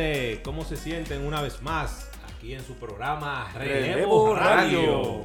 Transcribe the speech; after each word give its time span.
Gente, 0.00 0.42
¿cómo 0.42 0.64
se 0.64 0.76
sienten 0.76 1.26
una 1.26 1.42
vez 1.42 1.60
más 1.62 2.10
aquí 2.34 2.54
en 2.54 2.62
su 2.62 2.74
programa 2.74 3.52
Relevo, 3.54 3.94
Relevo 3.94 4.34
Radio? 4.34 4.80
Radio. 4.80 5.22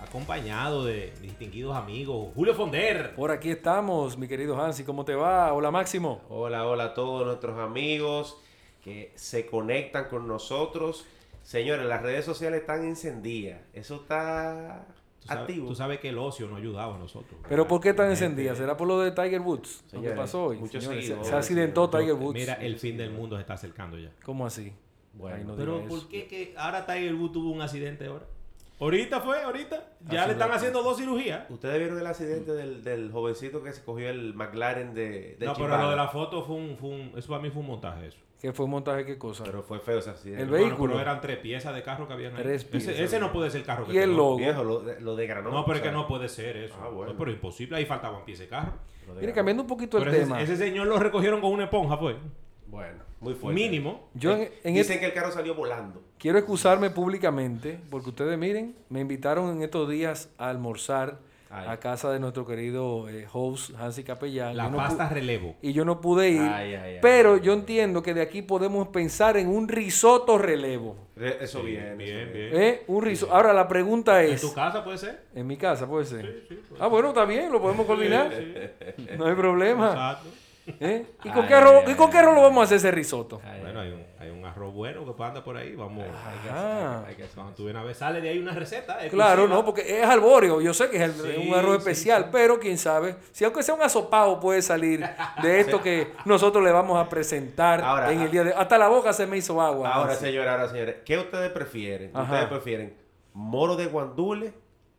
Acompañado 0.00 0.84
de 0.84 1.12
distinguidos 1.22 1.76
amigos, 1.76 2.32
Julio 2.34 2.54
Fonder. 2.54 3.14
Por 3.14 3.30
aquí 3.30 3.50
estamos, 3.50 4.18
mi 4.18 4.26
querido 4.26 4.60
Hansi, 4.60 4.84
¿cómo 4.84 5.04
te 5.04 5.14
va? 5.14 5.52
Hola 5.52 5.70
Máximo. 5.70 6.22
Hola, 6.28 6.66
hola 6.66 6.84
a 6.86 6.94
todos 6.94 7.24
nuestros 7.24 7.58
amigos 7.58 8.36
que 8.82 9.12
se 9.14 9.46
conectan 9.46 10.08
con 10.08 10.26
nosotros. 10.26 11.06
Señores, 11.42 11.86
las 11.86 12.02
redes 12.02 12.24
sociales 12.24 12.62
están 12.62 12.84
encendidas. 12.84 13.60
Eso 13.72 13.96
está 13.96 14.86
Tú 15.26 15.32
sabes, 15.34 15.42
activo. 15.42 15.68
tú 15.68 15.74
sabes 15.74 16.00
que 16.00 16.08
el 16.10 16.18
ocio 16.18 16.46
no 16.48 16.56
ayudaba 16.56 16.94
a 16.96 16.98
nosotros. 16.98 17.40
Pero 17.48 17.66
¿por 17.66 17.80
qué 17.80 17.92
tan 17.94 18.10
encendida? 18.10 18.54
¿Será 18.54 18.76
por 18.76 18.86
lo 18.88 19.00
de 19.00 19.10
Tiger 19.10 19.40
Woods? 19.40 19.82
Lo 19.84 19.90
que 19.90 19.96
Señores, 19.96 20.18
pasó 20.18 20.44
hoy. 20.46 20.56
muchos 20.58 20.82
Señores, 20.82 21.04
se, 21.04 21.08
seguidores, 21.08 21.28
se 21.28 21.36
accidentó. 21.36 21.90
Tiger 21.90 22.14
Woods. 22.14 22.34
Mira, 22.34 22.54
el 22.54 22.76
fin 22.78 22.96
del 22.96 23.10
mundo 23.10 23.36
se 23.36 23.40
está 23.42 23.54
acercando 23.54 23.98
ya. 23.98 24.10
¿Cómo 24.24 24.46
así? 24.46 24.72
Bueno, 25.14 25.36
Ay, 25.38 25.44
no 25.44 25.56
Pero 25.56 25.84
¿por 25.86 26.08
qué 26.08 26.26
que 26.26 26.54
ahora 26.56 26.84
Tiger 26.86 27.14
Woods 27.14 27.32
tuvo 27.32 27.50
un 27.50 27.60
accidente 27.62 28.06
ahora? 28.06 28.26
Ahorita 28.78 29.20
fue, 29.22 29.40
ahorita. 29.42 29.88
Ya 30.10 30.20
Así 30.20 30.26
le 30.28 30.32
están 30.34 30.50
es. 30.50 30.56
haciendo 30.56 30.82
dos 30.82 30.98
cirugías. 30.98 31.50
¿Ustedes 31.50 31.78
vieron 31.78 31.98
el 31.98 32.06
accidente 32.06 32.52
del, 32.52 32.84
del 32.84 33.10
jovencito 33.10 33.62
que 33.62 33.72
se 33.72 33.82
cogió 33.82 34.10
el 34.10 34.34
McLaren 34.34 34.92
de, 34.92 35.36
de 35.40 35.46
No, 35.46 35.54
pero 35.54 35.68
lo 35.78 35.90
de 35.90 35.96
la 35.96 36.08
foto 36.08 36.44
fue 36.44 36.56
un, 36.56 36.76
fue 36.76 36.90
un- 36.90 37.12
Eso 37.16 37.28
para 37.28 37.40
mí 37.42 37.48
fue 37.50 37.62
un 37.62 37.68
montaje 37.68 38.08
eso. 38.08 38.18
¿Qué 38.40 38.52
fue 38.52 38.66
un 38.66 38.70
montaje? 38.72 39.04
¿Qué 39.06 39.16
cosa? 39.18 39.44
Pero 39.44 39.62
fue 39.62 39.80
feo 39.80 39.98
ese 39.98 40.10
accidente. 40.10 40.42
El 40.42 40.48
Bueno, 40.50 40.66
vehículo. 40.66 40.92
pero 40.92 41.02
eran 41.02 41.20
tres 41.20 41.38
piezas 41.38 41.74
de 41.74 41.82
carro 41.82 42.06
que 42.06 42.12
habían 42.12 42.36
ahí. 42.36 42.42
Tres 42.42 42.62
Ese- 42.62 42.70
piezas. 42.70 42.98
Ese, 43.00 43.18
no 43.18 43.32
puede 43.32 43.50
ser 43.50 43.60
el 43.62 43.66
carro 43.66 43.86
que 43.86 43.94
Y 43.94 43.98
el 43.98 44.14
logo. 44.14 44.36
Viejo, 44.36 44.62
lo, 44.62 44.80
de- 44.80 45.00
lo 45.00 45.16
degranó. 45.16 45.50
No, 45.50 45.64
pero 45.64 45.78
es 45.78 45.82
que 45.82 45.90
no 45.90 46.06
puede 46.06 46.28
ser 46.28 46.56
eso. 46.58 46.74
Ah, 46.82 46.88
bueno. 46.88 47.12
No, 47.12 47.18
pero 47.18 47.30
imposible. 47.30 47.76
Ahí 47.76 47.86
faltaban 47.86 48.24
piezas 48.24 48.46
de 48.46 48.48
carro. 48.50 48.72
Mire, 49.20 49.32
cambiando 49.32 49.62
un 49.62 49.68
poquito 49.68 49.98
el 49.98 50.08
ese, 50.08 50.20
tema. 50.20 50.42
ese 50.42 50.56
señor 50.56 50.86
lo 50.86 50.98
recogieron 50.98 51.40
con 51.40 51.52
una 51.52 51.64
esponja, 51.64 51.96
fue. 51.96 52.16
Bueno, 52.66 52.98
muy 53.20 53.34
fuerte. 53.34 53.54
Mínimo. 53.60 54.10
Yo 54.14 54.32
en, 54.32 54.40
en 54.64 54.74
Dicen 54.74 54.76
este- 54.76 55.00
que 55.00 55.06
el 55.06 55.12
carro 55.14 55.30
salió 55.32 55.54
volando. 55.54 56.02
quiero 56.18 56.36
excusarme 56.38 56.90
públicamente 56.90 57.78
porque 57.90 58.10
ustedes 58.10 58.36
miren, 58.36 58.74
me 58.90 59.00
invitaron 59.00 59.50
en 59.56 59.62
estos 59.62 59.88
días 59.88 60.28
a 60.38 60.50
almorzar 60.50 61.18
Ay. 61.58 61.66
a 61.68 61.76
casa 61.78 62.10
de 62.12 62.20
nuestro 62.20 62.46
querido 62.46 63.08
eh, 63.08 63.26
host 63.32 63.70
Hansi 63.78 64.04
Capellán. 64.04 64.56
La 64.56 64.70
Yo 64.70 64.76
pasta 64.76 65.08
relevo. 65.08 65.54
y 65.62 65.72
yo 65.72 65.84
no 65.84 66.00
pude 66.00 66.30
ir. 66.30 66.40
Ay, 66.40 66.74
ay, 66.74 66.92
ay. 66.94 66.98
pero 67.00 67.36
yo 67.38 67.52
entiendo 67.52 68.02
que 68.02 68.12
de 68.14 68.20
aquí 68.22 68.42
podemos 68.42 68.88
pensar 68.88 69.36
en 69.36 69.48
un 69.48 69.68
risotto 69.68 70.38
relevo. 70.38 70.96
Re- 71.16 71.42
Eso 71.42 71.60
Sí, 71.60 71.66
bien, 71.68 71.96
bien, 71.96 72.18
eso 72.28 72.32
bien. 72.32 72.50
¿Eh? 72.54 72.82
Un 72.88 73.02
risotto. 73.04 73.32
Ahora 73.34 73.52
la 73.52 73.66
pregunta 73.66 74.22
¿En 74.22 74.32
es... 74.34 74.40
tu 74.42 74.52
casa 74.52 74.84
puede 74.84 74.98
ser? 74.98 75.22
En 75.34 75.46
mi 75.46 75.56
casa 75.56 75.86
puede 75.86 76.04
ser. 76.04 76.44
Sí, 76.48 76.54
sí, 76.56 76.60
puede 76.68 76.82
ah, 76.82 76.86
bueno, 76.88 77.08
está 77.08 77.24
bien, 77.24 77.50
lo 77.50 77.60
podemos 77.60 77.86
coordinar. 77.86 78.30
Sí, 78.96 79.06
No 79.16 79.24
hay 79.26 79.34
problema. 79.34 79.88
Exacto. 79.90 80.28
¿Eh? 80.66 81.06
¿Y, 81.22 81.30
con 81.30 81.42
Ay, 81.42 81.48
qué 81.48 81.54
arroz, 81.54 81.84
ay, 81.86 81.92
¿Y 81.92 81.94
con 81.94 82.10
qué 82.10 82.18
arroz 82.18 82.34
lo 82.34 82.42
vamos 82.42 82.60
a 82.60 82.64
hacer 82.64 82.76
ese 82.78 82.90
risotto? 82.90 83.40
Ay, 83.44 83.60
Bueno, 83.60 83.80
hay 83.80 83.92
un, 83.92 84.04
hay 84.18 84.30
un 84.30 84.44
arroz 84.44 84.74
bueno 84.74 85.04
que 85.16 85.22
anda 85.22 85.44
por 85.44 85.56
ahí. 85.56 85.76
Vamos. 85.76 86.04
Ah, 86.50 87.04
hay 87.06 87.14
que 87.14 87.22
Cuando 87.26 87.52
eso. 87.52 87.56
tú 87.56 87.64
vienes 87.64 87.82
a 87.82 87.84
ver, 87.84 87.94
sale 87.94 88.20
de 88.20 88.30
ahí 88.30 88.38
una 88.38 88.52
receta. 88.52 88.98
claro, 89.08 89.46
no, 89.46 89.64
porque 89.64 90.00
es 90.00 90.04
arbóreo. 90.04 90.60
Yo 90.60 90.74
sé 90.74 90.90
que 90.90 90.96
es 90.96 91.02
el- 91.02 91.12
Sí, 91.14 91.48
un 91.48 91.54
arroz 91.54 91.78
especial, 91.78 92.24
sí. 92.24 92.28
pero 92.32 92.58
quién 92.58 92.78
sabe. 92.78 93.16
Si 93.32 93.44
aunque 93.44 93.62
sea 93.62 93.74
un 93.74 93.82
asopado 93.82 94.40
puede 94.40 94.60
salir 94.60 95.06
de 95.40 95.60
esto 95.60 95.80
que 95.80 96.12
nosotros 96.24 96.64
le 96.64 96.72
vamos 96.72 96.98
a 96.98 97.08
presentar 97.08 97.80
Ahora, 97.80 98.10
en 98.12 98.22
el 98.22 98.30
día 98.30 98.42
de... 98.44 98.52
Hasta 98.54 98.76
la 98.76 98.88
boca 98.88 99.12
se 99.12 99.26
me 99.26 99.36
hizo 99.36 99.60
agua. 99.62 99.88
Ahora, 99.92 100.14
señores, 100.14 100.50
ahora, 100.50 100.68
señores, 100.68 100.96
¿qué 101.04 101.16
ustedes 101.18 101.50
prefieren? 101.52 102.10
Ajá. 102.12 102.24
¿Ustedes 102.24 102.46
prefieren 102.48 102.96
moro 103.34 103.76
de 103.76 103.86
guandule 103.86 104.52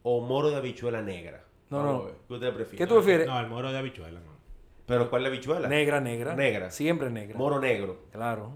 o 0.03 0.21
moro 0.21 0.49
de 0.49 0.55
habichuela 0.55 1.01
negra? 1.01 1.43
No, 1.69 1.83
no. 1.83 2.05
¿Qué 2.27 2.33
ustedes 2.33 2.53
prefieren? 2.53 2.77
¿Qué 2.77 2.87
tú 2.87 2.95
prefieres? 2.95 3.27
No, 3.27 3.37
el 3.39 3.47
moro 3.47 3.69
de 3.71 3.77
habichuela, 3.79 4.19
no. 4.21 4.36
¿Pero 4.87 5.09
cuál 5.09 5.21
es 5.21 5.23
la 5.29 5.35
habichuela? 5.35 5.67
Negra, 5.67 5.99
negra. 6.01 6.33
Negra. 6.35 6.71
Siempre 6.71 7.09
negra. 7.11 7.37
Moro 7.37 7.59
negro 7.59 8.05
Claro. 8.11 8.53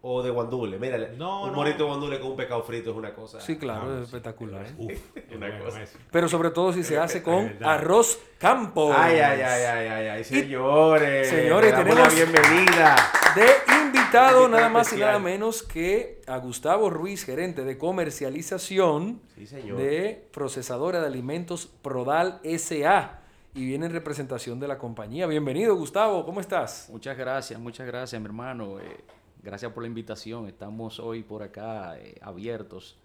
o 0.00 0.22
de 0.22 0.30
guandule. 0.30 0.78
Mira, 0.78 0.96
No, 1.18 1.42
un 1.42 1.50
no. 1.50 1.54
morito 1.56 1.78
de 1.78 1.84
guandule 1.84 2.18
con 2.20 2.30
un 2.30 2.36
pescado 2.36 2.62
frito 2.62 2.90
es 2.92 2.96
una 2.96 3.12
cosa. 3.14 3.40
Sí, 3.40 3.56
claro, 3.58 3.92
es 3.94 3.98
sí. 3.98 4.04
espectacular. 4.06 4.64
Uf, 4.78 4.92
Una 5.36 5.58
cosa. 5.58 5.80
Pero 6.10 6.28
sobre 6.28 6.50
todo 6.50 6.72
si 6.72 6.82
se 6.84 6.98
hace 6.98 7.22
con 7.22 7.56
arroz 7.62 8.18
campo. 8.38 8.92
Ay, 8.96 9.18
ay, 9.18 9.40
ay, 9.42 9.62
ay, 9.64 9.86
ay, 9.88 10.06
ay, 10.08 10.24
señores. 10.24 11.28
Señores, 11.28 11.74
tenemos- 11.74 11.98
la 11.98 12.14
bienvenida. 12.14 12.96
De 13.34 13.46
invitado 13.84 14.48
nada 14.48 14.68
más 14.70 14.90
y 14.94 14.96
nada 14.96 15.18
menos 15.18 15.62
que 15.62 16.22
a 16.26 16.38
Gustavo 16.38 16.88
Ruiz, 16.88 17.24
gerente 17.26 17.62
de 17.64 17.76
comercialización 17.76 19.20
Sí, 19.34 19.46
señor. 19.46 19.76
de 19.78 20.28
procesadora 20.32 21.00
de 21.00 21.06
alimentos 21.08 21.66
Prodal 21.82 22.40
SA. 22.44 23.20
Y 23.54 23.64
viene 23.66 23.86
en 23.86 23.92
representación 23.92 24.60
de 24.60 24.68
la 24.68 24.78
compañía. 24.78 25.26
Bienvenido, 25.26 25.74
Gustavo, 25.74 26.24
¿cómo 26.24 26.40
estás? 26.40 26.88
Muchas 26.92 27.16
gracias, 27.16 27.58
muchas 27.58 27.86
gracias, 27.86 28.20
mi 28.20 28.26
hermano. 28.26 28.78
Eh, 28.78 29.00
gracias 29.42 29.72
por 29.72 29.82
la 29.82 29.88
invitación. 29.88 30.46
Estamos 30.46 31.00
hoy 31.00 31.22
por 31.22 31.42
acá 31.42 31.98
eh, 31.98 32.14
abiertos 32.20 32.98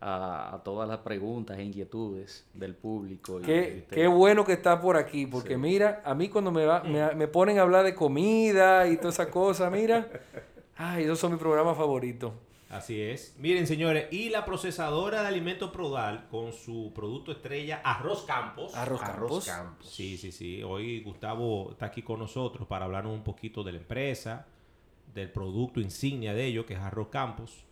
a, 0.00 0.54
a 0.54 0.62
todas 0.62 0.88
las 0.88 0.98
preguntas 0.98 1.58
e 1.58 1.64
inquietudes 1.64 2.46
del 2.54 2.74
público. 2.74 3.40
y 3.40 3.42
Qué, 3.42 4.06
bueno 4.06 4.44
que 4.44 4.52
estás 4.52 4.80
por 4.80 4.96
aquí, 4.96 5.26
porque 5.26 5.56
mira, 5.56 6.02
a 6.04 6.14
mí 6.14 6.28
cuando 6.28 6.52
me, 6.52 6.66
va, 6.66 6.82
me, 6.84 7.14
me 7.14 7.26
ponen 7.26 7.58
a 7.58 7.62
hablar 7.62 7.84
de 7.84 7.94
comida 7.94 8.86
y 8.86 8.98
toda 8.98 9.08
esa 9.08 9.30
cosa, 9.30 9.70
mira, 9.70 10.08
ay, 10.76 11.04
esos 11.04 11.18
son 11.18 11.32
mis 11.32 11.40
programas 11.40 11.76
favoritos. 11.76 12.32
Así 12.68 13.00
es. 13.00 13.36
Miren, 13.38 13.66
señores, 13.66 14.12
y 14.12 14.28
la 14.28 14.44
procesadora 14.44 15.22
de 15.22 15.28
alimentos 15.28 15.70
Prodal 15.70 16.26
con 16.28 16.52
su 16.52 16.92
producto 16.94 17.30
estrella 17.30 17.80
Arroz 17.84 18.24
Campos. 18.24 18.74
Arroz 18.74 19.02
Arroz 19.02 19.44
Campos. 19.44 19.46
Campos. 19.46 19.88
Sí, 19.88 20.18
sí, 20.18 20.32
sí. 20.32 20.62
Hoy 20.64 21.00
Gustavo 21.02 21.70
está 21.70 21.86
aquí 21.86 22.02
con 22.02 22.18
nosotros 22.18 22.66
para 22.66 22.86
hablarnos 22.86 23.14
un 23.14 23.22
poquito 23.22 23.62
de 23.62 23.72
la 23.72 23.78
empresa, 23.78 24.46
del 25.14 25.30
producto 25.30 25.80
insignia 25.80 26.34
de 26.34 26.44
ellos, 26.44 26.66
que 26.66 26.74
es 26.74 26.80
Arroz 26.80 27.08
Campos. 27.08 27.65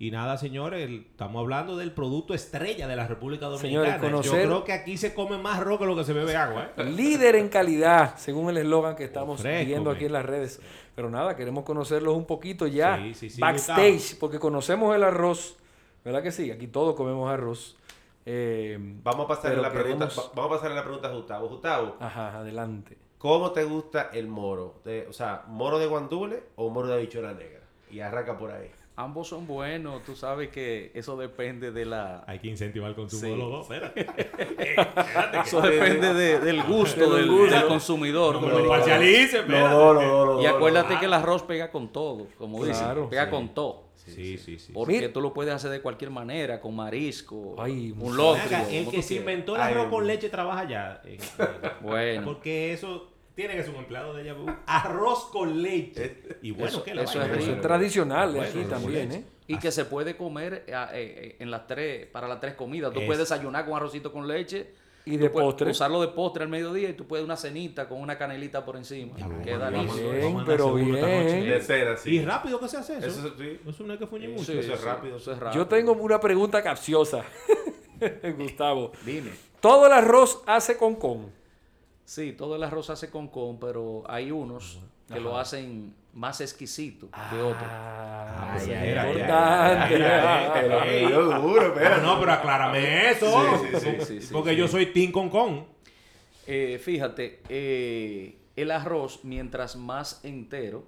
Y 0.00 0.12
nada, 0.12 0.36
señores, 0.38 0.84
el- 0.88 1.06
estamos 1.10 1.40
hablando 1.40 1.76
del 1.76 1.90
producto 1.92 2.32
estrella 2.32 2.86
de 2.86 2.94
la 2.94 3.08
República 3.08 3.46
Señores, 3.58 3.94
Dominicana. 4.00 4.00
conocer- 4.00 4.42
Yo 4.42 4.48
creo 4.48 4.64
que 4.64 4.72
aquí 4.72 4.96
se 4.96 5.12
come 5.12 5.38
más 5.38 5.58
arroz 5.58 5.78
que 5.80 5.86
lo 5.86 5.96
que 5.96 6.04
se 6.04 6.12
bebe 6.12 6.36
agua. 6.36 6.70
¿eh? 6.76 6.84
Líder 6.84 7.34
en 7.34 7.48
calidad, 7.48 8.16
según 8.16 8.48
el 8.50 8.58
eslogan 8.58 8.94
que 8.94 9.02
estamos 9.04 9.40
Fresco, 9.40 9.66
viendo 9.66 9.90
aquí 9.90 10.04
en 10.04 10.12
las 10.12 10.24
redes. 10.24 10.60
Pero 10.94 11.10
nada, 11.10 11.34
queremos 11.34 11.64
conocerlos 11.64 12.14
un 12.16 12.26
poquito 12.26 12.66
ya 12.68 12.96
Sí, 12.96 13.14
sí, 13.14 13.30
sí, 13.30 13.40
backstage, 13.40 13.92
Gustavo. 13.94 14.20
porque 14.20 14.38
conocemos 14.38 14.94
el 14.94 15.02
arroz, 15.02 15.56
¿verdad 16.04 16.22
que 16.22 16.30
sí? 16.30 16.50
Aquí 16.52 16.68
todos 16.68 16.94
comemos 16.94 17.28
arroz. 17.30 17.76
Eh, 18.24 18.78
Vamos 19.02 19.24
a 19.24 19.28
pasarle 19.28 19.50
Pero 19.56 19.62
la 19.62 19.72
pregunta, 19.72 20.08
vamos 20.34 20.52
a 20.52 20.54
pasarle 20.56 20.76
la 20.76 20.82
pregunta 20.84 21.08
a 21.08 21.12
Gustavo. 21.12 21.48
Gustavo, 21.48 21.96
ajá, 21.98 22.38
adelante. 22.38 22.96
¿cómo 23.16 23.50
te 23.50 23.64
gusta 23.64 24.10
el 24.12 24.28
moro? 24.28 24.80
De- 24.84 25.06
o 25.08 25.12
sea, 25.12 25.42
¿moro 25.48 25.78
de 25.80 25.86
guandule 25.86 26.42
o 26.54 26.68
moro 26.70 26.86
de 26.86 26.94
habichuela 26.94 27.32
negra? 27.32 27.62
Y 27.90 27.98
arranca 28.00 28.38
por 28.38 28.52
ahí. 28.52 28.70
Ambos 29.00 29.28
son 29.28 29.46
buenos, 29.46 30.02
tú 30.02 30.16
sabes 30.16 30.48
que 30.48 30.90
eso 30.92 31.16
depende 31.16 31.70
de 31.70 31.84
la... 31.84 32.24
Hay 32.26 32.40
que 32.40 32.48
incentivar 32.48 32.90
el 32.90 32.96
consumo 32.96 33.22
Sí. 33.22 33.30
de 33.30 33.36
los 33.36 33.48
dos. 33.50 33.70
Espera. 33.94 35.42
Eso 35.46 35.60
depende 35.60 36.14
de- 36.14 36.40
del 36.40 36.62
gusto 36.64 37.08
Del 37.14 37.22
del, 37.28 37.30
gusto. 37.30 37.54
del 37.54 37.66
consumidor. 37.68 38.42
No 38.42 38.68
parcialice, 38.68 39.38
espérate. 39.38 39.68
No, 39.68 39.94
no, 39.94 40.02
no, 40.02 40.24
no, 40.34 40.42
Y 40.42 40.46
acuérdate 40.46 40.94
no. 40.94 41.00
que 41.00 41.06
el 41.06 41.14
arroz 41.14 41.44
pega 41.44 41.70
con 41.70 41.92
todo, 41.92 42.26
como 42.38 42.64
dicen, 42.64 42.82
Claro, 42.84 43.08
pega 43.08 43.26
sí. 43.26 43.30
con 43.30 43.48
todo. 43.54 43.84
Sí, 43.94 44.38
sí, 44.38 44.58
sí. 44.58 44.72
Porque 44.72 44.94
Mira. 44.94 45.12
tú 45.12 45.20
lo 45.20 45.32
puedes 45.34 45.52
hacer 45.54 45.70
de 45.70 45.80
cualquier 45.82 46.10
manera, 46.10 46.60
con 46.60 46.74
marisco, 46.74 47.54
Ay, 47.58 47.94
un 47.96 48.16
locrio. 48.16 48.58
El 48.70 48.88
que 48.88 49.02
se 49.02 49.16
inventó 49.16 49.54
el 49.54 49.60
Ay, 49.62 49.74
arroz 49.74 49.88
con 49.90 50.06
leche 50.06 50.28
trabaja 50.28 50.64
en- 51.04 51.12
en- 51.12 51.18
Bueno. 51.82 52.22
Porque 52.24 52.72
eso 52.72 53.10
tiene 53.38 53.54
que 53.54 53.62
ser 53.62 53.70
un 53.72 53.76
empleado 53.82 54.14
de 54.14 54.22
ella. 54.22 54.34
Arroz 54.66 55.26
con 55.26 55.62
leche. 55.62 56.22
Y 56.42 56.50
bueno, 56.50 56.66
Eso- 56.66 56.82
que 56.82 56.92
la 56.92 57.02
eso 57.04 57.22
es 57.22 57.38
Eso 57.38 57.52
es 57.52 57.60
tradicional 57.60 58.32
Bueno, 58.34 58.48
aquí 58.48 58.64
también. 58.68 59.12
¿eh? 59.12 59.24
Y 59.46 59.58
que 59.58 59.70
se 59.70 59.84
puede 59.84 60.16
comer 60.16 60.64
eh, 60.66 60.74
eh, 60.92 61.36
en 61.38 61.48
las 61.52 61.68
tres, 61.68 62.06
para 62.06 62.26
las 62.26 62.40
tres 62.40 62.54
comidas. 62.54 62.92
Tú 62.92 62.98
Es- 62.98 63.06
puedes 63.06 63.20
desayunar 63.20 63.64
con 63.64 63.76
arrocito 63.76 64.12
con 64.12 64.26
leche. 64.26 64.72
Y 65.04 65.16
de 65.18 65.30
postre. 65.30 65.70
Usarlo 65.70 66.00
de 66.00 66.08
postre 66.08 66.42
al 66.42 66.48
mediodía 66.50 66.88
y 66.90 66.94
tú 66.94 67.06
puedes 67.06 67.24
una 67.24 67.36
cenita 67.36 67.88
con 67.88 68.00
una 68.00 68.18
canelita 68.18 68.64
por 68.64 68.76
encima. 68.76 69.14
Vamos, 69.20 69.44
Queda 69.44 69.70
listo. 69.70 69.96
Bien, 70.10 70.42
pero 70.44 70.74
bien. 70.74 70.92
De 71.48 71.62
ser 71.62 71.88
así. 71.88 72.16
Y 72.16 72.24
rápido 72.24 72.58
que 72.58 72.68
se 72.68 72.76
hace 72.78 72.98
eso. 72.98 73.06
Eso 73.06 73.34
sí. 73.38 73.60
Eso 73.66 73.84
no 73.84 73.96
que 73.96 74.06
fuñir 74.08 74.30
mucho. 74.30 74.52
Sí, 74.52 74.58
eso 74.58 74.74
es 74.74 74.80
sí, 74.80 74.84
rápido. 74.84 75.16
Eso 75.16 75.32
es 75.32 75.38
rápido. 75.38 75.62
Yo 75.62 75.68
tengo 75.68 75.92
una 75.92 76.18
pregunta 76.20 76.60
capciosa, 76.62 77.22
Gustavo. 78.36 78.90
Dime. 79.06 79.30
¿Todo 79.60 79.86
el 79.86 79.92
arroz 79.92 80.42
hace 80.44 80.76
con 80.76 80.96
con? 80.96 81.37
Sí, 82.08 82.32
todo 82.32 82.56
el 82.56 82.62
arroz 82.62 82.86
se 82.86 82.92
hace 82.92 83.10
con 83.10 83.28
con, 83.28 83.60
pero 83.60 84.02
hay 84.08 84.30
unos 84.30 84.78
que 85.12 85.20
lo 85.20 85.36
hacen 85.36 85.94
más 86.14 86.40
exquisito 86.40 87.08
que 87.30 87.36
otros. 87.36 87.68
Ah, 87.70 88.56
importante. 88.58 88.98
ay, 88.98 90.02
Ah, 90.02 90.54
ay, 90.84 91.02
Yo 91.10 91.38
duro, 91.38 91.74
Pero 91.74 91.98
no, 91.98 92.18
pero 92.18 92.32
aclárame 92.32 93.10
eso. 93.10 93.26
Sí, 93.58 93.66
sí, 93.72 93.80
sí, 93.80 94.04
sí, 94.06 94.20
sí, 94.22 94.32
Porque 94.32 94.50
sí. 94.52 94.56
yo 94.56 94.68
soy 94.68 94.86
Team 94.86 95.12
con 95.12 95.28
con. 95.28 95.66
Eh, 96.46 96.80
fíjate, 96.82 97.42
eh, 97.50 98.38
el 98.56 98.70
arroz, 98.70 99.20
mientras 99.24 99.76
más 99.76 100.24
entero 100.24 100.84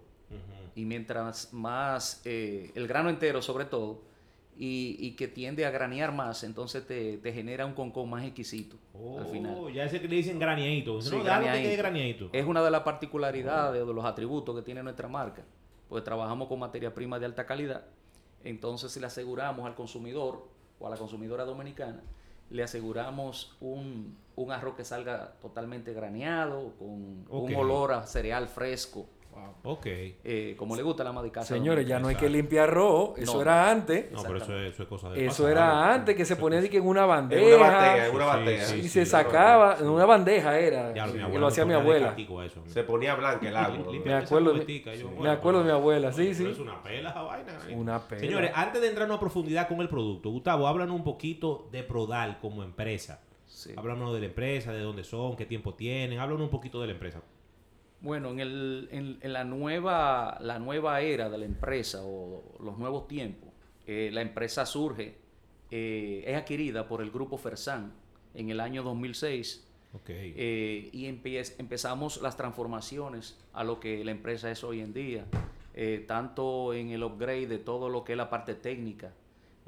y 0.74 0.86
mientras 0.86 1.52
más 1.52 2.22
eh, 2.24 2.70
el 2.74 2.88
grano 2.88 3.10
entero, 3.10 3.42
sobre 3.42 3.66
todo, 3.66 4.00
y, 4.62 4.94
y 4.98 5.12
que 5.12 5.26
tiende 5.26 5.64
a 5.64 5.70
granear 5.70 6.12
más, 6.12 6.44
entonces 6.44 6.86
te, 6.86 7.16
te 7.16 7.32
genera 7.32 7.64
un 7.64 7.72
concón 7.72 8.10
más 8.10 8.24
exquisito 8.24 8.76
al 9.18 9.24
final. 9.24 9.56
Oh, 9.58 9.70
ya 9.70 9.84
ese 9.84 10.02
que 10.02 10.06
le 10.06 10.16
dicen 10.16 10.38
graneadito. 10.38 11.00
Sí, 11.00 11.16
no. 11.16 11.22
Es 12.30 12.44
una 12.44 12.62
de 12.62 12.70
las 12.70 12.82
particularidades 12.82 13.82
o 13.82 13.86
de 13.86 13.94
los 13.94 14.04
atributos 14.04 14.54
que 14.54 14.60
tiene 14.60 14.82
nuestra 14.82 15.08
marca, 15.08 15.42
pues 15.88 16.04
trabajamos 16.04 16.46
con 16.46 16.58
materia 16.58 16.92
prima 16.92 17.18
de 17.18 17.24
alta 17.24 17.46
calidad, 17.46 17.86
entonces 18.44 18.92
si 18.92 19.00
le 19.00 19.06
aseguramos 19.06 19.64
al 19.64 19.74
consumidor 19.74 20.46
o 20.78 20.86
a 20.86 20.90
la 20.90 20.98
consumidora 20.98 21.46
dominicana, 21.46 22.02
le 22.50 22.62
aseguramos 22.62 23.56
un, 23.62 24.18
un 24.36 24.52
arroz 24.52 24.74
que 24.76 24.84
salga 24.84 25.36
totalmente 25.40 25.94
graneado, 25.94 26.74
con 26.78 27.24
un 27.30 27.54
olor 27.54 27.92
a 27.92 28.06
cereal 28.06 28.46
fresco, 28.46 29.08
Ok. 29.62 29.86
eh, 29.86 30.54
como 30.56 30.74
le 30.74 30.82
gusta 30.82 31.04
la 31.04 31.10
ama 31.10 31.22
de 31.22 31.30
casa. 31.30 31.54
Señores, 31.54 31.86
ya 31.86 31.98
no 31.98 32.08
hay 32.08 32.16
que 32.16 32.30
limpiar 32.30 32.70
arroz. 32.70 33.18
Eso 33.18 33.34
No. 33.34 33.42
era 33.42 33.70
antes. 33.70 34.10
No, 34.10 34.22
pero 34.22 34.38
eso 34.38 34.58
es, 34.58 34.72
eso 34.72 34.82
es 34.84 34.88
cosa 34.88 35.10
de 35.10 35.26
Eso 35.26 35.48
era 35.48 35.92
antes 35.92 36.16
que 36.16 36.24
se 36.24 36.36
ponía 36.36 36.58
así 36.60 36.68
que 36.70 36.78
en 36.78 36.86
una 36.86 37.02
En 37.02 37.08
bandeja. 37.08 37.56
una 37.56 37.66
batea, 37.66 38.06
en 38.06 38.14
una 38.14 38.60
Sí, 38.60 38.64
sí, 38.64 38.78
y 38.78 38.82
sí, 38.84 38.88
se 38.88 39.04
sí, 39.04 39.10
sacaba, 39.10 39.76
en 39.78 39.88
una 39.88 40.06
bandeja 40.06 40.58
era. 40.58 40.94
Ya, 40.94 41.04
que 41.12 41.20
abuela 41.20 41.40
lo 41.40 41.46
hacía 41.48 41.64
mi 41.66 41.74
abuela. 41.74 42.14
eso. 42.16 42.62
Se 42.66 42.82
ponía 42.84 43.14
blanca 43.14 43.48
el 43.48 43.56
agua. 43.56 43.78
Me 44.04 44.14
acuerdo 44.14 44.54
me 44.54 44.64
bueno, 45.16 45.30
acuerdo 45.30 45.58
de 45.60 45.64
mi 45.66 45.70
abuela, 45.72 46.12
sí, 46.12 46.22
pero 46.24 46.34
sí. 46.36 46.46
Es 46.52 46.58
una 46.58 46.82
pela 46.82 47.10
esa 47.10 47.22
vaina. 47.22 47.52
¿eh? 47.68 47.74
Una 47.74 47.98
pela. 48.00 48.20
Señores, 48.20 48.52
antes 48.54 48.80
de 48.80 48.88
entrarnos 48.88 49.16
a 49.18 49.20
profundidad 49.20 49.68
con 49.68 49.80
el 49.80 49.88
producto, 49.88 50.30
Gustavo, 50.30 50.66
háblanos 50.68 50.96
un 50.96 51.04
poquito 51.04 51.68
de 51.70 51.82
Prodal 51.82 52.38
como 52.40 52.62
empresa. 52.62 53.20
Sí. 53.46 53.72
Háblanos 53.76 54.14
de 54.14 54.20
la 54.20 54.26
empresa, 54.26 54.72
de 54.72 54.80
dónde 54.80 55.04
son, 55.04 55.36
qué 55.36 55.44
tiempo 55.44 55.74
tienen. 55.74 56.18
Háblanos 56.18 56.44
un 56.44 56.50
poquito 56.50 56.80
de 56.80 56.86
la 56.86 56.92
empresa. 56.94 57.20
Bueno, 58.02 58.30
en, 58.30 58.40
el, 58.40 58.88
en, 58.92 59.18
en 59.20 59.32
la, 59.32 59.44
nueva, 59.44 60.38
la 60.40 60.58
nueva 60.58 61.00
era 61.02 61.28
de 61.28 61.36
la 61.38 61.44
empresa 61.44 62.00
o 62.02 62.56
los 62.62 62.78
nuevos 62.78 63.06
tiempos, 63.06 63.50
eh, 63.86 64.10
la 64.12 64.22
empresa 64.22 64.64
surge, 64.64 65.16
eh, 65.70 66.24
es 66.26 66.36
adquirida 66.36 66.88
por 66.88 67.02
el 67.02 67.10
grupo 67.10 67.36
Fersan 67.36 67.92
en 68.34 68.50
el 68.50 68.60
año 68.60 68.82
2006 68.82 69.66
Ok. 69.92 70.08
eh, 70.08 70.88
y 70.92 71.06
empezamos 71.06 72.22
las 72.22 72.36
transformaciones 72.36 73.36
a 73.52 73.64
lo 73.64 73.80
que 73.80 74.04
la 74.04 74.12
empresa 74.12 74.50
es 74.50 74.64
hoy 74.64 74.80
en 74.80 74.92
día, 74.94 75.26
eh, 75.74 76.04
tanto 76.08 76.72
en 76.72 76.90
el 76.90 77.02
upgrade 77.04 77.46
de 77.46 77.58
todo 77.58 77.88
lo 77.88 78.02
que 78.02 78.12
es 78.12 78.16
la 78.16 78.30
parte 78.30 78.54
técnica, 78.54 79.12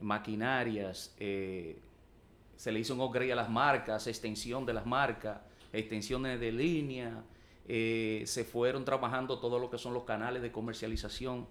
maquinarias, 0.01 1.15
se 1.19 2.71
le 2.73 2.79
hizo 2.81 2.95
un 2.95 3.01
upgrade 3.01 3.33
a 3.33 3.37
las 3.37 3.51
marcas, 3.51 4.07
extensión 4.07 4.65
de 4.65 4.73
las 4.73 4.87
marcas, 4.87 5.41
extensiones 5.73 6.41
de 6.41 6.51
línea, 6.53 7.23
eh, 7.69 8.25
se 8.27 8.45
fueron 8.45 8.85
trabajando 8.85 9.39
todo 9.39 9.59
lo 9.59 9.71
que 9.71 9.79
son 9.79 9.95
los 9.95 10.05
canales 10.05 10.43
de 10.43 10.51
comercialización 10.51 11.47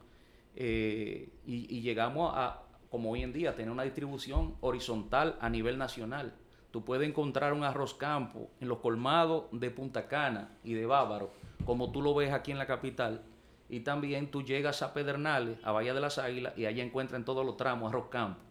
eh, 0.55 1.29
y, 1.45 1.81
llegamos 1.81 2.33
a, 2.35 2.63
como 2.89 3.11
hoy 3.11 3.23
en 3.23 3.33
día, 3.33 3.55
tener 3.55 3.71
una 3.71 3.83
distribución 3.83 4.55
horizontal 4.61 5.37
a 5.39 5.49
nivel 5.49 5.77
nacional. 5.77 6.33
Tú 6.71 6.83
puedes 6.83 7.07
encontrar 7.07 7.53
un 7.53 7.63
arroz 7.63 7.93
campo 7.93 8.49
en 8.59 8.67
los 8.67 8.79
colmados 8.79 9.45
de 9.51 9.71
Punta 9.71 10.07
Cana 10.07 10.57
y 10.63 10.73
de 10.73 10.85
Bávaro, 10.85 11.31
como 11.65 11.91
tú 11.91 12.01
lo 12.01 12.13
ves 12.13 12.31
aquí 12.31 12.51
en 12.51 12.57
la 12.57 12.67
capital. 12.67 13.21
Y 13.69 13.81
también 13.81 14.29
tú 14.31 14.43
llegas 14.43 14.81
a 14.81 14.93
Pedernales, 14.93 15.57
a 15.63 15.71
Bahía 15.71 15.93
de 15.93 16.01
las 16.01 16.17
Águilas, 16.17 16.57
y 16.57 16.65
allá 16.65 16.83
encuentras 16.83 17.19
en 17.19 17.25
todos 17.25 17.45
los 17.45 17.55
tramos 17.55 17.89
arroz 17.89 18.07
campo. 18.09 18.41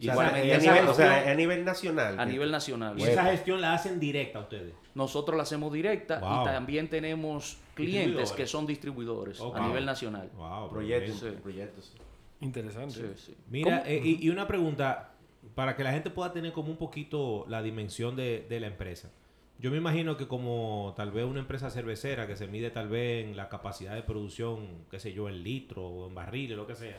O 0.00 0.02
sea, 0.02 0.12
Igualmente, 0.14 0.54
a 0.54 0.58
nivel- 0.58 0.88
o 0.88 0.94
sea, 0.94 1.12
gestión- 1.14 1.28
a 1.30 1.34
nivel 1.34 1.64
nacional. 1.64 2.18
A 2.20 2.24
nivel 2.24 2.50
nacional. 2.50 2.98
Y 2.98 3.02
esa 3.02 3.24
gestión 3.26 3.60
la 3.60 3.74
hacen 3.74 4.00
directa 4.00 4.40
ustedes. 4.40 4.72
Nosotros 4.94 5.36
la 5.36 5.42
hacemos 5.42 5.72
directa 5.72 6.18
Wow. 6.20 6.42
y 6.42 6.44
también 6.46 6.88
tenemos 6.88 7.58
clientes 7.74 8.32
que 8.32 8.46
son 8.46 8.66
distribuidores 8.66 9.38
Oh, 9.40 9.54
a 9.54 9.58
wow. 9.58 9.68
nivel 9.68 9.84
nacional. 9.84 10.30
Wow, 10.36 10.70
Proyectos, 10.70 11.20
Sí. 11.20 11.26
proyectos. 11.42 11.92
Interesante. 12.40 12.94
Sí, 12.94 13.04
sí. 13.16 13.36
Mira, 13.50 13.82
eh, 13.86 14.00
y, 14.02 14.24
y 14.26 14.30
una 14.30 14.46
pregunta, 14.48 15.12
para 15.54 15.76
que 15.76 15.84
la 15.84 15.92
gente 15.92 16.08
pueda 16.10 16.32
tener 16.32 16.52
como 16.52 16.70
un 16.70 16.76
poquito 16.78 17.44
la 17.48 17.62
dimensión 17.62 18.16
de, 18.16 18.46
de 18.48 18.60
la 18.60 18.66
empresa. 18.68 19.10
Yo 19.58 19.70
me 19.70 19.76
imagino 19.76 20.16
que 20.16 20.26
como 20.26 20.94
tal 20.96 21.10
vez 21.10 21.26
una 21.26 21.40
empresa 21.40 21.68
cervecera 21.68 22.26
que 22.26 22.34
se 22.36 22.46
mide 22.46 22.70
tal 22.70 22.88
vez 22.88 23.26
en 23.26 23.36
la 23.36 23.50
capacidad 23.50 23.94
de 23.94 24.02
producción, 24.02 24.86
qué 24.90 24.98
sé 24.98 25.12
yo, 25.12 25.28
en 25.28 25.42
litro 25.42 25.86
o 25.86 26.08
en 26.08 26.14
barriles, 26.14 26.56
lo 26.56 26.66
que 26.66 26.74
sea. 26.74 26.96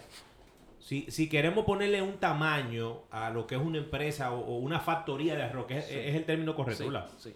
Si, 0.81 1.10
si 1.12 1.30
queremos 1.30 1.63
ponerle 1.63 2.01
un 2.01 2.18
tamaño 2.18 3.04
a 3.12 3.30
lo 3.30 3.45
que 3.45 3.56
es 3.56 3.62
una 3.62 3.78
empresa 3.78 4.33
o, 4.33 4.39
o 4.39 4.57
una 4.57 4.80
factoría 4.80 5.36
de 5.36 5.44
arroz, 5.44 5.68
que 5.68 5.78
es, 5.78 5.86
es 5.89 6.16
el 6.16 6.25
término 6.25 6.56
correcto, 6.56 6.92
Sí. 7.18 7.33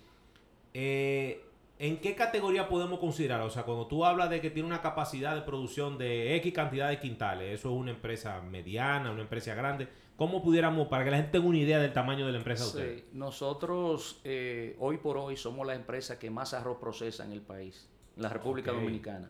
Eh, 0.73 1.41
¿En 1.77 1.97
qué 1.99 2.15
categoría 2.15 2.69
podemos 2.69 2.99
considerar? 2.99 3.41
O 3.41 3.49
sea, 3.49 3.63
cuando 3.63 3.85
tú 3.85 4.05
hablas 4.05 4.29
de 4.29 4.39
que 4.39 4.49
tiene 4.49 4.65
una 4.67 4.81
capacidad 4.81 5.35
de 5.35 5.41
producción 5.41 5.97
de 5.97 6.35
X 6.37 6.53
cantidad 6.53 6.89
de 6.89 6.99
quintales, 6.99 7.59
eso 7.59 7.69
es 7.69 7.75
una 7.75 7.91
empresa 7.91 8.41
mediana, 8.41 9.11
una 9.11 9.21
empresa 9.21 9.53
grande. 9.55 9.89
¿Cómo 10.15 10.41
pudiéramos, 10.41 10.87
para 10.87 11.03
que 11.03 11.11
la 11.11 11.17
gente 11.17 11.33
tenga 11.33 11.47
una 11.47 11.57
idea 11.57 11.79
del 11.79 11.91
tamaño 11.91 12.25
de 12.25 12.31
la 12.31 12.37
empresa 12.37 12.63
de 12.63 12.69
Sí, 12.71 12.77
ustedes? 12.77 13.03
Nosotros 13.11 14.21
eh, 14.23 14.77
hoy 14.79 14.97
por 14.97 15.17
hoy 15.17 15.35
somos 15.35 15.67
la 15.67 15.75
empresa 15.75 16.17
que 16.17 16.29
más 16.31 16.53
arroz 16.53 16.77
procesa 16.79 17.25
en 17.25 17.33
el 17.33 17.41
país, 17.41 17.89
en 18.15 18.23
la 18.23 18.29
República. 18.29 18.71
Dominicana. 18.71 19.29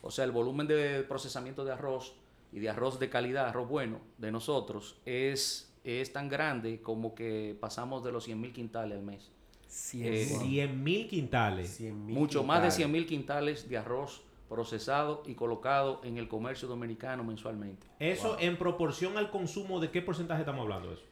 O 0.00 0.10
sea, 0.10 0.24
el 0.24 0.32
volumen 0.32 0.66
de 0.66 1.04
procesamiento 1.06 1.62
de 1.62 1.72
arroz 1.72 2.14
y 2.52 2.60
de 2.60 2.68
arroz 2.68 2.98
de 2.98 3.08
calidad, 3.08 3.48
arroz 3.48 3.68
bueno, 3.68 3.98
de 4.18 4.30
nosotros 4.30 5.00
es, 5.06 5.74
es 5.84 6.12
tan 6.12 6.28
grande 6.28 6.80
como 6.82 7.14
que 7.14 7.56
pasamos 7.58 8.04
de 8.04 8.12
los 8.12 8.24
100 8.24 8.40
mil 8.40 8.52
quintales 8.52 8.98
al 8.98 9.04
mes. 9.04 9.30
Cien 9.66 10.12
Eh, 10.12 10.26
mil. 10.28 10.38
100 10.50 10.84
mil 10.84 11.08
quintales. 11.08 11.70
100 11.76 11.98
Mucho 12.06 12.44
más 12.44 12.58
de 12.58 12.68
quintales. 12.68 12.74
100 12.74 12.92
mil 12.92 13.06
quintales 13.06 13.68
de 13.68 13.78
arroz 13.78 14.22
procesado 14.50 15.22
y 15.26 15.34
colocado 15.34 16.02
en 16.04 16.18
el 16.18 16.28
comercio 16.28 16.68
dominicano 16.68 17.24
mensualmente. 17.24 17.86
Eso 17.98 18.36
en 18.38 18.58
proporción 18.58 19.16
al 19.16 19.30
consumo, 19.30 19.80
¿de 19.80 19.90
qué 19.90 20.02
porcentaje 20.02 20.42
estamos 20.42 20.60
hablando 20.62 20.88
de 20.88 20.96
eso? 20.96 21.04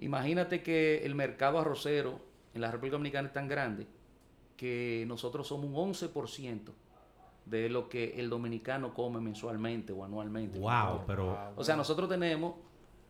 Imagínate 0.00 0.62
que 0.62 1.04
el 1.04 1.14
mercado 1.14 1.58
arrocero 1.58 2.18
en 2.54 2.62
la 2.62 2.70
República 2.70 2.96
Dominicana 2.96 3.28
es 3.28 3.34
tan 3.34 3.48
grande 3.48 3.86
que 4.56 5.04
nosotros 5.06 5.46
somos 5.46 5.66
un 5.66 5.92
11% 5.92 6.70
de 7.46 7.68
lo 7.70 7.88
que 7.88 8.14
el 8.20 8.28
dominicano 8.28 8.92
come 8.92 9.20
mensualmente 9.20 9.92
o 9.92 10.04
anualmente. 10.04 10.58
Wow, 10.58 11.04
pero... 11.06 11.38
O 11.56 11.64
sea, 11.64 11.76
nosotros 11.76 12.08
tenemos 12.08 12.54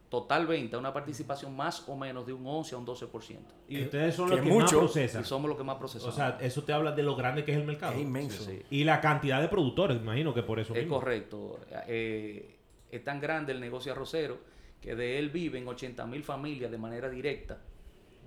total 0.08 0.46
venta, 0.46 0.78
una 0.78 0.92
participación 0.92 1.56
más 1.56 1.88
o 1.88 1.96
menos 1.96 2.26
de 2.26 2.32
un 2.32 2.46
11 2.46 2.74
a 2.74 2.78
un 2.78 2.86
12%. 2.86 3.38
Y 3.68 3.82
ustedes 3.82 4.14
son 4.14 4.30
los 4.30 4.40
que 4.40 4.52
más 4.52 4.70
procesan. 4.72 5.22
Y 5.22 5.24
somos 5.24 5.48
los 5.48 5.58
que 5.58 5.64
más 5.64 5.76
procesamos. 5.76 6.14
O 6.14 6.16
sea, 6.16 6.38
eso 6.40 6.62
te 6.62 6.72
habla 6.72 6.92
de 6.92 7.02
lo 7.02 7.16
grande 7.16 7.44
que 7.44 7.52
es 7.52 7.58
el 7.58 7.64
mercado. 7.64 7.94
Es 7.94 8.00
inmenso. 8.00 8.44
Sí, 8.44 8.58
sí. 8.58 8.62
Y 8.70 8.84
la 8.84 9.00
cantidad 9.00 9.40
de 9.40 9.48
productores, 9.48 9.96
imagino 9.96 10.32
que 10.32 10.42
por 10.42 10.60
eso 10.60 10.74
Es 10.74 10.82
mismo. 10.82 10.96
correcto. 11.00 11.58
Eh, 11.88 12.56
es 12.90 13.02
tan 13.02 13.20
grande 13.20 13.52
el 13.52 13.60
negocio 13.60 13.90
arrocero 13.92 14.38
que 14.80 14.94
de 14.94 15.18
él 15.18 15.30
viven 15.30 15.66
80 15.66 16.06
mil 16.06 16.22
familias 16.22 16.70
de 16.70 16.78
manera 16.78 17.08
directa. 17.08 17.58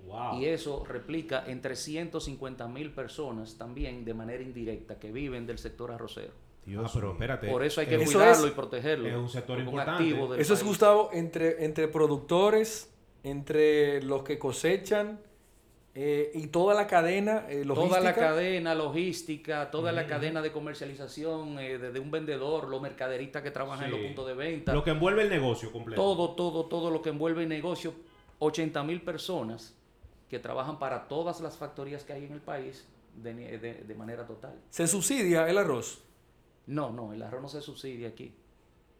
Wow. 0.06 0.38
Y 0.40 0.46
eso 0.46 0.84
replica 0.84 1.44
en 1.46 1.60
350 1.62 2.66
mil 2.68 2.90
personas 2.92 3.56
también 3.56 4.04
de 4.04 4.14
manera 4.14 4.42
indirecta 4.42 4.98
que 4.98 5.12
viven 5.12 5.46
del 5.46 5.58
sector 5.58 5.90
arrocero. 5.92 6.32
Dios, 6.66 6.84
Ah, 6.86 6.90
pero 6.94 7.12
espérate. 7.12 7.48
Por 7.48 7.64
eso 7.64 7.80
hay 7.80 7.86
que 7.86 7.94
Eso 7.96 8.04
cuidarlo 8.04 8.46
es- 8.46 8.52
y 8.52 8.54
protegerlo. 8.54 9.08
es 9.08 9.14
un 9.16 9.28
sector 9.28 9.58
importante. 9.58 10.02
activo 10.04 10.28
del 10.32 10.40
Eso 10.40 10.54
es. 10.54 10.62
Gustavo, 10.64 11.10
entre, 11.12 11.64
entre 11.64 11.88
productores, 11.88 12.92
entre 13.22 14.02
los 14.02 14.22
que 14.22 14.38
cosechan 14.38 15.20
eh, 15.94 16.30
y 16.34 16.46
toda 16.48 16.72
la 16.74 16.86
cadena 16.86 17.46
eh, 17.48 17.64
logística. 17.64 17.88
Toda 17.88 18.00
la 18.00 18.14
cadena 18.14 18.74
logística, 18.76 19.70
toda 19.72 19.90
la 19.92 20.06
cadena 20.06 20.40
de 20.40 20.52
comercialización, 20.52 21.58
eh, 21.58 21.78
desde 21.78 21.98
un 21.98 22.10
vendedor, 22.12 22.68
los 22.68 22.80
mercaderistas 22.80 23.42
que 23.42 23.50
trabajan 23.50 23.86
en 23.86 23.90
los 23.90 24.00
puntos 24.00 24.26
de 24.28 24.34
venta, 24.34 24.72
Lo 24.72 24.84
que 24.84 24.90
envuelve 24.90 25.22
el 25.22 25.28
negocio 25.30 25.72
completo. 25.72 26.00
todo, 26.00 26.34
todo, 26.36 26.66
todo 26.66 26.90
lo 26.90 27.02
que 27.02 27.08
envuelve 27.10 27.42
el 27.42 27.48
negocio, 27.48 27.92
80 28.38 28.84
mil 28.84 29.02
personas 29.02 29.74
que 30.30 30.38
trabajan 30.38 30.78
para 30.78 31.08
todas 31.08 31.40
las 31.40 31.56
factorías 31.58 32.04
que 32.04 32.12
hay 32.14 32.24
en 32.24 32.32
el 32.32 32.40
país 32.40 32.86
de, 33.16 33.34
de- 33.34 33.74
de 33.82 33.94
manera 33.94 34.24
total. 34.26 34.54
¿Se 34.70 34.86
subsidia 34.86 35.46
el 35.50 35.58
arroz? 35.58 36.02
No, 36.66 36.90
no, 36.90 37.12
el 37.12 37.20
arroz 37.22 37.42
no 37.42 37.48
se 37.48 37.60
subsidia 37.60 38.08
aquí. 38.08 38.32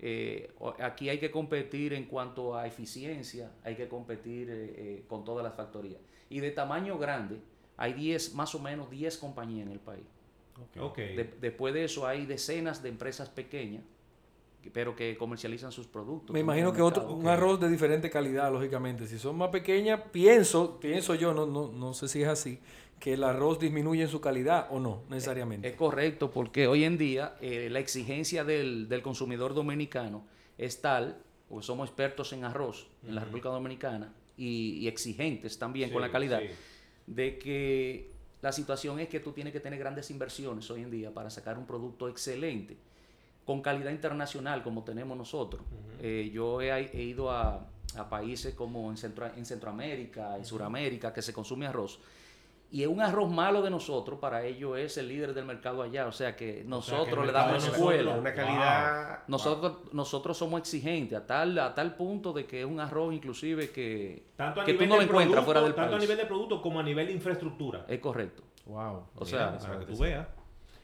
Eh, 0.00 0.52
aquí 0.80 1.08
hay 1.08 1.18
que 1.20 1.30
competir 1.30 1.92
en 1.92 2.06
cuanto 2.06 2.56
a 2.56 2.66
eficiencia, 2.66 3.52
hay 3.62 3.76
que 3.76 3.86
competir 3.88 4.48
eh, 4.50 4.74
eh, 4.76 5.04
con 5.06 5.24
todas 5.24 5.44
las 5.44 5.54
factorías. 5.54 6.00
Y 6.28 6.40
de 6.40 6.50
tamaño 6.50 6.98
grande, 6.98 7.40
hay 7.76 7.92
10, 7.92 8.34
más 8.34 8.54
o 8.54 8.58
menos 8.58 8.90
10 8.90 9.16
compañías 9.18 9.66
en 9.66 9.72
el 9.72 9.78
país. 9.80 10.04
Ok. 10.80 10.96
De- 10.96 11.34
después 11.40 11.72
de 11.74 11.84
eso 11.84 12.06
hay 12.06 12.26
decenas 12.26 12.82
de 12.82 12.88
empresas 12.88 13.28
pequeñas, 13.28 13.82
que- 13.84 13.90
pero 14.72 14.94
que 14.94 15.16
comercializan 15.16 15.72
sus 15.72 15.86
productos. 15.86 16.34
Me 16.34 16.40
imagino 16.40 16.72
que 16.72 16.82
otro, 16.82 17.12
un 17.12 17.26
arroz 17.26 17.58
de 17.60 17.68
diferente 17.68 18.10
calidad, 18.10 18.52
lógicamente. 18.52 19.06
Si 19.06 19.18
son 19.18 19.36
más 19.36 19.48
pequeñas, 19.48 20.00
pienso, 20.12 20.78
pienso 20.78 21.14
yo, 21.14 21.32
no, 21.32 21.46
no, 21.46 21.72
no 21.72 21.94
sé 21.94 22.08
si 22.08 22.22
es 22.22 22.28
así, 22.28 22.60
que 22.98 23.14
el 23.14 23.24
arroz 23.24 23.58
disminuye 23.58 24.02
en 24.02 24.08
su 24.08 24.20
calidad 24.20 24.68
o 24.70 24.78
no 24.78 25.02
necesariamente. 25.08 25.68
Es 25.68 25.74
correcto, 25.74 26.30
porque 26.30 26.66
hoy 26.66 26.84
en 26.84 26.98
día 26.98 27.36
eh, 27.40 27.68
la 27.70 27.78
exigencia 27.78 28.44
del, 28.44 28.88
del, 28.88 29.02
consumidor 29.02 29.54
dominicano 29.54 30.26
es 30.58 30.80
tal, 30.82 31.22
porque 31.48 31.66
somos 31.66 31.88
expertos 31.88 32.32
en 32.34 32.44
arroz 32.44 32.88
en 33.06 33.14
la 33.14 33.22
República 33.22 33.48
Dominicana 33.48 34.12
y, 34.36 34.78
y 34.80 34.88
exigentes 34.88 35.58
también 35.58 35.90
con 35.90 36.02
la 36.02 36.12
calidad, 36.12 36.40
sí. 36.40 36.48
de 37.06 37.38
que 37.38 38.10
la 38.42 38.52
situación 38.52 39.00
es 39.00 39.08
que 39.08 39.20
tú 39.20 39.32
tienes 39.32 39.52
que 39.52 39.60
tener 39.60 39.78
grandes 39.78 40.10
inversiones 40.10 40.70
hoy 40.70 40.82
en 40.82 40.90
día 40.90 41.12
para 41.12 41.30
sacar 41.30 41.58
un 41.58 41.66
producto 41.66 42.08
excelente, 42.08 42.76
con 43.50 43.62
calidad 43.62 43.90
internacional 43.90 44.62
como 44.62 44.84
tenemos 44.84 45.18
nosotros. 45.18 45.60
Uh 45.62 45.74
-huh. 45.74 46.04
eh, 46.04 46.30
yo 46.32 46.62
he, 46.62 46.70
he 46.70 47.02
ido 47.02 47.32
a, 47.32 47.66
a, 47.96 48.08
países 48.08 48.54
como 48.54 48.88
en, 48.92 48.96
Centro, 48.96 49.26
en 49.26 49.44
Centroamérica, 49.44 50.36
en 50.36 50.42
uh 50.42 50.44
-huh. 50.44 50.44
Suramérica, 50.44 51.12
que 51.12 51.20
se 51.20 51.32
consume 51.32 51.66
arroz. 51.66 51.98
Y 52.70 52.86
un 52.86 53.00
arroz 53.00 53.28
malo 53.28 53.60
de 53.60 53.70
nosotros, 53.70 54.20
para 54.20 54.44
ellos 54.44 54.78
es 54.78 54.96
el 54.98 55.08
líder 55.08 55.34
del 55.34 55.46
mercado 55.46 55.82
allá. 55.82 56.06
O 56.06 56.12
sea 56.12 56.36
que 56.36 56.62
nosotros 56.64 57.08
o 57.08 57.10
sea, 57.10 57.20
que 57.22 57.26
le 57.26 57.32
damos 57.32 57.66
escuela. 57.66 58.14
Una 58.14 58.32
calidad. 58.32 59.08
Wow. 59.08 59.18
Nosotros, 59.26 59.72
nosotros 59.92 60.38
somos 60.38 60.60
exigentes 60.60 61.18
a 61.18 61.26
tal, 61.26 61.58
a 61.58 61.74
tal 61.74 61.96
punto 61.96 62.32
de 62.32 62.46
que 62.46 62.60
es 62.60 62.66
un 62.66 62.78
arroz 62.78 63.12
inclusive 63.12 63.70
que, 63.70 64.26
tanto 64.36 64.60
a 64.60 64.64
que 64.64 64.74
nivel 64.74 64.86
tú 64.86 64.94
no 64.94 64.96
lo 64.98 65.02
encuentras 65.02 65.44
fuera 65.44 65.60
del 65.62 65.74
Tanto 65.74 65.90
país. 65.90 65.96
a 65.96 66.06
nivel 66.06 66.18
de 66.18 66.26
producto 66.26 66.62
como 66.62 66.78
a 66.78 66.84
nivel 66.84 67.08
de 67.08 67.14
infraestructura. 67.14 67.84
Es 67.88 67.98
correcto. 67.98 68.44
Wow. 68.66 69.06
O 69.16 69.24
sea, 69.24 69.58
para 69.58 69.80
que 69.80 69.86
tú 69.86 69.98
veas. 69.98 70.28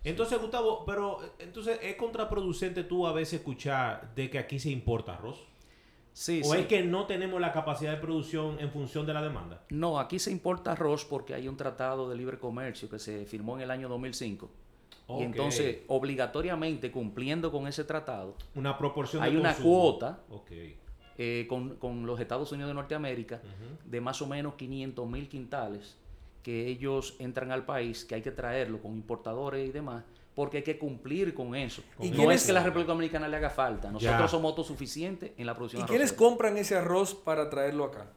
Entonces, 0.07 0.41
Gustavo, 0.41 0.85
pero 0.87 1.19
entonces 1.41 1.81
es 1.83 1.97
contraproducente 1.97 2.85
tú 2.85 3.09
a 3.09 3.13
veces 3.13 3.41
escuchar 3.41 4.15
de 4.15 4.31
que 4.31 4.39
aquí 4.39 4.61
se 4.61 4.71
importa 4.71 5.15
arroz. 5.15 5.45
Sí, 6.13 6.41
¿O 6.45 6.53
sí. 6.55 6.61
es 6.61 6.67
que 6.67 6.83
no 6.83 7.07
tenemos 7.07 7.41
la 7.41 7.53
capacidad 7.53 7.91
de 7.91 7.99
producción 7.99 8.59
en 8.61 8.71
función 8.71 9.05
de 9.05 9.13
la 9.13 9.21
demanda? 9.21 9.65
No, 9.69 9.99
aquí 9.99 10.19
se 10.21 10.31
importa 10.31 10.73
arroz 10.73 11.05
porque 11.05 11.35
hay 11.35 11.49
un 11.49 11.57
tratado 11.57 12.09
de 12.09 12.17
libre 12.17 12.39
comercio 12.39 12.89
que 12.89 13.01
se 13.01 13.27
firmó 13.27 13.57
en 13.57 13.65
el 13.65 13.71
año 13.71 13.89
2005. 13.89 14.49
Okay. 15.09 15.23
Y 15.23 15.27
entonces, 15.27 15.79
obligatoriamente, 15.89 16.91
cumpliendo 16.93 17.51
con 17.51 17.67
ese 17.67 17.83
tratado, 17.85 18.37
una 18.55 18.79
proporción 18.79 19.25
hay 19.25 19.33
de 19.33 19.41
una 19.41 19.55
consumo. 19.55 19.81
cuota 19.81 20.21
okay. 20.31 20.79
eh, 21.19 21.47
con, 21.49 21.77
con, 21.77 22.07
los 22.07 22.19
Estados 22.21 22.51
Unidos 22.53 22.69
de 22.71 22.75
Norteamérica 22.75 23.41
uh 23.43 23.47
-huh. 23.47 23.91
de 23.91 24.01
más 24.01 24.23
o 24.23 24.27
menos 24.27 24.55
500 24.55 25.09
mil 25.09 25.29
quintales 25.29 25.97
que 26.47 26.69
ellos 26.69 27.17
entran 27.19 27.51
al 27.51 27.67
país, 27.67 28.05
que 28.05 28.15
hay 28.15 28.23
que 28.23 28.31
traerlo 28.31 28.81
con 28.81 28.93
importadores 28.93 29.69
y 29.69 29.73
demás, 29.73 30.05
porque 30.33 30.59
hay 30.59 30.63
que 30.63 30.79
cumplir 30.79 31.35
con 31.35 31.57
eso. 31.57 31.83
¿Y 31.99 32.11
no 32.11 32.31
es 32.31 32.47
que 32.47 32.53
la 32.53 32.63
República 32.63 32.93
Dominicana 32.93 33.27
le 33.27 33.37
haga 33.37 33.51
falta. 33.51 33.91
Nosotros 33.91 34.21
ya. 34.21 34.29
somos 34.29 34.51
autosuficientes 34.51 35.33
en 35.37 35.45
la 35.45 35.57
producción 35.57 35.81
¿Y 35.81 35.83
arrocera. 35.83 35.99
quiénes 35.99 36.13
compran 36.13 36.57
ese 36.57 36.77
arroz 36.77 37.17
para 37.17 37.51
traerlo 37.51 37.83
acá? 37.83 38.13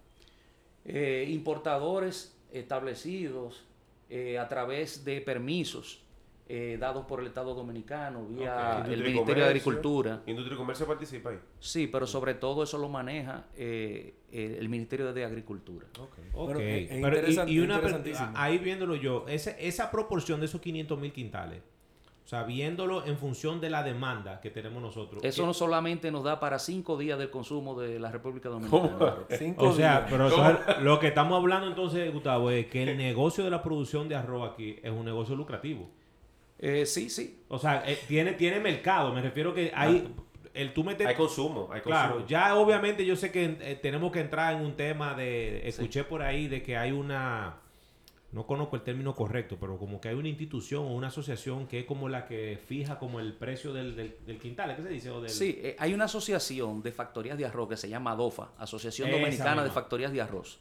Eh, 0.85 1.25
importadores 1.27 2.37
establecidos 2.51 3.65
eh, 4.11 4.37
a 4.37 4.47
través 4.47 5.03
de 5.03 5.21
permisos 5.21 6.03
eh, 6.51 6.77
dados 6.79 7.05
por 7.05 7.19
el 7.19 7.27
Estado 7.27 7.53
Dominicano 7.53 8.25
vía 8.25 8.79
okay. 8.81 8.93
el 8.95 9.03
Ministerio 9.03 9.43
de 9.43 9.49
Agricultura. 9.49 10.23
¿Industria 10.25 10.55
y 10.55 10.57
Comercio 10.57 10.87
participa 10.87 11.29
ahí? 11.29 11.39
Sí, 11.59 11.85
pero 11.85 12.07
sobre 12.07 12.33
todo 12.33 12.63
eso 12.63 12.79
lo 12.79 12.89
maneja 12.89 13.45
eh, 13.55 14.15
el 14.31 14.67
Ministerio 14.67 15.13
de 15.13 15.23
Agricultura. 15.23 15.85
Okay. 15.93 16.23
okay. 16.33 16.87
Pero, 17.01 17.47
y, 17.47 17.53
y 17.53 17.59
una, 17.59 17.79
ahí 18.33 18.57
viéndolo 18.57 18.95
yo, 18.95 19.25
esa, 19.27 19.51
esa 19.51 19.91
proporción 19.91 20.39
de 20.39 20.47
esos 20.47 20.59
500 20.59 20.99
mil 20.99 21.13
quintales, 21.13 21.61
o 22.25 22.27
sea, 22.29 22.43
viéndolo 22.43 23.05
en 23.05 23.17
función 23.17 23.61
de 23.61 23.69
la 23.69 23.83
demanda 23.83 24.39
que 24.39 24.49
tenemos 24.49 24.81
nosotros. 24.81 25.23
Eso 25.23 25.45
no 25.45 25.53
solamente 25.53 26.11
nos 26.11 26.23
da 26.23 26.39
para 26.39 26.57
cinco 26.57 26.97
días 26.97 27.17
del 27.19 27.29
consumo 27.29 27.79
de 27.79 27.99
la 27.99 28.11
República 28.11 28.49
Dominicana. 28.49 29.17
Cinco 29.29 29.69
o 29.69 29.73
sea, 29.73 30.01
días. 30.01 30.11
pero 30.11 30.27
eso 30.27 30.49
es, 30.49 30.81
lo 30.81 30.99
que 30.99 31.07
estamos 31.07 31.39
hablando 31.39 31.67
entonces, 31.67 32.13
Gustavo, 32.13 32.51
es 32.51 32.67
que 32.67 32.83
el 32.83 32.97
negocio 32.97 33.43
de 33.43 33.49
la 33.49 33.61
producción 33.61 34.09
de 34.09 34.15
arroz 34.15 34.51
aquí 34.51 34.77
es 34.81 34.91
un 34.91 35.05
negocio 35.05 35.35
lucrativo. 35.35 35.89
Eh, 36.59 36.85
sí, 36.85 37.09
sí. 37.09 37.43
O 37.47 37.57
sea, 37.57 37.83
eh, 37.89 37.97
tiene, 38.07 38.33
tiene 38.33 38.59
mercado. 38.59 39.13
Me 39.13 39.21
refiero 39.21 39.53
que 39.53 39.71
hay... 39.73 40.13
El, 40.53 40.73
tú 40.73 40.83
metes, 40.83 41.07
hay 41.07 41.15
consumo, 41.15 41.69
hay 41.71 41.81
consumo. 41.81 41.83
Claro, 41.83 42.27
ya 42.27 42.55
obviamente 42.55 43.05
yo 43.05 43.15
sé 43.15 43.31
que 43.31 43.57
eh, 43.61 43.79
tenemos 43.81 44.11
que 44.11 44.19
entrar 44.19 44.55
en 44.55 44.65
un 44.65 44.75
tema 44.75 45.13
de... 45.13 45.67
Escuché 45.67 46.01
sí. 46.01 46.05
por 46.09 46.21
ahí 46.21 46.47
de 46.47 46.61
que 46.61 46.75
hay 46.75 46.91
una... 46.91 47.57
No 48.31 48.45
conozco 48.45 48.75
el 48.75 48.83
término 48.83 49.15
correcto, 49.15 49.57
pero 49.59 49.77
como 49.77 50.01
que 50.01 50.09
hay 50.09 50.15
una 50.15 50.27
institución 50.27 50.83
o 50.83 50.93
una 50.93 51.07
asociación 51.07 51.65
que 51.67 51.79
es 51.79 51.85
como 51.85 52.09
la 52.09 52.25
que 52.25 52.59
fija 52.63 52.99
como 52.99 53.19
el 53.19 53.33
precio 53.33 53.73
del, 53.73 53.95
del, 53.95 54.17
del 54.25 54.37
quintal, 54.37 54.75
¿qué 54.75 54.83
se 54.83 54.89
dice? 54.89 55.09
O 55.09 55.21
del... 55.21 55.31
Sí, 55.31 55.59
eh, 55.63 55.75
hay 55.79 55.93
una 55.93 56.05
asociación 56.05 56.83
de 56.83 56.91
factorías 56.91 57.37
de 57.37 57.45
arroz 57.45 57.69
que 57.69 57.77
se 57.77 57.89
llama 57.89 58.11
ADOFA, 58.11 58.49
Asociación 58.57 59.09
Dominicana 59.09 59.51
misma. 59.51 59.63
de 59.63 59.71
Factorías 59.71 60.11
de 60.11 60.21
Arroz. 60.21 60.59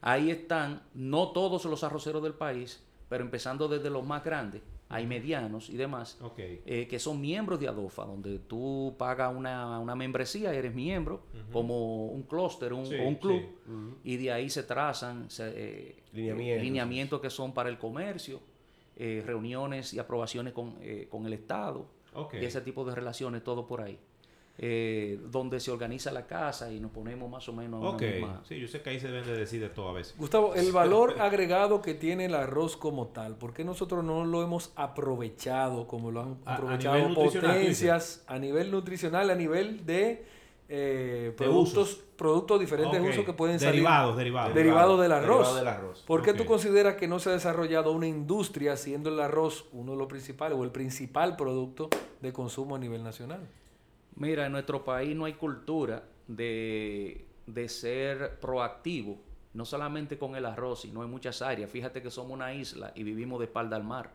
Ahí 0.00 0.30
están 0.30 0.82
no 0.94 1.32
todos 1.32 1.64
los 1.66 1.84
arroceros 1.84 2.22
del 2.22 2.34
país, 2.34 2.82
pero 3.12 3.24
empezando 3.24 3.68
desde 3.68 3.90
los 3.90 4.06
más 4.06 4.24
grandes, 4.24 4.62
hay 4.88 5.06
medianos 5.06 5.68
y 5.68 5.76
demás, 5.76 6.16
okay. 6.22 6.62
eh, 6.64 6.88
que 6.88 6.98
son 6.98 7.20
miembros 7.20 7.60
de 7.60 7.68
ADOFA, 7.68 8.06
donde 8.06 8.38
tú 8.38 8.94
pagas 8.98 9.36
una, 9.36 9.78
una 9.78 9.94
membresía, 9.94 10.54
eres 10.54 10.74
miembro, 10.74 11.16
uh 11.16 11.36
-huh. 11.36 11.52
como 11.52 12.06
un 12.06 12.22
clúster 12.22 12.72
un, 12.72 12.86
sí, 12.86 12.94
o 12.94 13.02
un 13.06 13.16
club, 13.16 13.42
sí. 13.42 13.70
uh 13.70 13.74
-huh. 13.74 13.94
y 14.02 14.16
de 14.16 14.32
ahí 14.32 14.48
se 14.48 14.62
trazan 14.62 15.28
se, 15.28 15.52
eh, 15.54 16.02
lineamientos. 16.14 16.64
lineamientos 16.64 17.20
que 17.20 17.28
son 17.28 17.52
para 17.52 17.68
el 17.68 17.76
comercio, 17.76 18.40
eh, 18.96 19.22
reuniones 19.26 19.92
y 19.92 19.98
aprobaciones 19.98 20.54
con, 20.54 20.76
eh, 20.80 21.06
con 21.10 21.26
el 21.26 21.34
Estado, 21.34 21.84
okay. 22.14 22.40
y 22.42 22.46
ese 22.46 22.62
tipo 22.62 22.82
de 22.86 22.94
relaciones, 22.94 23.44
todo 23.44 23.66
por 23.66 23.82
ahí. 23.82 23.98
Eh, 24.58 25.18
donde 25.30 25.60
se 25.60 25.70
organiza 25.70 26.12
la 26.12 26.26
casa 26.26 26.70
y 26.70 26.78
nos 26.78 26.90
ponemos 26.90 27.28
más 27.28 27.48
o 27.48 27.54
menos 27.54 27.82
Ok, 27.82 28.02
misma... 28.02 28.42
sí, 28.46 28.60
yo 28.60 28.68
sé 28.68 28.82
que 28.82 28.90
ahí 28.90 29.00
se 29.00 29.08
deben 29.08 29.24
de 29.24 29.34
decir 29.34 29.62
de 29.62 29.70
todo 29.70 29.88
a 29.88 29.92
veces. 29.94 30.14
Gustavo, 30.18 30.54
el 30.54 30.70
valor 30.72 31.16
agregado 31.22 31.80
que 31.80 31.94
tiene 31.94 32.26
el 32.26 32.34
arroz 32.34 32.76
como 32.76 33.08
tal, 33.08 33.36
¿por 33.36 33.54
qué 33.54 33.64
nosotros 33.64 34.04
no 34.04 34.26
lo 34.26 34.42
hemos 34.42 34.72
aprovechado 34.76 35.86
como 35.88 36.10
lo 36.10 36.20
han 36.20 36.36
aprovechado 36.44 37.02
a, 37.02 37.10
a 37.10 37.14
potencias 37.14 38.24
a 38.26 38.38
nivel 38.38 38.70
nutricional, 38.70 39.30
a 39.30 39.34
nivel 39.34 39.86
de, 39.86 40.26
eh, 40.68 41.32
productos, 41.36 41.98
de 41.98 42.04
productos 42.16 42.60
diferentes 42.60 42.98
okay. 42.98 43.02
de 43.02 43.10
uso 43.10 43.24
que 43.24 43.32
pueden 43.32 43.58
derivados, 43.58 44.10
salir 44.10 44.18
derivados, 44.18 44.54
derivados 44.54 45.00
del 45.00 45.12
arroz. 45.12 45.38
Derivado 45.38 45.56
del 45.56 45.68
arroz. 45.68 46.04
¿Por 46.06 46.22
qué 46.22 46.32
okay. 46.32 46.42
tú 46.42 46.48
consideras 46.48 46.96
que 46.96 47.08
no 47.08 47.18
se 47.18 47.30
ha 47.30 47.32
desarrollado 47.32 47.90
una 47.92 48.06
industria 48.06 48.76
siendo 48.76 49.08
el 49.08 49.18
arroz 49.18 49.64
uno 49.72 49.92
de 49.92 49.98
los 49.98 50.08
principales 50.08 50.58
o 50.58 50.62
el 50.62 50.70
principal 50.70 51.36
producto 51.36 51.88
de 52.20 52.32
consumo 52.34 52.76
a 52.76 52.78
nivel 52.78 53.02
nacional? 53.02 53.48
Mira, 54.16 54.46
en 54.46 54.52
nuestro 54.52 54.84
país 54.84 55.16
no 55.16 55.24
hay 55.24 55.34
cultura 55.34 56.04
de, 56.28 57.26
de, 57.46 57.68
ser 57.68 58.38
proactivo, 58.40 59.18
no 59.54 59.64
solamente 59.64 60.18
con 60.18 60.36
el 60.36 60.46
arroz, 60.46 60.82
sino 60.82 61.02
en 61.02 61.10
muchas 61.10 61.42
áreas. 61.42 61.70
Fíjate 61.70 62.02
que 62.02 62.10
somos 62.10 62.32
una 62.32 62.54
isla 62.54 62.92
y 62.94 63.02
vivimos 63.02 63.38
de 63.38 63.46
espalda 63.46 63.76
al 63.76 63.84
mar. 63.84 64.10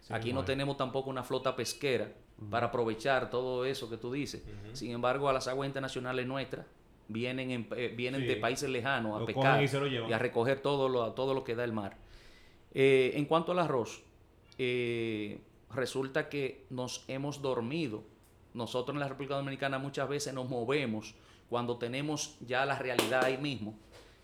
Sí, 0.00 0.14
Aquí 0.14 0.32
no 0.32 0.44
tenemos 0.44 0.76
tampoco 0.76 1.10
una 1.10 1.22
flota 1.22 1.54
pesquera 1.54 2.04
uh 2.38 2.44
-huh. 2.44 2.50
para 2.50 2.66
aprovechar 2.66 3.28
todo 3.28 3.64
eso 3.64 3.90
que 3.90 3.96
tú 3.96 4.12
dices. 4.12 4.42
Uh 4.42 4.68
-huh. 4.68 4.74
Sin 4.74 4.92
embargo, 4.92 5.28
a 5.28 5.32
las 5.32 5.46
aguas 5.48 5.66
internacionales 5.66 6.26
nuestras 6.26 6.64
vienen, 7.10 7.50
en, 7.50 7.68
eh, 7.76 7.92
vienen 7.94 8.22
sí. 8.22 8.26
de 8.28 8.36
países 8.36 8.70
lejanos 8.70 9.16
a 9.16 9.20
lo 9.20 9.26
pescar 9.26 9.62
y, 9.62 9.96
y, 10.08 10.12
a 10.12 10.18
recoger 10.18 10.60
todo 10.60 10.88
lo, 10.88 11.12
todo 11.12 11.34
lo 11.34 11.44
que 11.44 11.54
da 11.54 11.64
el 11.64 11.72
mar. 11.72 11.96
Eh, 12.72 13.12
en 13.14 13.24
cuanto 13.24 13.52
al 13.52 13.58
arroz, 13.58 14.02
eh, 14.58 15.40
resulta 15.74 16.28
que 16.28 16.66
nos 16.70 17.04
hemos 17.08 17.42
dormido 17.42 18.04
nosotros 18.54 18.94
en 18.94 19.00
la 19.00 19.08
República 19.08 19.36
Dominicana 19.36 19.78
muchas 19.78 20.08
veces 20.08 20.34
nos 20.34 20.48
movemos 20.48 21.14
cuando 21.48 21.78
tenemos 21.78 22.36
ya 22.46 22.64
la 22.64 22.78
realidad 22.78 23.24
ahí 23.24 23.38
mismo. 23.38 23.74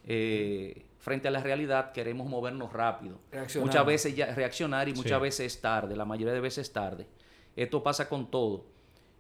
Eh, 0.04 0.86
frente 0.98 1.28
a 1.28 1.30
la 1.30 1.42
realidad 1.42 1.92
queremos 1.92 2.28
movernos 2.28 2.72
rápido. 2.72 3.18
Reaccionar. 3.30 3.66
Muchas 3.66 3.86
veces 3.86 4.16
ya 4.16 4.34
reaccionar 4.34 4.88
y 4.88 4.94
muchas 4.94 5.18
sí. 5.18 5.22
veces 5.22 5.54
es 5.54 5.60
tarde, 5.60 5.96
la 5.96 6.04
mayoría 6.04 6.32
de 6.32 6.40
veces 6.40 6.68
es 6.68 6.72
tarde. 6.72 7.06
Esto 7.56 7.82
pasa 7.82 8.08
con 8.08 8.30
todo. 8.30 8.66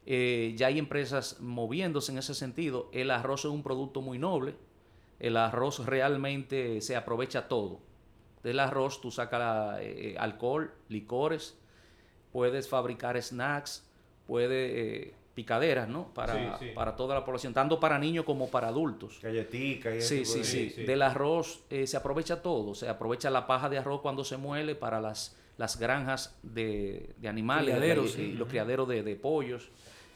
Eh, 0.04 0.54
ya 0.56 0.68
hay 0.68 0.78
empresas 0.78 1.40
moviéndose 1.40 2.12
en 2.12 2.18
ese 2.18 2.34
sentido. 2.34 2.88
El 2.92 3.10
arroz 3.10 3.40
es 3.40 3.50
un 3.50 3.62
producto 3.62 4.02
muy 4.02 4.18
noble. 4.18 4.54
El 5.18 5.36
arroz 5.36 5.84
realmente 5.84 6.80
se 6.80 6.94
aprovecha 6.94 7.48
todo. 7.48 7.80
Del 8.42 8.60
arroz 8.60 9.00
tú 9.00 9.10
sacas 9.10 9.78
eh, 9.80 10.14
alcohol, 10.18 10.72
licores, 10.88 11.58
puedes 12.30 12.68
fabricar 12.68 13.20
snacks, 13.20 13.84
puede 14.26 15.06
eh, 15.08 15.14
picaderas, 15.34 15.88
¿no? 15.88 16.12
Para, 16.14 16.58
sí, 16.58 16.66
sí. 16.66 16.72
para 16.74 16.96
toda 16.96 17.14
la 17.14 17.24
población, 17.24 17.52
tanto 17.52 17.78
para 17.78 17.98
niños 17.98 18.24
como 18.24 18.50
para 18.50 18.68
adultos. 18.68 19.18
Galletica 19.22 19.94
y 19.94 20.00
sí, 20.00 20.24
sí, 20.24 20.44
sí, 20.44 20.70
sí, 20.70 20.84
Del 20.84 21.02
arroz 21.02 21.60
eh, 21.70 21.86
se 21.86 21.96
aprovecha 21.96 22.40
todo, 22.40 22.74
se 22.74 22.88
aprovecha 22.88 23.30
la 23.30 23.46
paja 23.46 23.68
de 23.68 23.78
arroz 23.78 24.00
cuando 24.00 24.24
se 24.24 24.36
muele 24.38 24.74
para 24.74 25.00
las, 25.00 25.36
las 25.58 25.78
granjas 25.78 26.36
de, 26.42 27.14
de 27.18 27.28
animales 27.28 27.74
criaderos, 27.76 28.16
de, 28.16 28.28
los 28.28 28.48
criaderos 28.48 28.88
de, 28.88 29.02
de 29.02 29.16
pollos. 29.16 29.68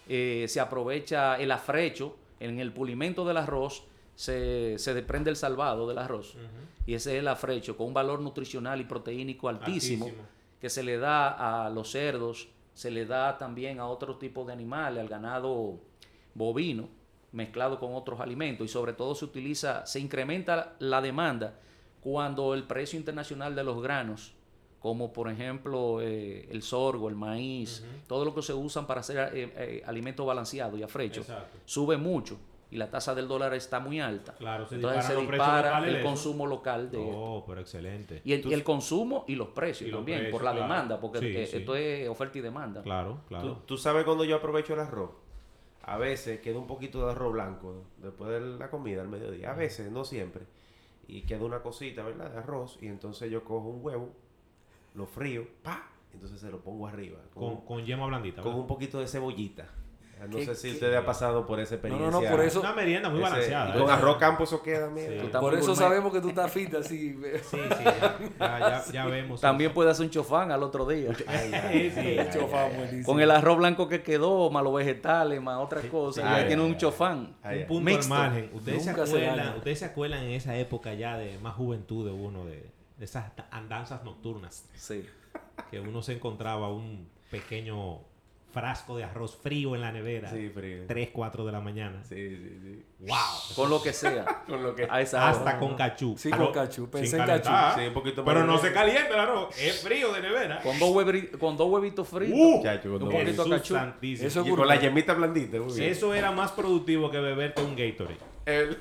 Eh, 0.09 0.47
se 0.49 0.59
aprovecha 0.59 1.37
el 1.37 1.53
afrecho, 1.53 2.17
en 2.41 2.59
el 2.59 2.73
pulimento 2.73 3.25
del 3.25 3.37
arroz 3.37 3.85
se, 4.15 4.79
se 4.79 4.95
desprende 4.95 5.31
el 5.31 5.37
salvado 5.37 5.87
del 5.87 5.99
arroz. 5.99 6.35
Uh 6.35 6.39
-huh. 6.39 6.71
Y 6.87 6.95
ese 6.95 7.13
es 7.15 7.21
el 7.21 7.29
afrecho, 7.29 7.77
con 7.77 7.89
un 7.89 7.95
valor 7.95 8.21
nutricional 8.21 8.81
y 8.81 8.85
proteínico 8.85 9.49
altísimo, 9.49 10.07
altísimo. 10.07 10.27
que 10.61 10.71
se 10.71 10.83
le 10.83 10.97
da 10.97 11.67
a 11.67 11.71
los 11.71 11.91
cerdos, 11.91 12.49
se 12.75 12.91
le 12.91 13.07
da 13.07 13.39
también 13.39 13.81
a 13.81 13.87
otro 13.87 14.17
tipo 14.17 14.45
de 14.45 14.53
animales, 14.53 15.01
al 15.01 15.09
ganado 15.09 15.81
bovino, 16.35 16.89
mezclado 17.33 17.79
con 17.79 17.95
otros 17.95 18.21
alimentos 18.21 18.65
y 18.65 18.69
sobre 18.69 18.93
todo 18.93 19.15
se 19.15 19.25
utiliza, 19.25 19.87
se 19.87 20.01
incrementa 20.01 20.75
la 20.79 21.01
demanda 21.01 21.59
cuando 22.01 22.55
el 22.55 22.65
precio 22.65 22.99
internacional 22.99 23.55
de 23.55 23.65
los 23.65 23.83
granos 23.83 24.35
como 24.81 25.13
por 25.13 25.31
ejemplo 25.31 26.01
eh, 26.01 26.49
el 26.51 26.63
sorgo, 26.63 27.09
el 27.09 27.15
maíz, 27.15 27.85
todo 28.09 28.25
lo 28.25 28.35
que 28.35 28.43
se 28.43 28.55
usan 28.55 28.87
para 28.87 29.01
hacer 29.01 29.19
eh, 29.35 29.53
eh, 29.57 29.83
alimentos 29.87 30.27
balanceados 30.27 30.81
y 30.81 30.83
afrechos, 30.83 31.27
sube 31.67 31.99
mucho 31.99 32.39
y 32.71 32.77
la 32.77 32.89
tasa 32.91 33.15
del 33.15 33.27
dólar 33.27 33.53
está 33.55 33.81
muy 33.81 33.99
alta. 34.01 34.35
Claro, 34.35 34.67
se 34.67 34.77
Entonces 34.77 35.05
se 35.05 35.17
dispara 35.17 35.79
el 35.87 35.97
eso. 35.97 36.05
consumo 36.07 36.47
local 36.47 36.91
de 36.91 37.03
esto. 37.03 37.19
Oh, 37.19 37.45
pero 37.47 37.61
excelente. 37.61 38.23
Y 38.25 38.33
el, 38.33 38.47
y 38.47 38.55
el 38.55 38.63
consumo 38.63 39.25
y 39.27 39.35
los 39.35 39.49
precios 39.49 39.89
Y 39.89 39.91
los 39.91 39.99
también, 39.99 40.19
precios, 40.21 40.33
por 40.33 40.45
la 40.45 40.53
claro. 40.53 40.63
demanda, 40.69 41.01
porque 41.01 41.19
Sí, 41.19 41.27
eh, 41.37 41.47
sí. 41.47 41.57
esto 41.59 41.75
es 41.75 42.09
oferta 42.09 42.39
y 42.39 42.41
demanda. 42.43 42.83
Claro, 42.83 43.15
¿Tú, 43.23 43.27
claro. 43.29 43.63
tú 43.67 43.77
sabes 43.77 44.05
cuando 44.05 44.25
yo 44.25 44.37
aprovecho 44.37 44.75
el 44.75 44.81
arroz. 44.81 45.11
A 45.83 45.97
veces 45.97 46.41
queda 46.41 46.59
un 46.59 46.67
poquito 46.67 47.05
de 47.07 47.11
arroz 47.13 47.33
blanco 47.33 47.85
después 47.99 48.31
de 48.31 48.41
la 48.41 48.71
comida 48.71 49.01
al 49.03 49.09
mediodía. 49.09 49.51
A 49.51 49.55
veces, 49.55 49.91
no 49.91 50.05
siempre. 50.05 50.45
Y 51.09 51.23
queda 51.23 51.45
una 51.45 51.63
cosita, 51.63 52.05
¿verdad? 52.05 52.31
De 52.31 52.39
arroz. 52.39 52.79
Y 52.81 52.87
entonces 52.87 53.31
yo 53.33 53.43
cojo 53.43 53.69
un 53.69 53.85
huevo, 53.85 54.11
lo 54.95 55.07
frío, 55.07 55.45
pa, 55.65 55.89
entonces 56.13 56.39
se 56.41 56.51
lo 56.51 56.61
pongo 56.61 56.87
arriba. 56.87 57.19
Con, 57.35 57.57
Con, 57.57 57.65
con 57.67 57.85
yema 57.85 58.07
blandita. 58.07 58.43
con 58.43 58.53
¿verdad? 58.53 58.61
un 58.61 58.67
poquito 58.69 59.01
de 59.01 59.09
cebollita. 59.09 59.67
No 60.29 60.37
¿Qué- 60.37 60.45
sé 60.47 60.55
si 60.55 60.69
qué? 60.69 60.75
usted 60.75 60.95
ha 60.95 61.05
pasado 61.05 61.47
por 61.47 61.61
esa 61.61 61.71
no, 61.71 61.75
experiencia. 61.77 62.11
no, 62.11 62.31
por 62.37 62.45
eso- 62.45 62.61
Una 62.61 62.73
merienda 62.75 63.09
muy 63.09 63.21
Ese- 63.21 63.31
balanceada. 63.31 63.73
con 63.73 63.89
¿eh? 63.89 63.93
arroz 63.93 64.17
campo 64.19 64.45
eso 64.45 64.63
queda, 64.63 64.89
mira. 64.91 65.09
Sí. 65.23 65.29
Por 65.41 65.55
eso 65.55 65.67
gourmet. 65.69 65.77
sabemos 65.77 66.13
que 66.13 66.21
tú 66.21 66.29
estás 66.29 66.53
fit 66.53 66.75
así. 66.75 67.19
Sí, 67.43 67.57
sí, 67.59 67.85
ya, 67.85 68.19
ya, 68.39 68.59
ya, 68.59 68.85
ya 68.93 69.07
vemos. 69.07 69.41
También 69.41 69.73
puede 69.73 69.91
hacer 69.91 70.05
un 70.07 70.11
chofán 70.11 70.51
al 70.53 70.63
otro 70.63 70.87
día. 70.87 71.11
Sí, 71.73 71.91
sí, 71.91 72.01
El 72.19 72.31
chofán 72.31 72.71
buenísimo. 72.77 73.05
Con 73.07 73.21
el 73.21 73.31
arroz 73.31 73.57
blanco 73.59 73.89
que 73.89 74.03
quedó, 74.03 74.51
más 74.51 74.63
los 74.63 74.75
vegetales, 74.75 75.41
más 75.41 75.59
otras 75.59 75.85
cosas, 75.87 76.25
sí. 76.25 76.31
ya 76.31 76.47
tiene 76.47 76.63
ay, 76.63 76.71
un 76.71 76.77
chofán. 76.77 77.37
Ay, 77.43 77.61
Un 77.63 77.67
punto 77.67 77.85
Mixto. 77.91 78.15
al 78.15 78.21
margen. 78.21 78.51
¿Ustedes 78.53 78.83
se, 78.85 78.91
Nunca 78.91 79.07
se 79.07 79.27
acuerdan, 79.27 79.57
ustedes 79.57 79.79
se 79.79 79.85
acuerdan 79.85 80.23
en 80.25 80.31
esa 80.33 80.57
época 80.57 80.95
ya 80.95 81.17
de 81.17 81.39
más 81.39 81.55
juventud 81.55 82.05
de 82.05 82.13
uno, 82.13 82.45
de, 82.45 82.67
de 82.99 83.05
esas 83.05 83.33
andanzas 83.51 84.05
nocturnas, 84.05 84.69
Sí. 84.75 85.07
que 85.71 85.81
uno 85.81 86.03
se 86.03 86.13
encontraba 86.15 86.69
un 86.73 87.09
pequeño 87.31 88.01
frasco 88.53 88.97
de 88.97 89.05
arroz 89.05 89.37
frío 89.37 89.75
en 89.75 89.81
la 89.81 89.93
nevera, 89.93 90.31
Sí, 90.31 90.51
frío. 90.51 90.85
3, 90.87 91.11
4 91.13 91.45
de 91.47 91.53
la 91.53 91.61
mañana. 91.61 92.03
Sí, 92.05 92.17
sí, 92.37 92.59
sí. 92.63 92.83
¡Wow! 93.01 93.17
Con 93.57 93.71
lo 93.71 93.83
que 93.83 93.93
sea. 93.93 94.25
Con 94.47 94.63
lo 94.63 94.75
que... 94.75 94.87
A 94.91 95.01
esa 95.01 95.29
Hasta 95.29 95.43
hora. 95.43 95.59
con 95.59 95.75
cachú. 95.77 96.17
Sí, 96.19 96.31
con 96.31 96.53
cachú. 96.53 96.83
sin 96.83 96.91
Pensé 96.91 97.17
en 97.19 97.27
cachú. 97.27 97.51
Sí, 97.81 97.87
un 97.87 97.95
poquito 97.95 98.23
más 98.25 98.35
Pero 98.35 98.47
no 98.47 98.59
se 98.59 98.73
calienta 98.73 99.15
el 99.15 99.21
arroz, 99.21 99.59
es 99.59 99.81
frío 99.83 100.13
de 100.13 100.21
nevera. 100.21 100.61
Con 100.61 100.79
dos, 100.79 100.91
huevi- 100.91 101.31
con 101.39 101.57
dos 101.57 101.71
huevitos 101.71 102.07
fritos. 102.09 102.39
Uh, 102.39 102.63
con 102.83 102.93
un 102.93 102.99
dos 103.01 103.13
poquito 103.13 103.45
de 103.45 103.51
cachú. 103.51 103.75
santísimo. 103.75 104.29
Eso- 104.29 104.47
Y 104.47 104.51
con 104.51 104.67
la 104.69 104.77
yemita 104.77 105.15
blandita. 105.15 105.59
muy 105.61 105.73
bien. 105.75 105.91
Eso 105.93 106.15
era 106.15 106.31
más 106.31 106.53
productivo 106.53 107.11
que 107.11 107.19
beberte 107.21 107.63
un 107.63 107.75
Gatorade. 107.77 108.19
El-. 108.47 108.79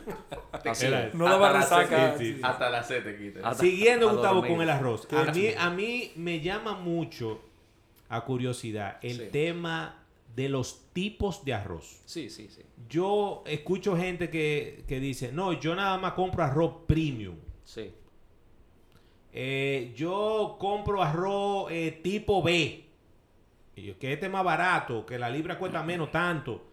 No 1.14 1.28
la 1.40 1.54
resaca. 1.54 2.12
sed, 2.14 2.18
sí, 2.18 2.34
sí. 2.36 2.40
Hasta 2.44 2.70
la 2.70 2.84
sed 2.84 3.04
te 3.04 3.18
quita. 3.18 3.54
Siguiendo, 3.54 4.10
a 4.10 4.14
Gustavo, 4.14 4.42
con 4.46 4.62
el 4.62 4.70
arroz. 4.70 5.08
A 5.14 5.32
mí, 5.32 5.50
a 5.58 5.70
mí 5.70 6.12
me 6.16 6.40
llama 6.40 6.74
mucho 6.74 7.40
a 8.10 8.22
curiosidad 8.26 8.98
el 9.02 9.18
Sí. 9.18 9.28
tema 9.32 10.04
de 10.36 10.50
los 10.50 10.92
tipos 10.94 11.44
de 11.46 11.54
arroz. 11.54 12.02
Sí, 12.06 12.30
sí, 12.30 12.50
sí. 12.50 12.62
Yo 12.88 13.44
escucho 13.46 13.96
gente 13.98 14.30
que, 14.30 14.84
que 14.88 15.00
dice, 15.00 15.32
no, 15.32 15.54
yo 15.54 15.76
nada 15.76 15.98
más 15.98 16.14
compro 16.14 16.44
arroz 16.44 16.74
premium. 16.88 17.36
Sí. 17.64 17.92
Eh, 19.32 19.94
yo 19.96 20.58
compro 20.60 21.04
arroz 21.04 21.72
eh, 21.72 22.00
tipo 22.04 22.42
B. 22.42 22.86
Y 23.76 23.82
yo, 23.84 23.98
que 24.00 24.14
este 24.14 24.26
es 24.26 24.32
más 24.32 24.44
barato, 24.44 25.06
que 25.06 25.18
la 25.20 25.30
libra 25.30 25.58
cuesta 25.58 25.84
menos 25.84 26.12
tanto. 26.12 26.69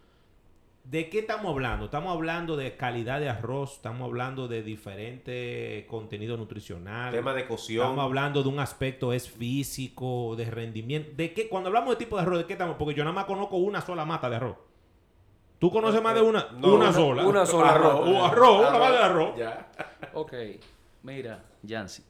¿De 0.89 1.09
qué 1.09 1.19
estamos 1.19 1.51
hablando? 1.51 1.85
Estamos 1.85 2.13
hablando 2.13 2.55
de 2.55 2.77
calidad 2.77 3.19
de 3.19 3.27
arroz, 3.27 3.73
estamos 3.73 4.07
hablando 4.07 4.47
de 4.47 4.63
diferente 4.63 5.85
contenido 5.89 6.37
nutricional. 6.37 7.11
Tema 7.11 7.33
de 7.33 7.45
cocción. 7.45 7.83
Estamos 7.83 8.05
hablando 8.05 8.41
de 8.41 8.47
un 8.47 8.59
aspecto 8.59 9.11
es 9.11 9.29
físico, 9.29 10.35
de 10.37 10.45
rendimiento. 10.49 11.11
¿De 11.17 11.33
qué? 11.33 11.49
Cuando 11.49 11.67
hablamos 11.67 11.89
de 11.89 11.95
tipo 11.97 12.15
de 12.15 12.21
arroz, 12.21 12.37
¿de 12.39 12.45
qué 12.45 12.53
estamos? 12.53 12.77
Porque 12.77 12.93
yo 12.95 13.03
nada 13.03 13.13
más 13.13 13.25
conozco 13.25 13.57
una 13.57 13.81
sola 13.81 14.05
mata 14.05 14.29
de 14.29 14.37
arroz. 14.37 14.55
¿Tú 15.59 15.69
conoces 15.71 16.01
más 16.01 16.15
de 16.15 16.21
una? 16.21 16.47
No, 16.53 16.67
una, 16.75 16.85
una- 16.85 16.93
sola. 16.93 17.25
una 17.27 17.45
sola 17.45 17.69
Arroz, 17.71 18.07
un 18.07 18.15
arroz, 18.15 18.59
una 18.61 18.71
mata 18.79 18.91
de 18.91 18.97
arroz. 19.03 19.37
Ya. 19.37 19.71
Ok. 20.13 20.33
Mira, 21.03 21.43
Yancy. 21.63 22.03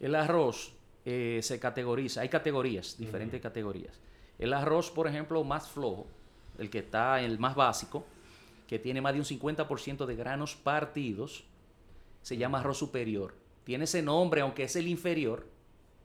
El 0.00 0.14
arroz 0.14 0.72
eh, 1.04 1.40
se 1.42 1.60
categoriza. 1.60 2.22
Hay 2.22 2.30
categorías, 2.30 2.96
diferentes 2.98 3.38
categorías. 3.42 4.00
El 4.38 4.54
arroz, 4.54 4.90
por 4.90 5.08
ejemplo, 5.08 5.44
más 5.44 5.68
flojo, 5.68 6.06
el 6.58 6.70
que 6.70 6.78
está 6.78 7.20
el 7.20 7.38
más 7.38 7.54
básico, 7.54 8.04
que 8.66 8.78
tiene 8.78 9.00
más 9.00 9.12
de 9.14 9.20
un 9.20 9.24
50% 9.24 10.06
de 10.06 10.16
granos 10.16 10.56
partidos, 10.56 11.44
se 12.22 12.36
llama 12.36 12.60
arroz 12.60 12.78
superior. 12.78 13.34
Tiene 13.64 13.84
ese 13.84 14.02
nombre, 14.02 14.40
aunque 14.40 14.64
es 14.64 14.76
el 14.76 14.88
inferior. 14.88 15.46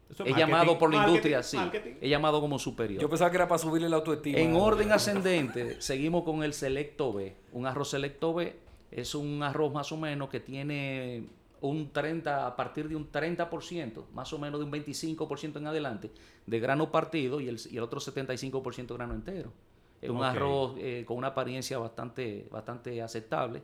Eso 0.09 0.25
Es 0.25 0.35
llamado 0.35 0.77
por 0.77 0.91
la 0.91 0.97
marketing, 0.97 1.09
industria 1.15 1.39
así. 1.39 1.57
marketing. 1.57 1.93
Es 2.01 2.09
llamado 2.09 2.41
como 2.41 2.59
superior. 2.59 3.01
Yo 3.01 3.09
pensaba 3.09 3.31
que 3.31 3.37
era 3.37 3.47
para 3.47 3.59
subirle 3.59 3.87
la 3.87 3.95
autoestima. 3.97 4.37
En 4.39 4.55
orden 4.55 4.91
ascendente, 4.91 5.81
seguimos 5.81 6.23
con 6.23 6.43
el 6.43 6.53
Selecto 6.53 7.13
B. 7.13 7.33
Un 7.53 7.65
arroz 7.65 7.91
Selecto 7.91 8.33
B 8.33 8.55
es 8.91 9.15
un 9.15 9.41
arroz 9.41 9.71
más 9.73 9.91
o 9.91 9.97
menos 9.97 10.29
que 10.29 10.41
tiene 10.41 11.23
un 11.61 11.91
30, 11.93 12.45
a 12.47 12.55
partir 12.55 12.89
de 12.89 12.95
un 12.95 13.09
30%, 13.09 14.03
más 14.13 14.33
o 14.33 14.39
menos 14.39 14.59
de 14.59 14.65
un 14.65 14.71
25% 14.71 15.57
en 15.57 15.67
adelante, 15.67 16.11
de 16.45 16.59
grano 16.59 16.91
partido 16.91 17.39
y 17.39 17.47
el, 17.47 17.59
y 17.69 17.77
el 17.77 17.83
otro 17.83 17.99
75% 17.99 18.87
de 18.87 18.93
grano 18.93 19.13
entero. 19.13 19.53
Es 20.01 20.09
un 20.09 20.23
arroz 20.23 20.75
eh, 20.79 21.03
con 21.05 21.17
una 21.17 21.27
apariencia 21.27 21.77
bastante, 21.77 22.47
bastante 22.51 23.01
aceptable 23.01 23.61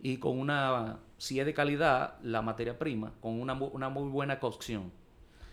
y 0.00 0.16
con 0.16 0.38
una, 0.38 0.98
si 1.18 1.38
es 1.40 1.44
de 1.46 1.52
calidad, 1.52 2.14
la 2.22 2.40
materia 2.42 2.78
prima, 2.78 3.12
con 3.20 3.38
una, 3.40 3.52
una 3.52 3.88
muy 3.90 4.08
buena 4.08 4.38
cocción. 4.40 4.90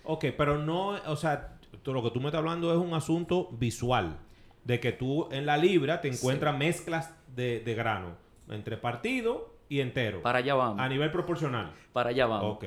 Ok, 0.05 0.25
pero 0.37 0.57
no, 0.57 0.89
o 1.07 1.15
sea, 1.15 1.59
tú- 1.83 1.93
lo 1.93 2.01
que 2.03 2.11
tú 2.11 2.19
me 2.21 2.27
estás 2.27 2.39
hablando 2.39 2.71
es 2.71 2.77
un 2.77 2.93
asunto 2.93 3.49
visual. 3.51 4.17
De 4.63 4.79
que 4.79 4.91
tú 4.91 5.27
en 5.31 5.45
la 5.45 5.57
libra 5.57 6.01
te 6.01 6.07
encuentras 6.07 6.57
mezclas 6.57 7.13
de, 7.35 7.59
de 7.59 7.75
grano 7.75 8.15
entre 8.49 8.77
partido 8.77 9.53
y 9.69 9.79
entero. 9.79 10.21
Para 10.23 10.39
allá 10.39 10.55
vamos. 10.55 10.79
a 10.79 10.89
nivel 10.89 11.11
proporcional. 11.11 11.71
Para 11.93 12.09
allá 12.11 12.25
vamos. 12.25 12.55
Ok. 12.55 12.65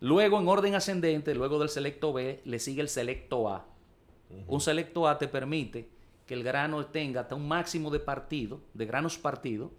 Luego, 0.00 0.38
en 0.40 0.46
orden 0.46 0.74
ascendente, 0.76 1.34
luego 1.34 1.58
del 1.58 1.68
selecto 1.68 2.12
B, 2.12 2.42
le 2.44 2.58
sigue 2.60 2.80
el 2.82 2.88
selecto 2.88 3.48
A. 3.48 3.64
Un 4.46 4.60
selecto 4.60 5.08
A 5.08 5.18
te 5.18 5.26
permite 5.28 5.88
que 6.26 6.34
el 6.34 6.42
grano 6.44 6.86
tenga 6.86 7.22
hasta 7.22 7.34
un 7.34 7.46
máximo 7.48 7.90
de 7.90 8.00
partido, 8.00 8.60
de 8.74 8.86
granos 8.86 9.18
partidos, 9.18 9.70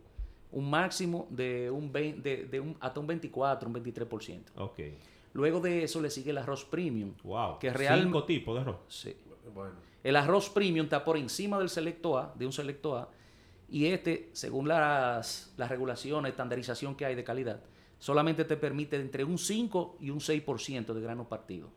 un 0.51 0.69
máximo 0.69 1.27
de 1.29 1.71
un, 1.71 1.91
20 1.91 2.21
de, 2.21 2.45
de 2.45 2.59
un 2.59 2.77
hasta 2.79 2.99
un 2.99 3.07
24, 3.07 3.67
un 3.69 3.75
23%. 3.75 4.41
Ok. 4.57 4.79
Luego 5.33 5.59
de 5.61 5.83
eso 5.83 5.99
le 5.99 6.09
sigue 6.11 6.29
el 6.31 6.37
arroz 6.37 6.63
premium. 6.65 7.13
Wow. 7.23 7.57
Que 7.59 7.71
real- 7.73 8.03
Cinco 8.03 8.23
tipos 8.25 8.53
de 8.55 8.61
arroz. 8.61 8.77
Sí. 8.87 9.15
Bueno. 9.53 9.73
El 10.03 10.15
arroz 10.15 10.49
premium 10.49 10.83
está 10.85 11.03
por 11.03 11.17
encima 11.17 11.57
del 11.57 11.69
selecto 11.69 12.17
A, 12.17 12.33
de 12.37 12.45
un 12.45 12.51
selecto 12.53 12.97
A, 12.97 13.09
y 13.69 13.85
este, 13.87 14.29
según 14.33 14.67
las, 14.67 15.53
las 15.57 15.69
regulaciones, 15.69 16.29
estandarización 16.31 16.93
que 16.95 17.05
hay 17.05 17.15
de 17.15 17.23
calidad, 17.23 17.61
solamente 17.97 18.43
te 18.45 18.57
permite 18.57 18.97
entre 18.97 19.23
un 19.23 19.37
5 19.39 19.97
y 20.01 20.09
un 20.11 20.19
6% 20.19 20.93
de 20.93 21.01
grano 21.01 21.27
partido. 21.27 21.69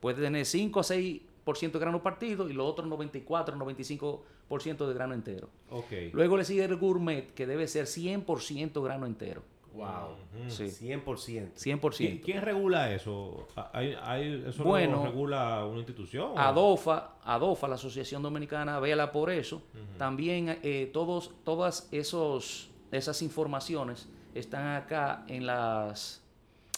Puede 0.00 0.22
tener 0.22 0.46
5 0.46 0.80
a 0.80 0.82
6% 0.82 1.22
de 1.58 1.78
grano 1.78 2.02
partido 2.02 2.48
y 2.48 2.52
los 2.52 2.66
otros 2.66 2.86
94, 2.88 3.56
95% 3.56 4.86
de 4.86 4.94
grano 4.94 5.14
entero. 5.14 5.48
Ok. 5.70 5.92
Luego 6.12 6.36
le 6.36 6.44
sigue 6.44 6.64
el 6.64 6.76
gourmet, 6.76 7.32
que 7.34 7.46
debe 7.46 7.66
ser 7.68 7.86
100% 7.86 8.82
grano 8.82 9.06
entero. 9.06 9.42
Wow. 9.72 10.16
Sí. 10.48 10.64
100%. 10.64 11.04
¿Qui- 11.04 11.80
100%. 11.80 12.20
¿Quién 12.24 12.42
regula 12.42 12.92
eso? 12.92 13.46
¿Hay, 13.72 13.94
hay- 14.02 14.44
¿Eso 14.48 14.64
Bueno, 14.64 14.96
lo 14.96 15.04
regula 15.06 15.64
una 15.64 15.78
institución? 15.78 16.32
o- 16.34 16.38
ADOFA, 16.38 17.14
ADOFA, 17.22 17.68
la 17.68 17.76
Asociación 17.76 18.20
Dominicana, 18.22 18.80
vela 18.80 19.12
por 19.12 19.30
eso. 19.30 19.62
También 19.96 20.58
eh, 20.64 20.90
todos, 20.92 21.30
todas 21.44 21.88
esos, 21.92 22.70
esas 22.90 23.22
informaciones 23.22 24.08
están 24.34 24.74
acá 24.74 25.24
en 25.28 25.46
las, 25.46 26.20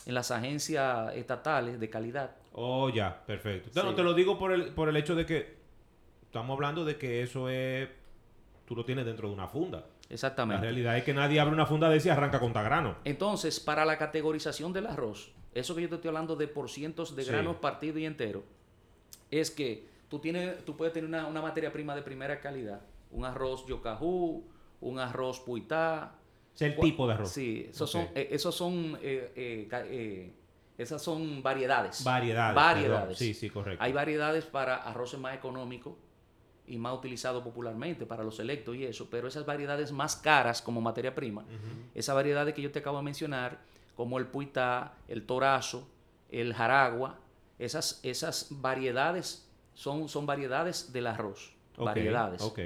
en 0.05 0.15
las 0.15 0.31
agencias 0.31 1.15
estatales 1.17 1.81
de 1.81 1.89
calidad. 1.89 2.37
Oh, 2.55 2.89
ya, 2.91 3.25
perfecto. 3.25 3.71
No, 3.83 3.91
Sí. 3.91 3.97
te 3.97 4.03
lo 4.03 4.15
digo 4.15 4.39
por 4.39 4.53
el, 4.53 4.73
por 4.75 4.89
el 4.89 4.97
hecho 4.97 5.15
de 5.15 5.25
que 5.27 5.57
estamos 6.23 6.55
hablando 6.55 6.85
de 6.85 6.97
que 6.97 7.23
eso 7.23 7.49
es. 7.49 7.89
Tú 8.67 8.77
lo 8.77 8.85
tienes 8.85 9.05
dentro 9.05 9.29
de 9.29 9.35
una 9.35 9.49
funda. 9.49 9.79
La 10.09 10.15
Exactamente. 10.15 10.63
realidad 10.63 10.97
es 10.97 11.05
que 11.05 11.15
nadie 11.15 11.41
abre 11.41 11.55
una 11.55 11.67
funda 11.67 11.89
de 11.89 11.97
esa 11.97 12.09
y 12.09 12.11
arranca 12.13 12.39
con 12.41 12.53
grano. 12.53 12.97
Entonces, 13.05 13.59
para 13.61 13.85
la 13.85 13.97
categorización 13.99 14.73
del 14.73 14.87
arroz, 14.87 15.33
eso 15.55 15.75
que 15.75 15.83
yo 15.83 15.89
te 15.89 15.95
estoy 15.97 16.09
hablando 16.09 16.37
de 16.37 16.49
por 16.49 16.69
cientos 16.71 17.17
de 17.17 17.25
Sí. 17.25 17.31
granos 17.31 17.57
partido 17.57 17.99
y 17.99 18.05
entero, 18.05 18.45
es 19.31 19.51
que 19.51 19.87
tú, 20.09 20.19
tienes, 20.19 20.65
tú 20.65 20.77
puedes 20.77 20.93
tener 20.93 21.09
una, 21.09 21.27
una 21.27 21.41
materia 21.41 21.73
prima 21.73 21.95
de 21.95 22.03
primera 22.03 22.41
calidad. 22.41 22.83
Un 23.11 23.25
arroz 23.25 23.67
yocajú, 23.67 24.45
un 24.81 24.99
arroz 24.99 25.41
puitá. 25.41 26.15
Es 26.55 26.63
el 26.63 26.77
tipo 26.77 27.07
de 27.07 27.15
arroz. 27.15 27.31
Sí, 27.31 27.67
esos 27.71 27.91
son, 27.91 28.09
eh, 28.15 28.29
esos 28.31 28.55
son, 28.55 28.99
eh, 29.03 29.33
eh, 29.35 29.69
eh, 29.89 30.33
esas 30.83 31.03
son 31.03 31.43
variedades. 31.43 32.05
Variedades. 32.05 32.55
Variedades. 32.55 33.01
perdón. 33.01 33.17
Sí, 33.17 33.35
sí, 33.35 33.51
correcto. 33.51 33.83
Hay 33.83 33.93
variedades 33.93 34.45
para 34.45 34.77
arroces 34.77 35.19
más 35.19 35.35
económicos 35.35 35.95
y 36.67 36.79
más 36.79 36.95
utilizados 36.95 37.43
popularmente 37.43 38.07
para 38.07 38.23
los 38.23 38.37
selectos 38.37 38.77
y 38.77 38.85
eso, 38.85 39.09
pero 39.11 39.29
esas 39.29 39.45
variedades 39.45 39.93
más 39.93 40.17
caras 40.17 40.63
como 40.63 40.81
materia 40.81 41.15
prima, 41.15 41.45
esas 41.95 42.15
variedades 42.15 42.55
que 42.55 42.63
yo 42.63 42.71
te 42.71 42.79
acabo 42.79 42.99
de 42.99 43.05
mencionar, 43.05 43.61
como 43.97 44.19
el 44.19 44.27
puitá, 44.27 44.95
el 45.09 45.25
torazo, 45.25 45.89
el 46.31 46.55
jaragua, 46.55 47.19
Esas, 47.59 48.01
esas 48.03 48.49
variedades 48.51 49.47
son, 49.75 50.09
son 50.09 50.25
variedades 50.27 50.93
del 50.93 51.07
arroz. 51.07 51.53
Variedades. 51.77 52.43
Ok. 52.43 52.61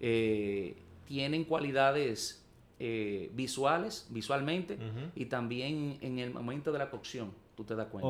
Eh, 0.00 0.76
tienen 1.06 1.44
cualidades 1.44 2.44
eh, 2.78 3.30
visuales, 3.34 4.06
visualmente, 4.10 4.78
y 5.14 5.26
también 5.26 5.98
en 6.00 6.18
el 6.18 6.32
momento 6.32 6.72
de 6.72 6.78
la 6.78 6.90
cocción, 6.90 7.32
tú 7.54 7.64
te 7.64 7.74
das 7.74 7.86
cuenta. 7.88 8.08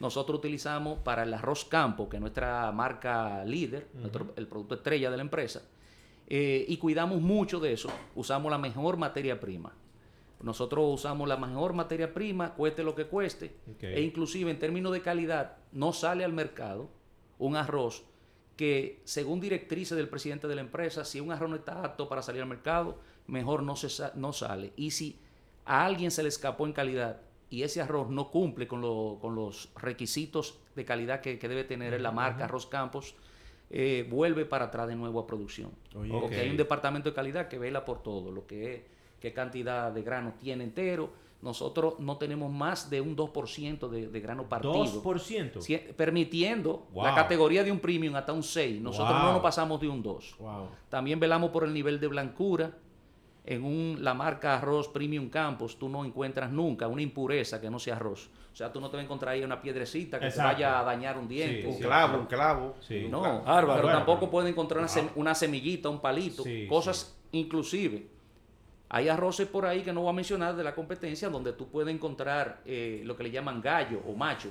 Nosotros 0.00 0.38
utilizamos 0.38 0.98
para 1.00 1.22
el 1.24 1.34
arroz 1.34 1.64
campo, 1.64 2.08
que 2.08 2.16
es 2.16 2.20
nuestra 2.20 2.70
marca 2.72 3.44
líder, 3.44 3.88
nuestro- 3.94 4.32
el 4.36 4.46
producto 4.46 4.74
estrella 4.74 5.10
de 5.10 5.16
la 5.16 5.22
empresa, 5.22 5.62
eh, 6.28 6.64
y 6.68 6.76
cuidamos 6.78 7.20
mucho 7.20 7.60
de 7.60 7.72
eso. 7.72 7.90
Usamos 8.14 8.50
la 8.50 8.58
mejor 8.58 8.96
materia 8.96 9.38
prima. 9.40 9.72
Nosotros 10.42 10.84
usamos 10.94 11.28
la 11.28 11.36
mejor 11.36 11.74
materia 11.74 12.14
prima, 12.14 12.54
cueste 12.54 12.82
lo 12.82 12.94
que 12.94 13.04
cueste, 13.06 13.54
e 13.94 14.00
inclusive 14.00 14.50
en 14.50 14.58
términos 14.58 14.92
de 14.92 15.02
calidad 15.02 15.58
no 15.72 15.92
sale 15.92 16.24
al 16.24 16.32
mercado 16.32 16.88
un 17.38 17.56
arroz 17.56 18.04
que 18.56 19.00
según 19.04 19.40
directrices 19.40 19.96
del 19.96 20.08
presidente 20.08 20.46
de 20.48 20.54
la 20.54 20.60
empresa, 20.62 21.04
si 21.04 21.20
un 21.20 21.32
arroz 21.32 21.48
no 21.50 21.56
está 21.56 21.82
apto 21.84 22.08
para 22.08 22.22
salir 22.22 22.40
al 22.42 22.48
mercado, 22.48 22.98
mejor 23.26 23.62
no, 23.62 23.76
se 23.76 23.88
sa- 23.90 24.12
no 24.14 24.32
sale. 24.32 24.72
Y 24.76 24.90
si 24.92 25.18
a 25.66 25.84
alguien 25.84 26.10
se 26.10 26.22
le 26.22 26.28
escapó 26.30 26.66
en 26.66 26.72
calidad 26.72 27.20
y 27.50 27.62
ese 27.64 27.80
arroz 27.82 28.08
no 28.08 28.30
cumple 28.30 28.66
con, 28.68 28.80
lo- 28.80 29.18
con 29.20 29.34
los 29.34 29.70
requisitos 29.76 30.58
de 30.76 30.84
calidad 30.84 31.20
que, 31.20 31.38
que 31.38 31.48
debe 31.48 31.64
tener 31.64 32.00
la 32.00 32.12
marca 32.12 32.44
Arroz 32.44 32.66
Campos, 32.66 33.14
eh, 33.70 34.06
vuelve 34.10 34.44
para 34.46 34.66
atrás 34.66 34.88
de 34.88 34.96
nuevo 34.96 35.20
a 35.20 35.26
producción. 35.26 35.70
Oye, 35.96 36.10
Porque 36.12 36.36
hay 36.40 36.48
un 36.50 36.56
departamento 36.56 37.08
de 37.10 37.14
calidad 37.14 37.48
que 37.48 37.58
vela 37.58 37.84
por 37.84 38.02
todo, 38.02 38.30
lo 38.30 38.46
que 38.46 38.74
es, 38.74 38.80
qué 39.20 39.32
cantidad 39.32 39.92
de 39.92 40.02
grano 40.02 40.34
tiene 40.40 40.64
entero. 40.64 41.10
Nosotros 41.42 41.98
no 42.00 42.18
tenemos 42.18 42.52
más 42.52 42.90
de 42.90 43.00
un 43.00 43.16
2% 43.16 43.88
de, 43.88 44.08
de 44.08 44.20
grano 44.20 44.44
partido. 44.48 44.74
2%. 45.02 45.60
Si- 45.62 45.78
permitiendo 45.96 46.86
Wow. 46.92 47.04
la 47.04 47.14
categoría 47.14 47.64
de 47.64 47.72
un 47.72 47.80
premium 47.80 48.14
hasta 48.14 48.32
un 48.32 48.42
6. 48.42 48.80
Nosotros 48.80 49.14
Wow. 49.16 49.22
no 49.26 49.32
nos 49.34 49.42
pasamos 49.42 49.80
de 49.80 49.88
un 49.88 50.02
2. 50.02 50.36
Wow. 50.38 50.68
También 50.88 51.18
velamos 51.18 51.50
por 51.50 51.64
el 51.64 51.72
nivel 51.72 51.98
de 51.98 52.08
blancura. 52.08 52.72
En 53.50 53.64
un, 53.64 53.98
la 54.04 54.14
marca 54.14 54.56
arroz 54.58 54.86
Premium 54.88 55.28
Campos, 55.28 55.76
tú 55.76 55.88
no 55.88 56.04
encuentras 56.04 56.52
nunca 56.52 56.86
una 56.86 57.02
impureza 57.02 57.60
que 57.60 57.68
no 57.68 57.80
sea 57.80 57.96
arroz. 57.96 58.30
O 58.52 58.56
sea, 58.56 58.72
tú 58.72 58.80
no 58.80 58.88
te 58.90 58.96
vas 58.96 59.02
a 59.02 59.04
encontrar 59.06 59.34
ahí 59.34 59.42
una 59.42 59.60
piedrecita 59.60 60.20
que 60.20 60.26
Exacto. 60.26 60.50
te 60.50 60.54
vaya 60.64 60.78
a 60.78 60.84
dañar 60.84 61.18
un 61.18 61.26
diente. 61.26 61.62
Sí, 61.62 61.66
Un 61.68 61.74
sí. 61.74 61.82
clavo, 61.82 62.18
un 62.18 62.26
clavo. 62.26 62.76
Sí. 62.80 63.08
No, 63.10 63.42
pero 63.44 63.66
Bueno. 63.66 63.88
tampoco 63.88 64.30
puede 64.30 64.50
encontrar 64.50 64.78
una, 64.78 64.88
sem- 64.88 65.10
una 65.16 65.34
semillita, 65.34 65.88
un 65.88 66.00
palito, 66.00 66.44
Sí, 66.44 66.66
cosas 66.68 67.16
inclusive. 67.32 68.06
Hay 68.88 69.08
arroces 69.08 69.48
por 69.48 69.66
ahí 69.66 69.82
que 69.82 69.92
no 69.92 70.02
voy 70.02 70.10
a 70.10 70.12
mencionar 70.12 70.54
de 70.54 70.62
la 70.64 70.74
competencia 70.74 71.28
donde 71.28 71.52
tú 71.52 71.68
puedes 71.68 71.92
encontrar 71.94 72.60
eh, 72.64 73.02
lo 73.04 73.16
que 73.16 73.24
le 73.24 73.30
llaman 73.32 73.60
gallo 73.60 74.00
o 74.06 74.14
macho, 74.14 74.48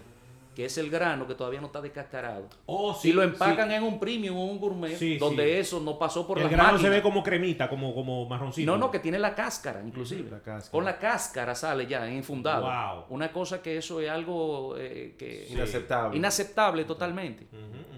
que 0.60 0.66
es 0.66 0.78
el 0.78 0.90
grano 0.90 1.26
que 1.26 1.36
todavía 1.36 1.62
no 1.62 1.68
está 1.68 1.80
descascarado. 1.80 2.50
Oh, 2.66 2.94
si 2.94 3.14
lo 3.14 3.24
empacan 3.24 3.72
en 3.72 3.82
un 3.82 3.98
premium 3.98 4.36
o 4.36 4.44
un 4.44 4.60
gourmet, 4.60 4.98
Sí, 4.98 5.18
donde 5.18 5.46
sí. 5.46 5.52
eso 5.52 5.80
no 5.80 5.98
pasó 5.98 6.28
por 6.28 6.38
El 6.38 6.44
las 6.44 6.52
grano 6.52 6.78
se 6.78 6.90
ve 6.90 7.02
como 7.02 7.24
cremita, 7.24 7.70
como, 7.70 7.96
como 7.96 8.28
marroncito. 8.28 8.70
No, 8.70 8.78
no, 8.78 8.92
que 8.92 9.00
tiene 9.00 9.20
la 9.20 9.34
cáscara, 9.34 9.82
inclusive. 9.82 10.30
La 10.30 10.40
cáscara. 10.42 10.70
Con 10.70 10.84
la 10.84 11.00
cáscara 11.00 11.56
sale 11.56 11.88
ya 11.88 12.06
enfundado. 12.12 12.64
Wow. 12.66 13.06
Una 13.08 13.32
cosa 13.32 13.62
que 13.62 13.78
eso 13.78 14.02
es 14.02 14.10
algo 14.10 14.76
eh, 14.78 15.16
que 15.18 15.48
Inaceptable. 15.50 16.18
inaceptable 16.18 16.84
totalmente. 16.84 17.48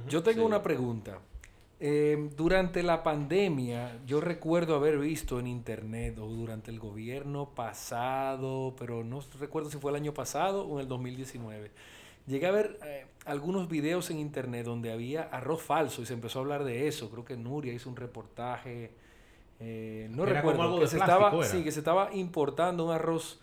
Yo 0.07 0.21
tengo 0.21 0.41
Sí. 0.41 0.45
una 0.45 0.61
pregunta. 0.61 1.17
Eh, 1.79 2.29
durante 2.37 2.83
la 2.83 3.01
pandemia, 3.01 3.97
yo 4.05 4.21
recuerdo 4.21 4.75
haber 4.75 4.99
visto 4.99 5.39
en 5.39 5.47
internet 5.47 6.15
o 6.19 6.27
durante 6.27 6.69
el 6.69 6.77
gobierno 6.77 7.55
pasado, 7.55 8.75
pero 8.77 9.03
no 9.03 9.19
recuerdo 9.39 9.71
si 9.71 9.79
fue 9.79 9.89
el 9.89 9.95
año 9.95 10.13
pasado 10.13 10.67
o 10.67 10.75
en 10.75 10.81
el 10.81 10.87
2019. 10.87 11.71
Llegué 12.27 12.45
a 12.47 12.51
ver 12.51 12.79
eh, 12.83 13.05
algunos 13.25 13.67
videos 13.67 14.09
en 14.11 14.19
internet 14.19 14.65
donde 14.65 14.91
había 14.91 15.23
arroz 15.23 15.61
falso 15.61 16.01
y 16.01 16.05
se 16.05 16.13
empezó 16.13 16.39
a 16.39 16.41
hablar 16.43 16.63
de 16.63 16.87
eso. 16.87 17.09
Creo 17.09 17.25
que 17.25 17.35
Nuria 17.37 17.73
hizo 17.73 17.89
un 17.89 17.95
reportaje. 17.95 18.91
eh, 19.59 20.07
no 20.11 20.23
Era 20.23 20.35
recuerdo. 20.41 20.61
algo 20.63 20.79
que 20.79 20.87
se 20.87 20.97
plástico, 20.97 21.17
estaba, 21.25 21.37
era. 21.43 21.47
sí, 21.51 21.63
que 21.63 21.71
se 21.71 21.79
estaba 21.79 22.13
importando 22.13 22.85
un 22.85 22.91
arroz 22.91 23.39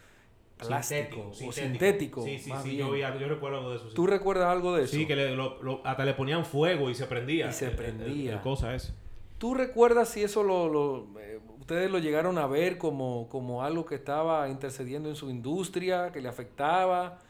plástico 0.57 1.31
o 1.47 1.53
sintético. 1.53 2.23
Sí, 2.25 2.39
sí, 2.39 2.53
sí, 2.65 2.77
yo, 2.77 2.95
yo 2.97 3.29
recuerdo 3.29 3.59
algo 3.59 3.71
de 3.71 3.77
eso. 3.77 3.89
sí. 3.91 3.95
¿Tú 3.95 4.07
recuerdas 4.07 4.47
algo 4.49 4.75
de 4.75 4.85
eso? 4.85 4.97
Sí, 4.97 5.07
que 5.07 5.15
le- 5.15 5.37
lo- 5.37 5.63
lo- 5.63 5.81
hasta 5.87 6.05
le 6.05 6.15
ponían 6.15 6.45
fuego 6.45 6.91
y 6.91 6.95
se 6.95 7.07
prendía. 7.07 7.49
Y 7.49 7.53
se 7.53 7.67
el- 7.67 7.77
prendía. 7.77 8.33
el 8.35 8.41
cosa 8.41 8.75
ese. 8.75 8.93
¿Tú 9.39 9.55
recuerdas 9.55 10.09
si 10.09 10.23
eso 10.25 10.43
lo, 10.43 10.69
lo, 10.69 11.21
eh, 11.21 11.39
ustedes 11.61 11.89
lo 11.91 11.99
llegaron 12.01 12.39
a 12.39 12.49
ver 12.49 12.77
como, 12.79 13.29
como 13.29 13.63
algo 13.63 13.87
que 13.87 13.95
estaba 13.95 14.49
intercediendo 14.49 15.09
en 15.09 15.15
su 15.15 15.31
industria, 15.31 16.11
que 16.11 16.21
le 16.21 16.29
afectaba? 16.29 17.21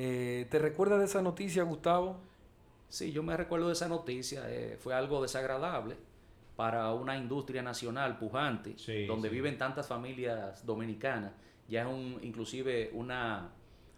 Eh, 0.00 0.46
¿Te 0.48 0.60
recuerdas 0.60 1.00
de 1.00 1.06
esa 1.06 1.22
noticia, 1.22 1.64
Gustavo? 1.64 2.20
Sí, 2.88 3.10
yo 3.10 3.24
me 3.24 3.36
recuerdo 3.36 3.66
de 3.66 3.72
esa 3.72 3.88
noticia. 3.88 4.44
eh, 4.48 4.76
fue 4.78 4.94
algo 4.94 5.20
desagradable 5.20 5.96
para 6.54 6.92
una 6.92 7.16
industria 7.16 7.62
nacional 7.62 8.16
pujante, 8.16 8.74
Sí, 8.78 9.06
donde 9.06 9.28
sí. 9.28 9.34
viven 9.34 9.58
tantas 9.58 9.88
familias 9.88 10.64
dominicanas. 10.64 11.32
Ya 11.68 11.82
es 11.82 11.88
un, 11.88 12.20
inclusive 12.22 12.90
una, 12.94 13.50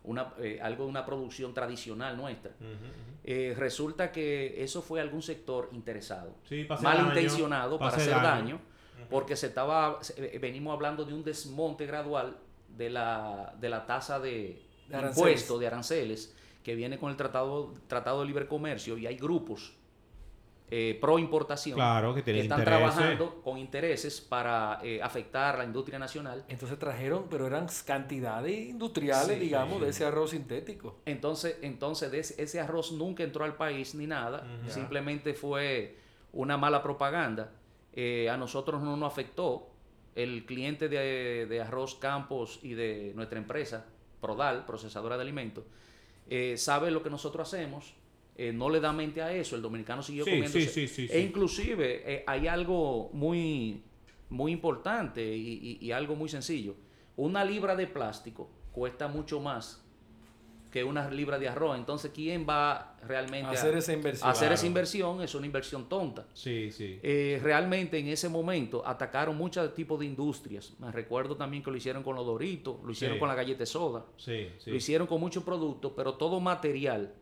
una, 0.04 0.32
eh, 0.38 0.58
algo 0.62 0.84
de 0.84 0.90
una 0.90 1.04
producción 1.04 1.52
tradicional 1.52 2.16
nuestra. 2.16 2.52
Eh, 3.22 3.54
resulta 3.58 4.10
que 4.10 4.62
eso 4.64 4.80
fue 4.80 5.02
algún 5.02 5.20
sector 5.20 5.68
interesado, 5.72 6.34
Sí, 6.48 6.66
malintencionado 6.82 7.78
para 7.78 7.96
hacer 7.98 8.14
daño, 8.14 8.58
porque 9.10 9.36
se 9.36 9.48
estaba, 9.48 10.02
se- 10.02 10.38
venimos 10.38 10.72
hablando 10.72 11.04
de 11.04 11.12
un 11.12 11.22
desmonte 11.22 11.84
gradual 11.84 12.38
de 12.74 12.88
la, 12.88 13.54
de 13.60 13.68
la 13.68 13.84
tasa 13.84 14.18
de, 14.18 14.62
De 14.90 15.06
impuesto 15.08 15.58
de 15.58 15.66
aranceles 15.66 16.34
que 16.62 16.74
viene 16.74 16.98
con 16.98 17.10
el 17.10 17.16
tratado, 17.16 17.74
tratado 17.86 18.20
de 18.20 18.26
libre 18.26 18.46
comercio 18.46 18.98
y 18.98 19.06
hay 19.06 19.16
grupos 19.16 19.74
eh, 20.72 20.96
pro 21.00 21.18
importación 21.18 21.74
Claro, 21.74 22.14
que 22.14 22.20
están 22.20 22.36
intereses. 22.36 22.64
trabajando 22.64 23.42
con 23.42 23.58
intereses 23.58 24.20
para 24.20 24.78
eh, 24.84 25.02
afectar 25.02 25.56
a 25.56 25.58
la 25.58 25.64
industria 25.64 25.98
nacional. 25.98 26.44
Entonces 26.48 26.78
trajeron, 26.78 27.26
pero 27.28 27.46
eran 27.48 27.66
cantidades 27.84 28.68
industriales, 28.68 29.34
Sí, 29.36 29.40
digamos, 29.40 29.78
sí. 29.78 29.84
de 29.84 29.90
ese 29.90 30.04
arroz 30.04 30.30
sintético. 30.30 31.00
Entonces, 31.06 31.56
entonces 31.62 32.12
de 32.12 32.20
ese, 32.20 32.40
ese 32.40 32.60
arroz 32.60 32.92
nunca 32.92 33.24
entró 33.24 33.44
al 33.44 33.56
país 33.56 33.96
ni 33.96 34.06
nada, 34.06 34.46
simplemente 34.68 35.34
fue 35.34 35.96
una 36.32 36.56
mala 36.56 36.82
propaganda. 36.84 37.50
Eh, 37.92 38.30
a 38.30 38.36
nosotros 38.36 38.80
no 38.80 38.96
nos 38.96 39.10
afectó. 39.12 39.66
El 40.14 40.44
cliente 40.46 40.88
de, 40.88 41.46
de 41.48 41.60
Arroz 41.60 41.94
Campos 41.96 42.58
y 42.62 42.74
de 42.74 43.12
nuestra 43.16 43.38
empresa, 43.38 43.86
Prodal, 44.20 44.66
procesadora 44.66 45.16
de 45.16 45.22
alimentos, 45.22 45.64
eh, 46.28 46.56
sabe 46.56 46.90
lo 46.90 47.02
que 47.02 47.10
nosotros 47.10 47.48
hacemos, 47.48 47.94
eh, 48.36 48.52
no 48.52 48.70
le 48.70 48.80
da 48.80 48.92
mente 48.92 49.22
a 49.22 49.32
eso, 49.32 49.56
el 49.56 49.62
dominicano 49.62 50.02
siguió 50.02 50.24
Sí, 50.24 50.30
comiéndose. 50.30 50.68
sí, 50.68 50.86
sí, 50.88 51.08
sí, 51.08 51.12
E 51.12 51.20
inclusive 51.20 52.02
eh, 52.14 52.24
hay 52.26 52.46
algo 52.46 53.10
muy, 53.12 53.82
muy 54.28 54.52
importante 54.52 55.24
y, 55.36 55.78
y- 55.80 55.86
y 55.86 55.92
algo 55.92 56.14
muy 56.14 56.28
sencillo. 56.28 56.74
Una 57.16 57.44
libra 57.44 57.74
de 57.76 57.86
plástico 57.86 58.48
cuesta 58.72 59.08
mucho 59.08 59.40
más 59.40 59.84
que 60.70 60.84
una 60.84 61.10
libra 61.10 61.38
de 61.38 61.48
arroz. 61.48 61.76
Entonces, 61.76 62.12
¿quién 62.14 62.46
va 62.48 62.94
realmente 63.06 63.48
a 63.48 63.52
Hacer 63.52 63.76
esa 63.76 63.92
inversión. 63.92 64.28
a 64.28 64.32
hacer 64.32 64.52
esa 64.52 64.66
inversión? 64.66 65.20
Es 65.20 65.34
una 65.34 65.46
inversión 65.46 65.88
tonta. 65.88 66.26
Sí, 66.32 66.70
sí. 66.70 67.00
Eh, 67.02 67.40
realmente 67.42 67.98
en 67.98 68.06
ese 68.08 68.28
momento 68.28 68.82
atacaron 68.86 69.36
muchos 69.36 69.74
tipos 69.74 69.98
de 69.98 70.06
industrias. 70.06 70.72
Me 70.78 70.92
recuerdo 70.92 71.36
también 71.36 71.62
que 71.62 71.70
lo 71.70 71.76
hicieron 71.76 72.02
con 72.04 72.14
los 72.14 72.24
doritos, 72.24 72.76
lo 72.84 72.92
hicieron 72.92 73.16
Sí. 73.16 73.18
con 73.20 73.28
la 73.28 73.34
galleta 73.34 73.58
de 73.60 73.66
soda, 73.66 74.04
Sí, 74.16 74.48
sí. 74.58 74.70
lo 74.70 74.76
hicieron 74.76 75.06
con 75.06 75.18
muchos 75.20 75.42
productos, 75.42 75.92
pero 75.96 76.14
todo 76.14 76.38
material 76.38 77.14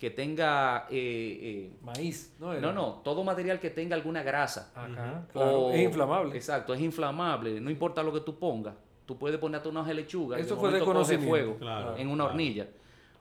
que 0.00 0.10
tenga... 0.10 0.86
eh, 0.90 1.38
eh, 1.42 1.70
Maíz, 1.82 2.34
¿no? 2.38 2.52
Era? 2.52 2.60
no, 2.60 2.72
no, 2.72 3.00
todo 3.04 3.24
material 3.24 3.60
que 3.60 3.70
tenga 3.70 3.94
alguna 3.94 4.22
grasa. 4.22 4.70
Ajá, 4.74 5.26
claro. 5.32 5.60
o- 5.60 5.72
es 5.72 5.80
inflamable. 5.80 6.34
Exacto, 6.36 6.74
es 6.74 6.80
inflamable. 6.80 7.60
No 7.60 7.70
importa 7.70 8.02
lo 8.02 8.12
que 8.12 8.20
tú 8.20 8.38
pongas. 8.38 8.74
Tú 9.06 9.16
puedes 9.16 9.38
ponerte 9.38 9.68
una 9.68 9.80
hoja 9.82 9.90
de 9.90 9.94
lechuga. 9.94 10.36
y 10.38 10.42
Eso 10.42 10.56
fue 10.56 10.72
de 10.72 10.80
fuego 11.18 11.56
Claro, 11.58 11.96
en 11.96 12.08
una 12.08 12.16
claro. 12.24 12.30
hornilla. 12.30 12.66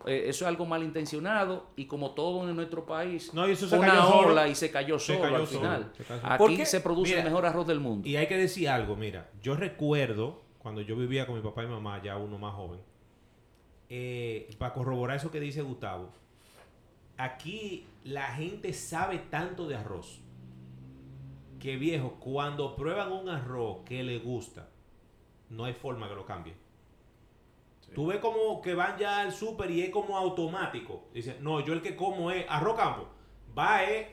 Eh, 0.07 0.29
eso 0.29 0.45
es 0.45 0.49
algo 0.49 0.65
malintencionado 0.65 1.71
y 1.75 1.85
como 1.85 2.11
todo 2.11 2.47
en 2.47 2.55
nuestro 2.55 2.85
país, 2.85 3.33
No, 3.33 3.47
y 3.47 3.51
eso 3.53 3.67
se 3.67 3.75
fue 3.77 3.87
cayó 3.87 3.99
una 3.99 4.07
solo. 4.09 4.27
ola 4.29 4.47
y 4.47 4.55
se 4.55 4.69
cayó 4.71 4.99
Se 4.99 5.13
solo 5.13 5.21
cayó 5.23 5.35
al 5.37 5.47
solo, 5.47 5.59
final. 5.59 5.91
se 5.97 6.03
cayó 6.03 6.21
solo. 6.21 6.37
¿Por 6.37 6.51
Aquí 6.51 6.65
se 6.65 6.81
produce 6.81 7.09
Mira, 7.11 7.19
el 7.21 7.25
mejor 7.25 7.45
arroz 7.45 7.65
del 7.67 7.79
mundo. 7.79 8.07
Y 8.07 8.15
hay 8.15 8.27
que 8.27 8.37
decir 8.37 8.69
algo, 8.69 8.95
mira, 8.95 9.29
yo 9.41 9.55
recuerdo 9.55 10.43
cuando 10.59 10.81
yo 10.81 10.95
vivía 10.95 11.25
con 11.25 11.35
mi 11.35 11.41
papá 11.41 11.63
y 11.63 11.67
mamá, 11.67 12.01
ya 12.03 12.17
uno 12.17 12.37
más 12.37 12.53
joven, 12.53 12.79
eh, 13.89 14.49
para 14.57 14.73
corroborar 14.73 15.17
eso 15.17 15.29
que 15.31 15.39
dice 15.39 15.61
Gustavo, 15.61 16.09
aquí 17.17 17.85
la 18.03 18.27
gente 18.33 18.73
sabe 18.73 19.19
tanto 19.19 19.67
de 19.67 19.75
arroz 19.75 20.21
que 21.59 21.77
viejo, 21.77 22.17
cuando 22.19 22.75
prueban 22.75 23.11
un 23.11 23.29
arroz 23.29 23.79
que 23.85 24.03
le 24.03 24.19
gusta, 24.19 24.69
no 25.49 25.65
hay 25.65 25.73
forma 25.73 26.07
que 26.09 26.15
lo 26.15 26.25
cambien. 26.25 26.55
Tú 27.95 28.07
ves 28.07 28.19
como 28.19 28.61
que 28.61 28.75
van 28.75 28.97
ya 28.97 29.21
al 29.21 29.31
súper 29.31 29.71
y 29.71 29.81
es 29.81 29.89
como 29.89 30.17
automático. 30.17 31.05
Dicen, 31.13 31.37
no, 31.41 31.61
yo 31.61 31.73
el 31.73 31.81
que 31.81 31.95
como 31.95 32.29
es 32.29 32.45
arroz 32.47 32.75
campo. 32.75 33.07
Va 33.57 33.83
es, 33.83 34.07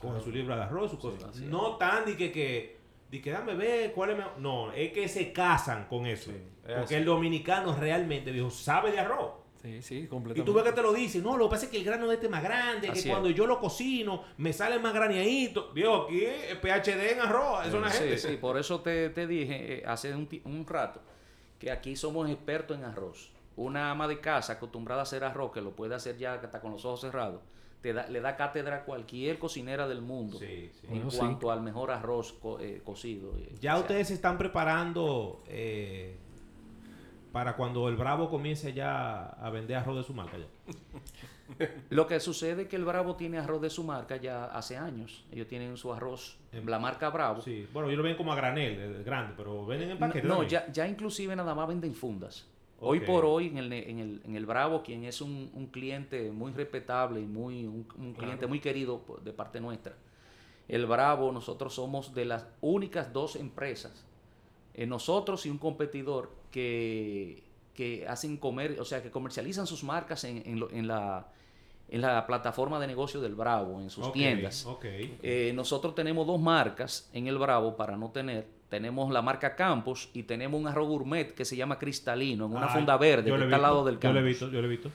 coge 0.00 0.20
su 0.20 0.30
libra 0.30 0.56
de 0.56 0.62
arroz, 0.64 0.90
su 0.90 0.98
cosa. 0.98 1.28
es. 1.30 1.40
No 1.42 1.76
tan 1.76 2.04
de 2.04 2.16
que, 2.16 2.30
que, 2.32 2.76
de 3.10 3.20
que 3.22 3.30
dame 3.30 3.54
ver 3.54 3.92
cuál 3.92 4.10
es 4.10 4.16
mejor. 4.18 4.32
No, 4.38 4.72
es 4.72 4.92
que 4.92 5.08
se 5.08 5.32
casan 5.32 5.86
con 5.86 6.04
eso. 6.06 6.30
Sí, 6.30 6.36
es 6.36 6.74
Porque 6.74 6.82
así. 6.82 6.94
el 6.96 7.04
dominicano 7.04 7.74
realmente, 7.74 8.30
viejo, 8.32 8.50
sabe 8.50 8.90
de 8.92 8.98
arroz. 9.00 9.30
Sí, 9.62 9.82
sí, 9.82 9.98
Y 9.98 10.06
completamente. 10.06 10.46
tú 10.46 10.54
ves 10.54 10.64
que 10.64 10.72
te 10.72 10.82
lo 10.82 10.92
dicen, 10.92 11.22
no, 11.24 11.36
lo 11.36 11.46
que 11.48 11.50
pasa 11.50 11.64
es 11.64 11.70
que 11.72 11.78
el 11.78 11.84
grano 11.84 12.06
de 12.06 12.14
este 12.14 12.26
es 12.26 12.30
más 12.32 12.44
grande, 12.44 12.88
Así 12.90 13.02
que 13.02 13.08
es. 13.08 13.12
cuando 13.12 13.28
yo 13.30 13.44
lo 13.44 13.58
cocino 13.58 14.22
me 14.36 14.52
sale 14.52 14.78
más 14.78 14.94
graneadito. 14.94 15.72
Viejo, 15.72 16.04
aquí 16.04 16.24
es 16.24 16.54
PHD 16.58 17.12
en 17.14 17.20
arroz, 17.20 17.60
eso 17.66 17.68
es 17.70 17.74
una 17.74 17.90
Sí, 17.90 17.98
gente. 18.04 18.18
sí, 18.18 18.36
por 18.36 18.56
eso 18.56 18.80
te, 18.82 19.10
te 19.10 19.26
dije 19.26 19.78
eh, 19.78 19.82
hace 19.84 20.14
un, 20.14 20.28
un 20.44 20.64
rato 20.64 21.00
que 21.58 21.70
aquí 21.70 21.96
somos 21.96 22.28
expertos 22.30 22.76
en 22.78 22.84
arroz. 22.84 23.30
Una 23.56 23.90
ama 23.90 24.06
de 24.06 24.20
casa 24.20 24.54
acostumbrada 24.54 25.00
a 25.00 25.02
hacer 25.02 25.24
arroz, 25.24 25.52
que 25.52 25.60
lo 25.60 25.72
puede 25.74 25.94
hacer 25.94 26.16
ya 26.16 26.34
hasta 26.34 26.60
con 26.60 26.72
los 26.72 26.84
ojos 26.84 27.00
cerrados, 27.00 27.40
te 27.82 27.92
da- 27.92 28.06
le 28.06 28.20
da 28.20 28.36
cátedra 28.36 28.76
a 28.76 28.84
cualquier 28.84 29.38
cocinera 29.38 29.88
del 29.88 30.00
mundo 30.00 30.38
Sí, 30.38 30.70
sí. 30.72 30.80
en 30.86 30.90
Bueno, 30.94 31.10
sí. 31.10 31.18
cuanto 31.18 31.50
al 31.50 31.62
mejor 31.62 31.90
arroz 31.90 32.32
co- 32.34 32.60
eh, 32.60 32.80
cocido. 32.84 33.36
eh, 33.38 33.48
Ya 33.60 33.72
sea, 33.72 33.80
ustedes 33.80 34.08
se 34.08 34.14
están 34.14 34.38
preparando 34.38 35.42
eh, 35.48 36.16
para 37.32 37.56
cuando 37.56 37.88
el 37.88 37.96
Bravo 37.96 38.30
comience 38.30 38.72
ya 38.72 39.26
a 39.26 39.50
vender 39.50 39.76
arroz 39.76 39.96
de 39.98 40.02
su 40.04 40.14
marca. 40.14 40.38
Ya. 40.38 40.46
Lo 41.90 42.06
que 42.06 42.20
sucede 42.20 42.62
es 42.62 42.68
que 42.68 42.76
el 42.76 42.84
Bravo 42.84 43.16
tiene 43.16 43.38
arroz 43.38 43.62
de 43.62 43.70
su 43.70 43.84
marca 43.84 44.16
ya 44.16 44.46
hace 44.46 44.76
años. 44.76 45.24
Ellos 45.32 45.48
tienen 45.48 45.76
su 45.76 45.92
arroz, 45.92 46.38
Em, 46.52 46.66
la 46.66 46.78
marca 46.78 47.10
Bravo. 47.10 47.42
Sí, 47.42 47.66
bueno, 47.72 47.88
ellos 47.88 47.98
lo 47.98 48.04
ven 48.04 48.16
como 48.16 48.32
a 48.32 48.36
granel, 48.36 48.78
eh, 48.78 49.02
grande, 49.04 49.34
pero 49.36 49.66
venden 49.66 49.90
en 49.90 49.98
paquete. 49.98 50.26
No, 50.26 50.42
ya, 50.42 50.70
ya 50.72 50.88
inclusive 50.88 51.36
nada 51.36 51.54
más 51.54 51.68
venden 51.68 51.94
fundas. 51.94 52.46
Hoy 52.80 53.00
por 53.00 53.24
hoy 53.24 53.48
en 53.48 53.58
el, 53.58 53.72
en 53.72 53.98
el, 53.98 54.22
en 54.24 54.36
el 54.36 54.46
Bravo, 54.46 54.84
quien 54.84 55.04
es 55.04 55.20
un, 55.20 55.50
un 55.52 55.66
cliente 55.66 56.30
muy 56.30 56.52
respetable 56.52 57.20
y 57.20 57.26
muy 57.26 57.66
un, 57.66 57.88
un 57.98 58.14
cliente 58.14 58.46
muy 58.46 58.60
querido 58.60 59.02
de 59.24 59.32
parte 59.32 59.60
nuestra, 59.60 59.94
el 60.68 60.86
Bravo, 60.86 61.32
nosotros 61.32 61.74
somos 61.74 62.14
de 62.14 62.24
las 62.24 62.46
únicas 62.60 63.12
dos 63.12 63.34
empresas, 63.34 64.06
eh, 64.74 64.86
nosotros 64.86 65.44
y 65.44 65.50
un 65.50 65.58
competidor 65.58 66.30
que, 66.52 67.42
que 67.78 68.04
hacen 68.08 68.38
comer, 68.38 68.76
o 68.80 68.84
sea, 68.84 69.00
que 69.04 69.08
comercializan 69.12 69.64
sus 69.64 69.84
marcas 69.84 70.24
en, 70.24 70.42
en 70.44 70.58
lo- 70.58 70.68
en 70.72 70.88
la, 70.88 71.28
en 71.88 72.00
la 72.00 72.26
plataforma 72.26 72.80
de 72.80 72.88
negocio 72.88 73.20
del 73.20 73.36
Bravo, 73.36 73.80
en 73.80 73.88
sus 73.88 74.12
tiendas. 74.12 74.66
Ok. 74.66 74.84
Eh, 75.22 75.52
nosotros 75.54 75.94
tenemos 75.94 76.26
dos 76.26 76.40
marcas 76.40 77.08
en 77.12 77.28
el 77.28 77.38
Bravo 77.38 77.76
para 77.76 77.96
no 77.96 78.10
tener. 78.10 78.48
Tenemos 78.68 79.12
la 79.12 79.22
marca 79.22 79.54
Campos 79.54 80.10
y 80.12 80.24
tenemos 80.24 80.60
un 80.60 80.66
arroz 80.66 80.88
gourmet 80.88 81.32
que 81.34 81.44
se 81.44 81.54
llama 81.54 81.78
Cristalino, 81.78 82.46
en 82.46 82.50
una 82.56 82.66
Ah, 82.66 82.74
funda 82.74 82.96
verde 82.96 83.30
que 83.30 83.44
está 83.44 83.54
al 83.56 83.62
lado 83.62 83.84
del 83.84 84.00
Yo 84.00 84.12
lo 84.12 84.18
he 84.18 84.22
visto, 84.24 84.50
yo 84.50 84.60
lo 84.60 84.66
he 84.66 84.70
visto. 84.70 84.90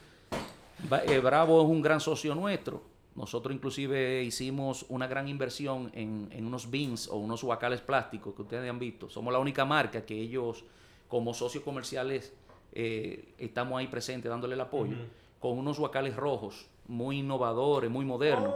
Eh, 1.07 1.19
Bravo 1.19 1.61
es 1.63 1.69
un 1.69 1.81
gran 1.81 2.01
socio 2.01 2.35
nuestro. 2.35 2.83
Nosotros 3.15 3.55
inclusive 3.55 4.23
hicimos 4.23 4.85
una 4.89 5.07
gran 5.07 5.29
inversión 5.29 5.89
en, 5.93 6.27
en 6.31 6.45
unos 6.45 6.69
bins 6.69 7.07
o 7.07 7.15
unos 7.15 7.43
huacales 7.43 7.79
plásticos 7.79 8.35
que 8.35 8.41
ustedes 8.41 8.69
han 8.69 8.77
visto. 8.79 9.09
Somos 9.09 9.31
la 9.31 9.39
única 9.39 9.63
marca 9.63 10.05
que 10.05 10.19
ellos 10.19 10.65
como 11.07 11.33
socios 11.33 11.63
comerciales 11.63 12.33
eh, 12.73 13.33
estamos 13.37 13.79
ahí 13.79 13.87
presentes 13.87 14.29
dándole 14.29 14.55
el 14.55 14.61
apoyo. 14.61 14.95
Con 15.39 15.57
unos 15.57 15.77
huacales 15.79 16.15
rojos 16.15 16.67
muy 16.87 17.19
innovadores, 17.19 17.89
muy 17.89 18.05
modernos. 18.05 18.53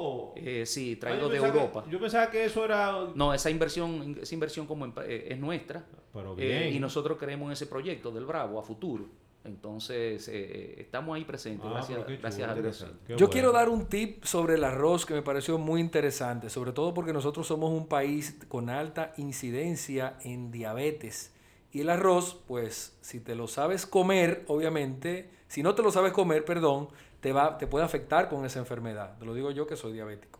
Oh. 0.00 0.32
Eh, 0.36 0.64
sí, 0.64 0.94
Ah, 0.96 1.00
traídos 1.00 1.22
yo 1.24 1.28
de 1.30 1.40
que- 1.52 1.58
Europa. 1.58 1.84
yo 1.90 1.98
pensaba 2.00 2.30
que 2.30 2.44
eso 2.44 2.64
era. 2.64 3.08
No, 3.16 3.34
esa 3.34 3.50
inversión, 3.50 4.16
esa 4.22 4.34
inversión 4.34 4.66
como 4.66 4.86
empa- 4.86 5.04
eh, 5.04 5.26
es 5.32 5.38
nuestra 5.38 5.84
Pero 6.12 6.34
eh, 6.38 6.46
bien. 6.68 6.74
y 6.74 6.78
nosotros 6.78 7.18
creemos 7.18 7.46
en 7.48 7.52
ese 7.54 7.66
proyecto 7.66 8.12
del 8.12 8.24
Bravo 8.24 8.60
a 8.60 8.62
futuro. 8.62 9.06
Entonces, 9.44 10.28
eh, 10.32 10.76
estamos 10.78 11.16
ahí 11.16 11.24
presentes, 11.24 11.66
Ah, 11.66 11.70
gracias, 11.74 12.04
qué 12.06 12.16
gracias 12.18 12.48
a 12.48 12.54
Dios. 12.54 12.80
Yo 13.08 13.16
bueno. 13.16 13.28
quiero 13.30 13.52
dar 13.52 13.68
un 13.68 13.86
tip 13.86 14.22
sobre 14.24 14.54
el 14.54 14.62
arroz 14.64 15.04
que 15.06 15.14
me 15.14 15.22
pareció 15.22 15.58
muy 15.58 15.80
interesante, 15.80 16.50
sobre 16.50 16.72
todo 16.72 16.92
porque 16.94 17.12
nosotros 17.12 17.46
somos 17.46 17.70
un 17.72 17.86
país 17.88 18.38
con 18.48 18.68
alta 18.70 19.12
incidencia 19.16 20.16
en 20.22 20.50
diabetes. 20.52 21.34
Y 21.72 21.80
el 21.80 21.90
arroz, 21.90 22.40
pues, 22.46 22.96
si 23.00 23.20
te 23.20 23.34
lo 23.34 23.46
sabes 23.46 23.86
comer, 23.86 24.44
obviamente, 24.48 25.30
si 25.48 25.62
no 25.62 25.74
te 25.74 25.82
lo 25.82 25.90
sabes 25.90 26.12
comer, 26.12 26.44
perdón, 26.44 26.88
te, 27.20 27.32
va, 27.32 27.58
te 27.58 27.66
puede 27.66 27.84
afectar 27.84 28.28
con 28.28 28.44
esa 28.44 28.58
enfermedad. 28.58 29.18
Te 29.18 29.26
lo 29.26 29.34
digo 29.34 29.50
yo 29.50 29.66
que 29.66 29.76
soy 29.76 29.92
diabético. 29.92 30.38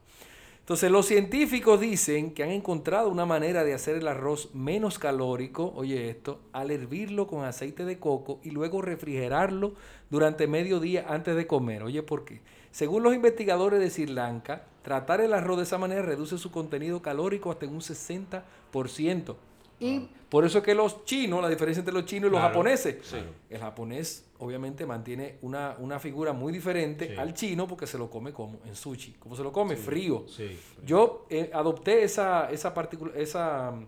Entonces, 0.61 0.91
los 0.91 1.07
científicos 1.07 1.81
dicen 1.81 2.35
que 2.35 2.43
han 2.43 2.51
encontrado 2.51 3.09
una 3.09 3.25
manera 3.25 3.65
de 3.65 3.73
hacer 3.73 3.97
el 3.97 4.07
arroz 4.07 4.55
menos 4.55 4.99
calórico, 4.99 5.73
oye 5.75 6.11
esto, 6.11 6.41
al 6.53 6.71
hervirlo 6.71 7.27
con 7.27 7.45
aceite 7.47 7.87
de 7.87 7.99
coco 7.99 8.39
y 8.43 8.51
luego 8.51 8.83
refrigerarlo 8.83 9.73
durante 10.11 10.47
medio 10.47 10.79
día 10.79 11.07
antes 11.09 11.37
de 11.37 11.47
comer. 11.47 11.85
Oye, 11.85 12.03
¿por 12.03 12.27
qué? 12.27 12.43
Según 12.71 13.03
los 13.03 13.15
investigadores 13.15 13.81
de 13.81 13.89
Sri 13.89 14.09
Lanka, 14.09 14.67
tratar 14.83 15.23
el 15.23 15.33
arroz 15.33 15.57
de 15.57 15.63
esa 15.63 15.79
manera 15.79 16.03
reduce 16.03 16.37
su 16.37 16.51
contenido 16.51 17.01
calórico 17.01 17.51
hasta 17.51 17.65
un 17.65 17.81
60%. 17.81 19.37
Y 19.81 20.09
por 20.29 20.45
eso 20.45 20.59
es 20.59 20.65
que 20.65 20.75
los 20.75 21.05
chinos, 21.05 21.41
la 21.41 21.49
diferencia 21.49 21.81
entre 21.81 21.95
los 21.95 22.05
chinos 22.05 22.29
y 22.29 22.33
los 22.33 22.41
Claro, 22.41 22.53
japoneses, 22.55 23.15
el 23.49 23.59
japonés 23.61 24.25
obviamente 24.39 24.85
mantiene 24.87 25.37
una, 25.43 25.77
una 25.79 25.99
figura 25.99 26.33
muy 26.33 26.53
diferente 26.53 27.09
Sí. 27.09 27.17
al 27.17 27.33
chino 27.35 27.67
porque 27.67 27.87
se 27.87 27.97
lo 27.99 28.11
come 28.11 28.33
como 28.33 28.59
en 28.67 28.75
sushi, 28.75 29.13
como 29.15 29.35
se 29.37 29.43
lo 29.43 29.53
come 29.53 29.77
frío. 29.77 30.25
Sí. 30.29 30.59
Yo 30.85 31.27
eh, 31.31 31.51
adopté 31.53 32.03
esa, 32.03 32.51
esa, 32.51 32.75
esa 33.17 33.71
mm, 33.73 33.87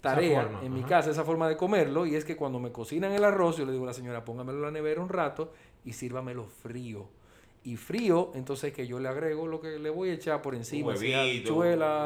tarea 0.00 0.60
en 0.62 0.72
mi 0.72 0.80
ajá. 0.80 0.88
casa, 0.88 1.10
esa 1.10 1.24
forma 1.24 1.48
de 1.48 1.56
comerlo, 1.56 2.06
y 2.06 2.14
es 2.16 2.24
que 2.24 2.36
cuando 2.36 2.58
me 2.58 2.70
cocinan 2.72 3.12
el 3.12 3.24
arroz, 3.24 3.56
yo 3.56 3.64
le 3.64 3.72
digo 3.72 3.84
a 3.84 3.88
la 3.88 3.94
señora, 3.94 4.24
póngamelo 4.24 4.58
en 4.58 4.62
la 4.64 4.70
nevera 4.70 5.00
un 5.00 5.08
rato 5.08 5.52
y 5.84 5.92
sírvamelo 5.94 6.44
frío. 6.44 7.08
Y 7.64 7.76
frío, 7.76 8.32
entonces 8.34 8.72
que 8.72 8.86
yo 8.88 8.98
le 8.98 9.08
agrego 9.08 9.46
lo 9.46 9.60
que 9.60 9.78
le 9.78 9.88
voy 9.90 10.10
a 10.10 10.14
echar 10.14 10.42
por 10.42 10.54
encima, 10.56 10.96
sea 10.96 11.20
huevito, 11.22 11.60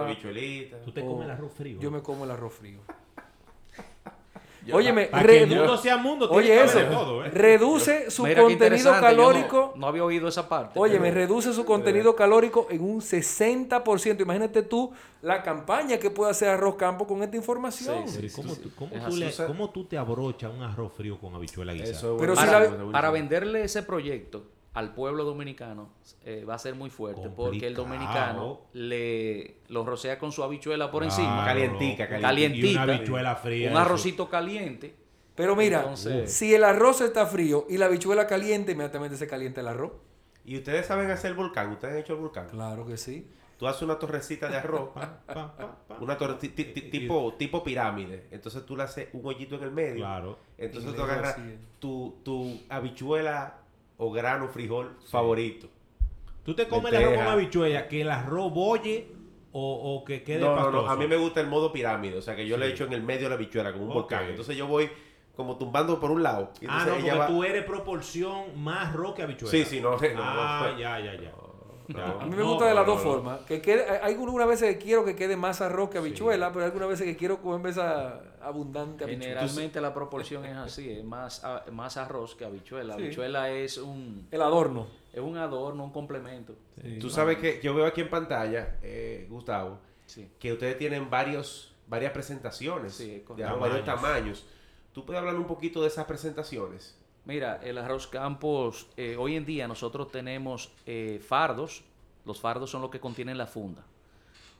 bichuelita. 0.07 0.83
Tú 0.83 0.93
te 0.93 1.01
comes 1.01 1.25
el 1.25 1.31
arroz 1.31 1.53
frío. 1.55 1.81
yo 1.81 1.91
me 1.91 2.03
como 2.03 2.25
el 2.25 2.31
arroz 2.31 2.53
frío. 2.55 2.81
Óyeme, 4.73 5.07
Para 5.07 5.27
que 5.27 5.43
el 5.43 5.49
redu- 5.51 5.57
mundo 5.59 5.77
sea 5.77 5.97
mundo, 5.97 6.29
tiene 6.29 6.43
oye 6.45 6.49
que 6.59 6.65
eso, 6.65 6.79
haber 6.79 6.89
de 6.91 6.95
todo, 6.97 7.25
¿eh? 7.25 7.31
reduce 7.31 8.11
su 8.11 8.25
Mira 8.25 8.43
contenido 8.43 8.93
calórico. 9.01 9.73
No, 9.75 9.81
no 9.81 9.87
había 9.89 10.05
oído 10.05 10.29
esa 10.29 10.49
parte. 10.49 10.79
Oye, 10.79 10.95
me 10.99 11.09
pero- 11.11 11.15
reduce 11.15 11.53
su 11.53 11.65
contenido 11.65 12.17
calórico 12.17 12.67
en 12.71 12.83
un 12.83 13.01
60%. 13.01 14.23
Imagínate 14.23 14.63
tú 14.63 14.93
la 15.23 15.43
campaña 15.43 15.99
que 15.99 16.11
puede 16.11 16.31
hacer 16.31 16.49
Arroz 16.49 16.77
Campo 16.77 17.07
con 17.07 17.23
esta 17.23 17.37
información. 17.37 18.09
Sí, 18.09 18.27
¿y 18.27 18.31
¿Cómo, 18.31 18.55
tú, 18.57 18.71
cómo 18.77 18.95
Es 18.97 19.05
tú 19.05 19.17
le- 19.17 19.33
cómo 19.47 19.71
tú 19.71 19.85
te 19.85 19.99
abrochas 19.99 20.53
un 20.53 20.63
arroz 20.63 20.93
frío 20.95 21.19
con 21.19 21.35
habichuela 21.35 21.73
guisada? 21.73 21.91
Eso 21.93 22.15
es 22.17 22.21
Pero 22.21 22.37
si 22.37 22.47
la- 22.47 22.91
Para 22.93 23.11
venderle 23.11 23.63
ese 23.65 23.83
proyecto 23.83 24.45
al 24.77 24.93
pueblo 24.95 25.25
dominicano 25.25 25.89
eh, 26.25 26.45
va 26.49 26.55
a 26.55 26.59
ser 26.59 26.75
muy 26.75 26.91
fuerte 26.91 27.29
porque 27.35 27.67
el 27.67 27.75
dominicano 27.75 28.61
le 28.75 29.57
lo 29.69 29.85
rocea 29.85 30.19
con 30.19 30.33
su 30.33 30.43
habichuela 30.45 30.91
por 30.91 31.03
Claro, 31.03 31.17
encima, 31.17 31.45
Calientica, 31.45 32.09
calientita, 32.09 32.67
Y 32.69 32.73
una 32.75 32.83
habichuela 32.83 33.37
fría. 33.37 33.69
un 33.71 33.73
eso. 33.73 33.81
arrocito 33.83 34.29
caliente. 34.29 34.95
Pero 35.35 35.57
mira, 35.57 35.79
Entonces- 35.81 36.33
si 36.33 36.55
el 36.55 36.63
arroz 36.65 37.01
está 37.01 37.27
frío 37.27 37.67
y 37.69 37.79
la 37.79 37.87
habichuela 37.87 38.27
caliente, 38.27 38.73
inmediatamente 38.73 39.17
se 39.17 39.27
calienta 39.27 39.61
el 39.63 39.69
arroz. 39.69 39.93
Y 40.45 40.57
ustedes 40.59 40.87
saben 40.87 41.11
hacer 41.11 41.31
el 41.33 41.37
volcán, 41.37 41.71
ustedes 41.73 41.95
han 41.95 42.01
hecho 42.01 42.13
el 42.15 42.21
volcán. 42.21 42.49
Claro 42.49 42.87
que 42.87 42.97
sí. 42.97 43.27
Tú 43.59 43.67
haces 43.67 43.81
una 43.83 43.99
torrecita 43.99 44.49
de 44.51 44.59
arroz, 44.59 44.91
Pa, 44.95 45.21
pa, 45.27 45.57
pa, 45.57 45.77
pa. 45.89 45.97
una 46.01 46.19
torre 46.19 46.35
ti- 46.35 46.51
ti- 46.51 46.65
ti- 46.67 46.83
tipo, 46.91 47.33
tipo 47.39 47.65
pirámide. 47.65 48.27
Entonces 48.31 48.67
tú 48.67 48.77
le 48.77 48.83
haces 48.83 49.09
un 49.15 49.25
hoyito 49.25 49.57
en 49.57 49.63
el 49.63 49.71
medio. 49.73 49.97
Claro. 50.05 50.39
Entonces 50.59 50.93
Y 50.93 50.95
tú 50.95 51.03
agarras 51.03 51.39
es. 51.39 51.55
tu, 51.79 52.17
tu 52.23 52.61
habichuela 52.69 53.57
o 53.99 54.11
grano 54.13 54.49
frijol 54.49 54.97
favorito. 55.11 55.69
Tú 56.45 56.55
te 56.55 56.69
comes 56.69 56.93
el 56.93 57.03
arroz 57.05 57.17
con 57.19 57.27
habichuela, 57.27 57.89
que 57.89 58.03
el 58.03 58.11
arroz 58.11 58.53
bolle 58.53 59.09
o, 59.53 59.95
o 59.97 60.05
que 60.05 60.23
quede 60.23 60.41
No, 60.41 60.51
no, 60.51 60.57
pastoso. 60.57 60.83
no. 60.87 60.91
A 60.91 60.97
mí 60.97 61.07
me 61.09 61.17
gusta 61.17 61.41
el 61.41 61.47
modo 61.49 61.73
pirámide. 61.73 62.17
O 62.19 62.23
sea 62.23 62.37
que 62.37 62.47
yo 62.47 62.57
le 62.57 62.69
echo 62.69 62.85
en 62.85 62.93
el 62.93 63.03
medio 63.03 63.23
de 63.25 63.29
la 63.31 63.35
habichuela 63.37 63.73
como 63.73 63.87
un 63.87 63.93
volcán. 63.95 64.25
Entonces 64.29 64.57
yo 64.57 64.67
voy 64.67 64.89
como 65.35 65.57
tumbando 65.57 65.99
por 65.99 66.11
un 66.11 66.23
lado. 66.23 66.53
Y 66.61 66.67
Ah, 66.69 66.85
no, 66.87 66.95
porque 66.95 67.13
va- 67.13 67.27
tú 67.27 67.43
eres 67.43 67.65
proporción 67.65 68.63
más 68.63 68.95
que 69.15 69.23
habichuela. 69.23 69.51
Sí, 69.51 69.65
sí, 69.65 69.81
no. 69.81 69.91
no, 69.97 69.99
no, 70.15 70.23
Ah, 70.23 70.69
no. 70.73 70.79
ya, 70.79 71.01
ya, 71.01 71.15
ya. 71.15 71.33
No. 71.89 72.21
A 72.21 72.25
mí 72.25 72.31
me 72.31 72.43
No, 72.43 72.49
gusta 72.51 72.67
de 72.67 72.75
las 72.75 72.87
no, 72.87 72.93
dos 72.95 73.05
no. 73.05 73.11
formas. 73.13 73.41
Que 73.43 73.61
quede, 73.61 73.85
hay 74.03 74.15
algunas 74.15 74.49
veces 74.49 74.77
que 74.77 74.83
quiero 74.85 75.05
que 75.05 75.15
quede 75.15 75.37
más 75.37 75.61
arroz 75.61 75.91
que 75.91 75.99
habichuela, 75.99 76.49
pero 76.49 76.61
hay 76.61 76.67
algunas 76.67 76.89
veces 76.89 77.07
que 77.07 77.17
quiero 77.17 77.41
comerme 77.41 77.71
esa 77.71 78.21
abundante 78.43 79.05
habichuela. 79.05 79.41
Generalmente 79.41 79.81
la 79.81 79.95
proporción 79.95 80.45
es 80.45 80.57
así, 80.57 80.91
es 80.91 81.05
más, 81.05 81.45
a- 81.45 81.65
más 81.73 81.97
arroz 81.97 82.35
que 82.35 82.45
habichuela. 82.45 82.95
Sí. 82.97 83.03
Habichuela 83.05 83.51
es 83.51 83.79
un, 83.79 84.27
El 84.31 84.43
adorno. 84.43 84.87
es 85.13 85.21
un 85.21 85.37
adorno, 85.37 85.85
un 85.85 85.93
complemento. 85.93 86.55
Tú 87.01 87.09
sabes 87.11 87.39
que 87.39 87.61
yo 87.63 87.75
veo 87.75 87.87
aquí 87.87 88.01
en 88.01 88.11
pantalla, 88.11 88.77
eh, 88.83 89.27
Gustavo, 89.31 89.79
Sí. 90.07 90.29
que 90.39 90.53
ustedes 90.53 90.79
tienen 90.79 91.09
varios, 91.11 91.75
varias 91.89 92.13
presentaciones 92.13 92.95
Sí, 92.95 93.25
de 93.37 93.47
varios 93.59 93.85
Tamaños. 93.85 93.85
tamaños. 93.85 94.47
¿Tú 94.93 95.05
puedes 95.05 95.21
hablar 95.21 95.37
un 95.37 95.47
poquito 95.47 95.83
de 95.83 95.89
esas 95.89 96.05
presentaciones? 96.07 96.99
Mira, 97.27 97.61
el 97.65 97.77
arroz 97.79 98.07
campos, 98.07 98.87
eh, 98.97 99.17
hoy 99.19 99.35
en 99.35 99.45
día 99.45 99.67
nosotros 99.67 100.13
tenemos 100.13 100.71
eh, 100.87 101.21
fardos. 101.27 101.83
Los 102.25 102.41
fardos 102.41 102.71
son 102.71 102.83
los 102.83 102.91
que 102.91 103.01
contienen 103.01 103.37
la 103.37 103.49
funda. 103.49 103.85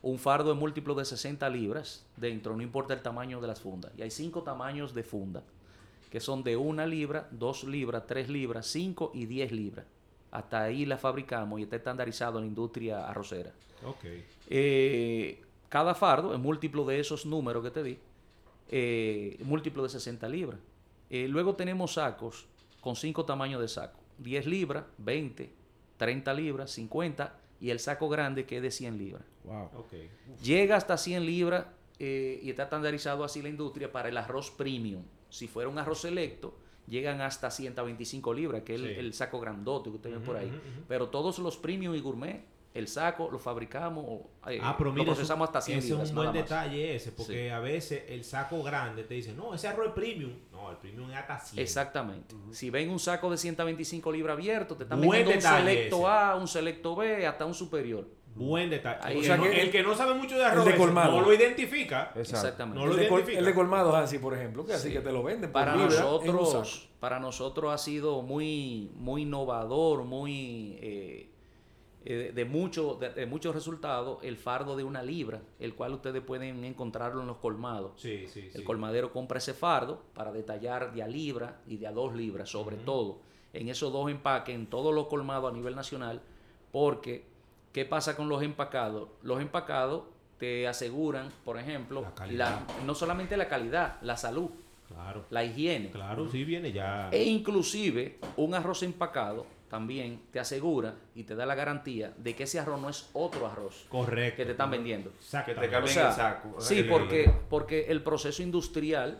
Un 0.03 0.19
fardo 0.19 0.53
es 0.53 0.59
múltiplo 0.59 0.95
de 0.97 1.05
60 1.05 1.49
libras 1.49 2.05
dentro, 2.17 2.57
no 2.57 2.63
importa 2.63 2.93
el 2.93 3.03
tamaño 3.03 3.41
de 3.41 3.47
las 3.47 3.61
fundas. 3.61 3.93
Y 3.97 4.03
hay 4.03 4.11
cinco 4.11 4.43
tamaños 4.43 4.95
de 4.95 5.05
funda, 5.05 5.45
que 6.11 6.19
son 6.19 6.43
de 6.43 6.57
una 6.57 6.87
libra, 6.87 7.29
dos 7.31 7.63
libras, 7.63 8.05
tres 8.07 8.29
libras, 8.29 8.67
cinco 8.67 9.13
y 9.15 9.27
10 9.27 9.53
libras. 9.53 9.87
Hasta 10.33 10.63
ahí 10.63 10.87
la 10.87 10.99
fabricamos 10.99 11.61
y 11.61 11.63
está 11.63 11.77
estandarizado 11.77 12.39
en 12.39 12.45
la 12.45 12.49
industria 12.49 13.09
arrocera. 13.09 13.53
Ok. 13.85 14.05
Eh, 14.51 15.41
cada 15.69 15.95
fardo 15.95 16.35
es 16.35 16.41
múltiplo 16.41 16.85
de 16.85 16.99
esos 16.99 17.27
números 17.27 17.63
que 17.63 17.71
te 17.71 17.83
di, 17.83 17.99
múltiplo 19.45 19.85
de 19.85 19.89
60 19.89 20.29
libras. 20.29 20.59
Luego 21.11 21.55
tenemos 21.55 21.95
sacos 21.95 22.47
con 22.87 22.95
cinco 22.95 23.25
tamaños 23.25 23.61
de 23.61 23.67
saco. 23.67 23.99
10 24.19 24.47
libras, 24.47 24.85
20, 24.99 25.51
30 25.97 26.35
libras, 26.35 26.71
50 26.71 27.37
y 27.61 27.71
el 27.71 27.81
saco 27.81 28.09
grande 28.09 28.47
que 28.47 28.59
es 28.59 28.63
de 28.63 28.71
100 28.71 28.97
libras. 28.97 29.25
Wow. 29.43 29.71
Okay. 29.81 30.09
Llega 30.41 30.77
hasta 30.77 30.97
100 30.97 31.27
libras 31.27 31.67
eh, 31.99 32.39
y 32.41 32.49
está 32.49 32.63
estandarizado 32.63 33.25
así 33.25 33.43
la 33.43 33.49
industria 33.49 33.91
para 33.91 34.09
el 34.09 34.17
arroz 34.17 34.53
premium. 34.53 35.03
Si 35.31 35.49
fuera 35.49 35.69
un 35.69 35.79
arroz 35.81 36.03
selecto, 36.03 36.57
llegan 36.87 37.21
hasta 37.23 37.51
125 37.51 38.33
libras, 38.33 38.63
que 38.63 38.77
es 38.77 38.81
el, 38.81 38.87
Sí. 38.95 39.01
el 39.01 39.13
saco 39.15 39.41
grandote 39.41 39.91
que 39.91 39.97
ustedes 39.97 40.15
ven 40.19 40.25
por 40.25 40.37
ahí. 40.37 40.47
Ujú, 40.47 40.55
ujú. 40.57 40.85
Pero 40.87 41.09
todos 41.09 41.41
los 41.41 41.57
premium 41.57 41.93
y 41.97 42.01
gourmet, 42.01 42.45
el 42.77 42.89
saco 42.89 43.29
lo 43.31 43.39
fabricamos, 43.39 44.05
o, 44.07 44.31
eh, 44.51 44.59
Ah, 44.63 44.75
pero 44.77 44.91
lo 44.91 44.95
mira, 44.95 45.07
procesamos 45.07 45.49
hasta 45.49 45.61
100 45.61 45.79
ese 45.79 45.89
libras. 45.89 46.05
es 46.05 46.11
un 46.11 46.17
buen 46.17 46.33
detalle 46.33 46.95
ese, 46.97 47.13
porque 47.13 47.51
a 47.51 47.59
veces 47.61 48.05
el 48.09 48.23
saco 48.25 48.63
grande 48.63 49.05
te 49.05 49.15
dice, 49.15 49.33
no, 49.33 49.55
ese 49.55 49.69
arroz 49.69 49.89
es 49.89 49.93
premium. 49.95 50.33
No, 50.53 50.71
el 50.71 50.77
premium 50.77 51.11
es 51.11 51.17
hasta 51.17 51.39
100. 51.41 51.63
Exactamente. 51.63 52.35
Si 52.53 52.71
ven 52.71 52.91
un 52.91 52.99
saco 52.99 53.31
de 53.31 53.37
125 53.37 54.11
libras 54.13 54.35
abierto, 54.35 54.77
te 54.77 54.83
están 54.85 55.01
Buen 55.01 55.21
vendiendo 55.27 55.49
un 55.49 55.57
selecto 55.59 55.97
ese. 55.99 56.07
A, 56.07 56.35
un 56.37 56.49
selecto 56.49 56.97
B, 56.97 57.27
hasta 57.27 57.45
un 57.47 57.55
superior. 57.55 58.07
Buen 58.39 58.69
detalle. 58.69 58.99
Ahí- 59.03 59.19
O 59.21 59.23
sea, 59.23 59.39
no- 59.39 59.45
que- 59.45 59.63
el 59.63 59.71
que 59.71 59.83
no 59.83 59.95
sabe 59.95 60.13
mucho 60.13 60.35
de 60.35 60.43
el 60.43 60.47
arroz 60.49 60.65
de 60.67 60.77
no 60.77 61.21
lo 61.23 61.33
identifica. 61.33 62.13
Exactamente. 62.15 62.79
No 62.79 62.85
lo 62.85 62.93
el, 62.93 62.99
de 63.01 63.09
col- 63.09 63.21
identifica. 63.21 63.39
el 63.39 63.45
de 63.47 63.55
colmado, 63.55 63.97
Hansi, 63.97 64.19
por 64.19 64.35
ejemplo, 64.35 64.67
que 64.67 64.75
así 64.75 64.89
Sí. 64.89 64.93
que 64.93 65.01
te 65.01 65.11
lo 65.11 65.23
venden 65.23 65.51
para 65.53 65.75
nosotros 65.75 66.91
para 67.01 67.19
nosotros 67.21 67.73
ha 67.73 67.79
sido 67.79 68.21
muy 68.23 68.91
muy 68.95 69.23
innovador 69.23 70.05
muy 70.05 70.79
eh, 70.83 71.31
eh, 72.09 72.33
de 72.35 72.45
mucho 72.45 72.95
de, 72.95 73.11
de 73.11 73.27
muchos 73.27 73.55
resultados 73.55 74.19
el 74.23 74.37
fardo 74.37 74.77
de 74.77 74.85
una 74.85 75.03
libra 75.03 75.43
el 75.59 75.75
cual 75.75 75.93
ustedes 75.95 76.23
pueden 76.23 76.65
encontrarlo 76.65 77.21
en 77.21 77.27
los 77.27 77.39
colmados 77.39 77.93
Sí, 77.97 78.27
sí, 78.29 78.43
sí. 78.43 78.51
el 78.55 78.63
colmadero 78.65 79.13
compra 79.13 79.39
ese 79.39 79.55
fardo 79.55 80.03
para 80.15 80.31
detallar 80.33 80.93
de 80.95 81.03
a 81.03 81.09
libra 81.09 81.61
y 81.67 81.77
de 81.79 81.87
a 81.89 81.93
dos 81.93 82.15
libras 82.15 82.49
sobre 82.49 82.77
todo 82.77 83.19
en 83.53 83.69
esos 83.69 83.93
dos 83.93 84.11
empaques 84.11 84.55
en 84.55 84.67
todos 84.69 84.95
los 84.95 85.09
colmados 85.09 85.51
a 85.53 85.55
nivel 85.57 85.75
nacional 85.75 86.21
porque 86.73 87.25
qué 87.73 87.85
pasa 87.85 88.17
con 88.17 88.29
los 88.29 88.43
empacados 88.43 89.09
los 89.23 89.41
empacados 89.41 90.05
te 90.39 90.69
aseguran 90.69 91.31
por 91.45 91.59
ejemplo 91.59 92.05
La 92.31 92.63
no 92.85 92.95
solamente 92.95 93.37
la 93.37 93.49
calidad 93.49 93.97
la 94.03 94.17
salud 94.17 94.51
Claro. 94.87 95.25
la 95.31 95.43
higiene. 95.43 95.91
Claro, 95.91 96.31
sí 96.31 96.45
viene 96.45 96.71
ya. 96.71 97.09
E 97.11 97.25
inclusive 97.25 98.19
un 98.37 98.55
arroz 98.55 98.85
empacado 98.85 99.45
también 99.69 100.21
te 100.33 100.39
asegura 100.41 100.95
y 101.15 101.25
te 101.25 101.35
da 101.35 101.45
la 101.47 101.55
garantía 101.55 102.13
de 102.17 102.35
que 102.35 102.45
ese 102.45 102.59
arroz 102.61 102.81
no 102.81 102.89
es 102.89 103.11
otro 103.13 103.47
arroz 103.47 103.87
Correcto. 103.89 104.37
que 104.39 104.45
te 104.45 104.51
están 104.53 104.71
vendiendo. 104.71 105.11
Que 105.45 105.55
te 105.55 105.69
cambien 105.69 105.83
O 105.85 105.87
sea, 105.89 106.09
el 106.09 106.15
saco. 106.15 106.61
Sí, 106.61 106.83
porque, 106.85 107.31
porque 107.51 107.87
el 107.89 108.03
proceso 108.03 108.43
industrial 108.43 109.19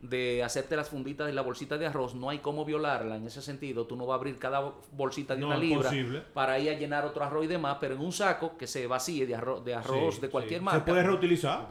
de 0.00 0.44
hacerte 0.44 0.76
las 0.76 0.88
funditas 0.90 1.26
de 1.26 1.32
la 1.32 1.42
bolsita 1.42 1.76
de 1.76 1.84
arroz, 1.86 2.14
no 2.14 2.30
hay 2.30 2.38
cómo 2.38 2.64
violarla 2.64 3.16
en 3.16 3.26
ese 3.26 3.42
sentido. 3.42 3.84
Tú 3.84 3.96
no 3.96 4.06
vas 4.06 4.14
a 4.14 4.18
abrir 4.18 4.38
cada 4.38 4.72
bolsita 4.92 5.34
de 5.34 5.40
No, 5.40 5.48
una 5.48 5.56
libra 5.56 5.88
posible. 5.88 6.22
para 6.32 6.56
ir 6.60 6.70
a 6.70 6.74
llenar 6.74 7.04
otro 7.04 7.24
arroz 7.24 7.44
y 7.46 7.48
demás, 7.48 7.78
pero 7.80 7.96
en 7.96 8.00
un 8.02 8.12
saco 8.12 8.56
que 8.56 8.68
se 8.68 8.86
vacíe 8.86 9.26
de 9.26 9.34
arroz, 9.34 9.64
de, 9.64 9.74
arroz 9.74 10.14
Sí, 10.14 10.20
de 10.20 10.28
cualquier 10.30 10.60
sí. 10.60 10.64
marca 10.64 10.78
Se 10.84 10.84
puede 10.88 11.02
reutilizar. 11.02 11.66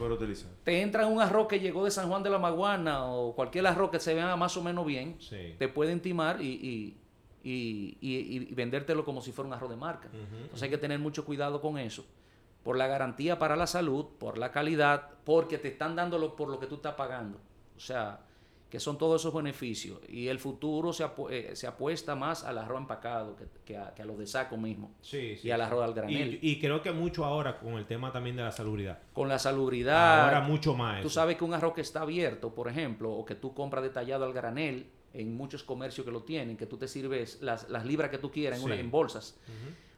Te 0.62 0.82
entra 0.82 1.06
un 1.06 1.22
arroz 1.22 1.48
que 1.48 1.58
llegó 1.58 1.86
de 1.86 1.90
San 1.90 2.10
Juan 2.10 2.22
de 2.22 2.28
la 2.28 2.38
Maguana 2.38 3.06
o 3.06 3.34
cualquier 3.34 3.66
arroz 3.66 3.90
que 3.90 3.98
se 3.98 4.12
vea 4.12 4.36
más 4.36 4.54
o 4.58 4.62
menos 4.62 4.84
bien, 4.84 5.16
Sí. 5.20 5.54
te 5.58 5.68
pueden 5.68 6.00
timar 6.00 6.42
y, 6.42 6.48
y, 6.48 7.00
y- 7.42 7.96
y- 8.00 8.48
y 8.50 8.54
vendértelo 8.54 9.04
como 9.04 9.20
si 9.20 9.32
fuera 9.32 9.48
un 9.48 9.54
arroz 9.54 9.70
de 9.70 9.76
marca. 9.76 10.08
Entonces 10.12 10.62
hay 10.62 10.70
que 10.70 10.78
tener 10.78 10.98
mucho 10.98 11.24
cuidado 11.24 11.60
con 11.60 11.78
eso. 11.78 12.04
Por 12.62 12.76
la 12.76 12.86
garantía 12.86 13.38
para 13.38 13.56
la 13.56 13.66
salud, 13.66 14.06
por 14.18 14.36
la 14.36 14.50
calidad, 14.52 15.10
porque 15.24 15.58
te 15.58 15.68
están 15.68 15.96
dándolo 15.96 16.36
por 16.36 16.48
lo 16.48 16.58
que 16.58 16.66
tú 16.66 16.74
estás 16.76 16.94
pagando. 16.94 17.38
O 17.76 17.80
sea, 17.80 18.20
que 18.68 18.78
son 18.80 18.98
todos 18.98 19.22
esos 19.22 19.32
beneficios. 19.32 19.98
Y 20.10 20.28
el 20.28 20.38
futuro 20.38 20.92
se, 20.92 21.02
apu- 21.02 21.30
eh, 21.30 21.56
se 21.56 21.66
apuesta 21.66 22.14
más 22.14 22.44
al 22.44 22.58
arroz 22.58 22.80
empacado 22.82 23.34
que, 23.34 23.46
que 23.64 23.78
a, 23.78 23.94
que 23.94 24.02
a 24.02 24.04
los 24.04 24.18
de 24.18 24.26
saco 24.26 24.58
mismo. 24.58 24.90
Sí, 25.00 25.36
sí, 25.36 25.48
y 25.48 25.50
al 25.50 25.60
sí. 25.60 25.66
arroz 25.66 25.84
al 25.84 25.94
granel. 25.94 26.38
Y, 26.42 26.50
y 26.50 26.60
creo 26.60 26.82
que 26.82 26.92
mucho 26.92 27.24
ahora 27.24 27.58
con 27.58 27.74
el 27.74 27.86
tema 27.86 28.12
también 28.12 28.36
de 28.36 28.42
la 28.42 28.52
salubridad. 28.52 28.98
Con 29.14 29.28
la 29.30 29.38
salubridad. 29.38 30.24
Ahora 30.24 30.42
mucho 30.42 30.74
más. 30.74 31.00
Tú 31.00 31.06
eso. 31.08 31.14
sabes 31.14 31.36
que 31.38 31.44
un 31.44 31.54
arroz 31.54 31.72
que 31.72 31.80
está 31.80 32.02
abierto, 32.02 32.54
por 32.54 32.68
ejemplo, 32.68 33.10
o 33.12 33.24
que 33.24 33.34
tú 33.36 33.54
compras 33.54 33.82
detallado 33.84 34.26
al 34.26 34.34
granel, 34.34 34.90
en 35.18 35.34
muchos 35.36 35.62
comercios 35.64 36.04
que 36.04 36.10
lo 36.12 36.22
tienen, 36.22 36.56
que 36.56 36.66
tú 36.66 36.76
te 36.78 36.88
sirves 36.88 37.38
las, 37.42 37.68
las 37.68 37.84
libras 37.84 38.10
que 38.10 38.18
tú 38.18 38.30
quieras 38.30 38.58
en, 38.60 38.64
una- 38.64 38.74
Sí. 38.76 38.80
en 38.80 38.90
bolsas. 38.90 39.36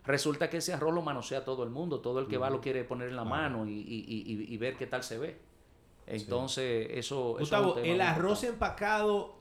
Resulta 0.06 0.48
que 0.48 0.56
ese 0.56 0.72
arroz 0.72 0.94
lo 0.94 1.02
manosea 1.02 1.44
todo 1.44 1.62
el 1.62 1.70
mundo, 1.70 2.00
todo 2.00 2.20
el 2.20 2.26
que 2.26 2.38
va 2.38 2.48
lo 2.50 2.60
quiere 2.60 2.84
poner 2.84 3.10
en 3.10 3.16
la 3.16 3.24
mano 3.24 3.66
y, 3.66 3.72
y- 3.72 4.04
y- 4.26 4.52
y 4.54 4.56
ver 4.56 4.76
qué 4.76 4.86
tal 4.86 5.02
se 5.04 5.18
ve. 5.18 5.36
Entonces, 6.06 6.88
eso, 6.90 6.96
eso 6.96 7.32
es 7.34 7.40
Gustavo, 7.40 7.74
un 7.74 7.82
tema 7.82 7.94
el 7.94 8.00
arroz 8.00 8.42
importante. 8.42 8.46
empacado, 8.48 9.34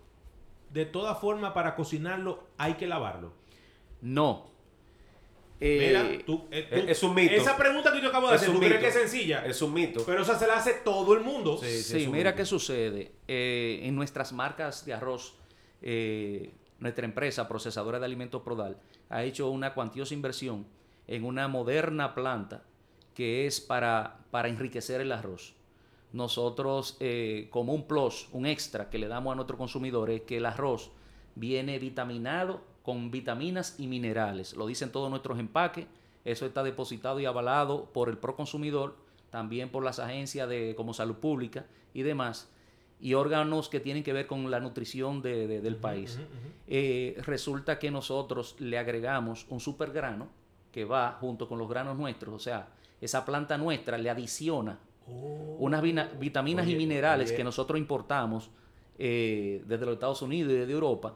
de 0.71 0.85
todas 0.85 1.17
formas, 1.19 1.53
para 1.53 1.75
cocinarlo, 1.75 2.43
hay 2.57 2.73
que 2.75 2.85
lavarlo. 2.87 3.31
No. 4.01 4.47
Eh, 5.61 5.87
Mira, 5.87 6.25
tú, 6.25 6.45
eh, 6.51 6.67
tú- 6.69 6.75
es- 6.75 6.89
es 6.89 7.03
un 7.03 7.15
mito. 7.15 7.33
Esa 7.33 7.57
pregunta 7.57 7.91
que 7.91 8.01
yo 8.01 8.09
acabo 8.09 8.29
de 8.29 8.35
Es 8.35 8.41
hacer, 8.41 8.49
un 8.53 8.55
¿tú 8.55 8.59
crees 8.61 8.75
mito. 8.75 8.81
que 8.81 8.87
es 8.87 9.09
sencilla? 9.09 9.45
Es 9.45 9.61
un 9.61 9.73
mito. 9.73 10.03
Pero 10.05 10.21
esa 10.21 10.37
se 10.39 10.47
la 10.47 10.57
hace 10.57 10.73
todo 10.85 11.13
el 11.15 11.21
mundo. 11.21 11.57
Sí, 11.57 11.67
sí, 11.69 11.83
Sí, 11.83 12.03
es 12.03 12.09
mira 12.09 12.31
mito. 12.31 12.37
qué 12.37 12.45
sucede. 12.45 13.11
Eh, 13.27 13.79
en 13.83 13.95
nuestras 13.95 14.31
marcas 14.31 14.85
de 14.85 14.93
arroz, 14.93 15.35
eh, 15.81 16.53
nuestra 16.79 17.05
empresa 17.05 17.47
procesadora 17.47 17.99
de 17.99 18.05
alimentos 18.05 18.41
Prodal 18.41 18.77
ha 19.09 19.23
hecho 19.23 19.49
una 19.49 19.73
cuantiosa 19.73 20.13
inversión 20.13 20.65
en 21.07 21.25
una 21.25 21.47
moderna 21.47 22.13
planta 22.13 22.63
que 23.13 23.45
es 23.45 23.59
para, 23.59 24.19
para 24.31 24.47
enriquecer 24.47 25.01
el 25.01 25.11
arroz. 25.11 25.53
Nosotros, 26.13 26.97
eh, 26.99 27.47
como 27.51 27.73
un 27.73 27.87
plus, 27.87 28.29
un 28.31 28.45
extra 28.45 28.89
que 28.89 28.97
le 28.97 29.07
damos 29.07 29.31
a 29.31 29.35
nuestros 29.35 29.57
consumidores, 29.57 30.21
es 30.21 30.25
que 30.25 30.37
el 30.37 30.45
arroz 30.45 30.91
viene 31.35 31.79
vitaminado 31.79 32.61
con 32.83 33.11
vitaminas 33.11 33.75
y 33.77 33.87
minerales. 33.87 34.55
Lo 34.55 34.65
dicen 34.65 34.91
todos 34.91 35.09
nuestros 35.09 35.37
empaques. 35.37 35.85
Eso 36.25 36.45
está 36.45 36.63
depositado 36.63 37.19
y 37.19 37.25
avalado 37.25 37.85
por 37.93 38.09
el 38.09 38.17
proconsumidor, 38.17 38.95
también 39.29 39.69
por 39.69 39.83
las 39.83 39.99
agencias 39.99 40.49
de, 40.49 40.73
como 40.75 40.93
Salud 40.93 41.15
Pública 41.15 41.65
y 41.93 42.01
demás, 42.01 42.49
y 43.01 43.13
órganos 43.13 43.69
que 43.69 43.79
tienen 43.79 44.03
que 44.03 44.11
ver 44.13 44.27
con 44.27 44.49
la 44.51 44.59
nutrición 44.59 45.21
de- 45.21 45.47
de- 45.47 45.61
del 45.61 45.75
país. 45.77 46.19
Eh, 46.67 47.15
resulta 47.25 47.79
que 47.79 47.91
nosotros 47.91 48.55
le 48.59 48.77
agregamos 48.77 49.45
un 49.49 49.59
supergrano 49.59 50.27
que 50.71 50.85
va 50.85 51.17
junto 51.19 51.47
con 51.47 51.57
los 51.57 51.69
granos 51.69 51.97
nuestros, 51.97 52.33
o 52.35 52.39
sea, 52.39 52.67
esa 53.01 53.25
planta 53.25 53.57
nuestra 53.57 53.97
le 53.97 54.09
adiciona 54.09 54.79
Oh. 55.11 55.55
unas 55.59 55.81
vitaminas 56.19 56.67
y 56.67 56.75
minerales 56.75 57.29
oye. 57.29 57.37
que 57.37 57.43
nosotros 57.43 57.79
importamos 57.79 58.51
eh, 58.99 59.63
desde 59.65 59.85
los 59.85 59.93
Estados 59.93 60.21
Unidos 60.21 60.51
y 60.51 60.55
desde 60.57 60.73
Europa, 60.73 61.15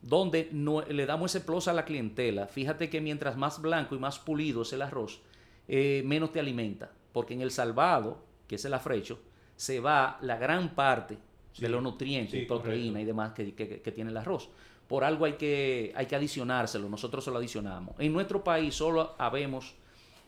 donde 0.00 0.48
no, 0.52 0.80
le 0.82 1.04
damos 1.04 1.34
ese 1.34 1.44
plus 1.44 1.66
a 1.68 1.72
la 1.72 1.84
clientela. 1.84 2.46
Fíjate 2.46 2.88
que 2.88 3.00
mientras 3.00 3.36
más 3.36 3.60
blanco 3.60 3.94
y 3.96 3.98
más 3.98 4.18
pulido 4.20 4.62
es 4.62 4.72
el 4.72 4.82
arroz, 4.82 5.20
eh, 5.66 6.02
menos 6.06 6.30
te 6.32 6.38
alimenta, 6.40 6.92
porque 7.12 7.34
en 7.34 7.40
el 7.42 7.50
salvado, 7.50 8.18
que 8.46 8.54
es 8.54 8.64
el 8.64 8.72
afrecho, 8.74 9.18
se 9.56 9.80
va 9.80 10.18
la 10.22 10.36
gran 10.36 10.74
parte 10.74 11.18
Sí, 11.52 11.62
de 11.62 11.68
los 11.68 11.82
nutrientes, 11.82 12.32
sí, 12.32 12.46
y 12.48 12.98
y 12.98 13.04
demás 13.04 13.32
que, 13.32 13.54
que- 13.54 13.80
que 13.80 13.92
tiene 13.92 14.10
el 14.10 14.16
arroz. 14.16 14.48
Por 14.88 15.04
algo 15.04 15.24
hay 15.24 15.34
que, 15.34 15.92
hay 15.94 16.06
que 16.06 16.16
adicionárselo, 16.16 16.88
nosotros 16.88 17.24
se 17.24 17.30
lo 17.30 17.38
adicionamos. 17.38 17.94
En 17.98 18.12
nuestro 18.12 18.42
país 18.42 18.74
solo 18.74 19.14
habemos 19.18 19.74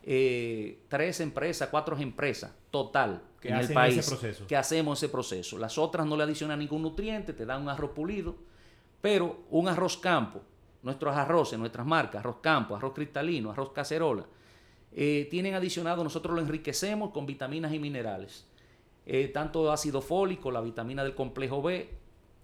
eh, 0.03 0.79
tres 0.87 1.19
empresas, 1.19 1.67
cuatro 1.69 1.97
empresas 1.97 2.51
total 2.71 3.21
Que 3.41 3.49
en 3.49 3.57
el 3.57 3.73
país 3.73 3.97
ese 3.97 4.09
proceso. 4.11 4.47
que 4.47 4.55
hacemos 4.55 4.99
ese 5.03 5.09
proceso. 5.09 5.57
Las 5.57 5.77
otras 5.77 6.07
no 6.07 6.15
le 6.15 6.23
adicionan 6.23 6.59
ningún 6.59 6.81
nutriente, 6.81 7.33
te 7.33 7.45
dan 7.45 7.61
un 7.63 7.69
arroz 7.69 7.91
pulido, 7.91 8.35
pero 9.01 9.41
un 9.49 9.67
arroz 9.67 9.97
campo, 9.97 10.41
nuestros 10.81 11.13
arroces, 11.15 11.59
nuestras 11.59 11.85
marcas, 11.85 12.19
arroz 12.21 12.37
campo, 12.41 12.75
arroz 12.75 12.93
cristalino, 12.93 13.51
arroz 13.51 13.71
cacerola, 13.73 14.25
eh, 14.93 15.27
tienen 15.29 15.53
adicionado, 15.55 16.03
nosotros 16.03 16.33
lo 16.33 16.41
enriquecemos 16.41 17.11
con 17.11 17.25
vitaminas 17.25 17.73
y 17.73 17.79
minerales. 17.79 18.45
Eh, 19.09 19.29
tanto 19.29 19.71
ácido 19.71 20.01
fólico, 20.01 20.51
la 20.51 20.59
vitamina 20.61 21.03
del 21.03 21.15
complejo 21.15 21.61
B, 21.61 21.89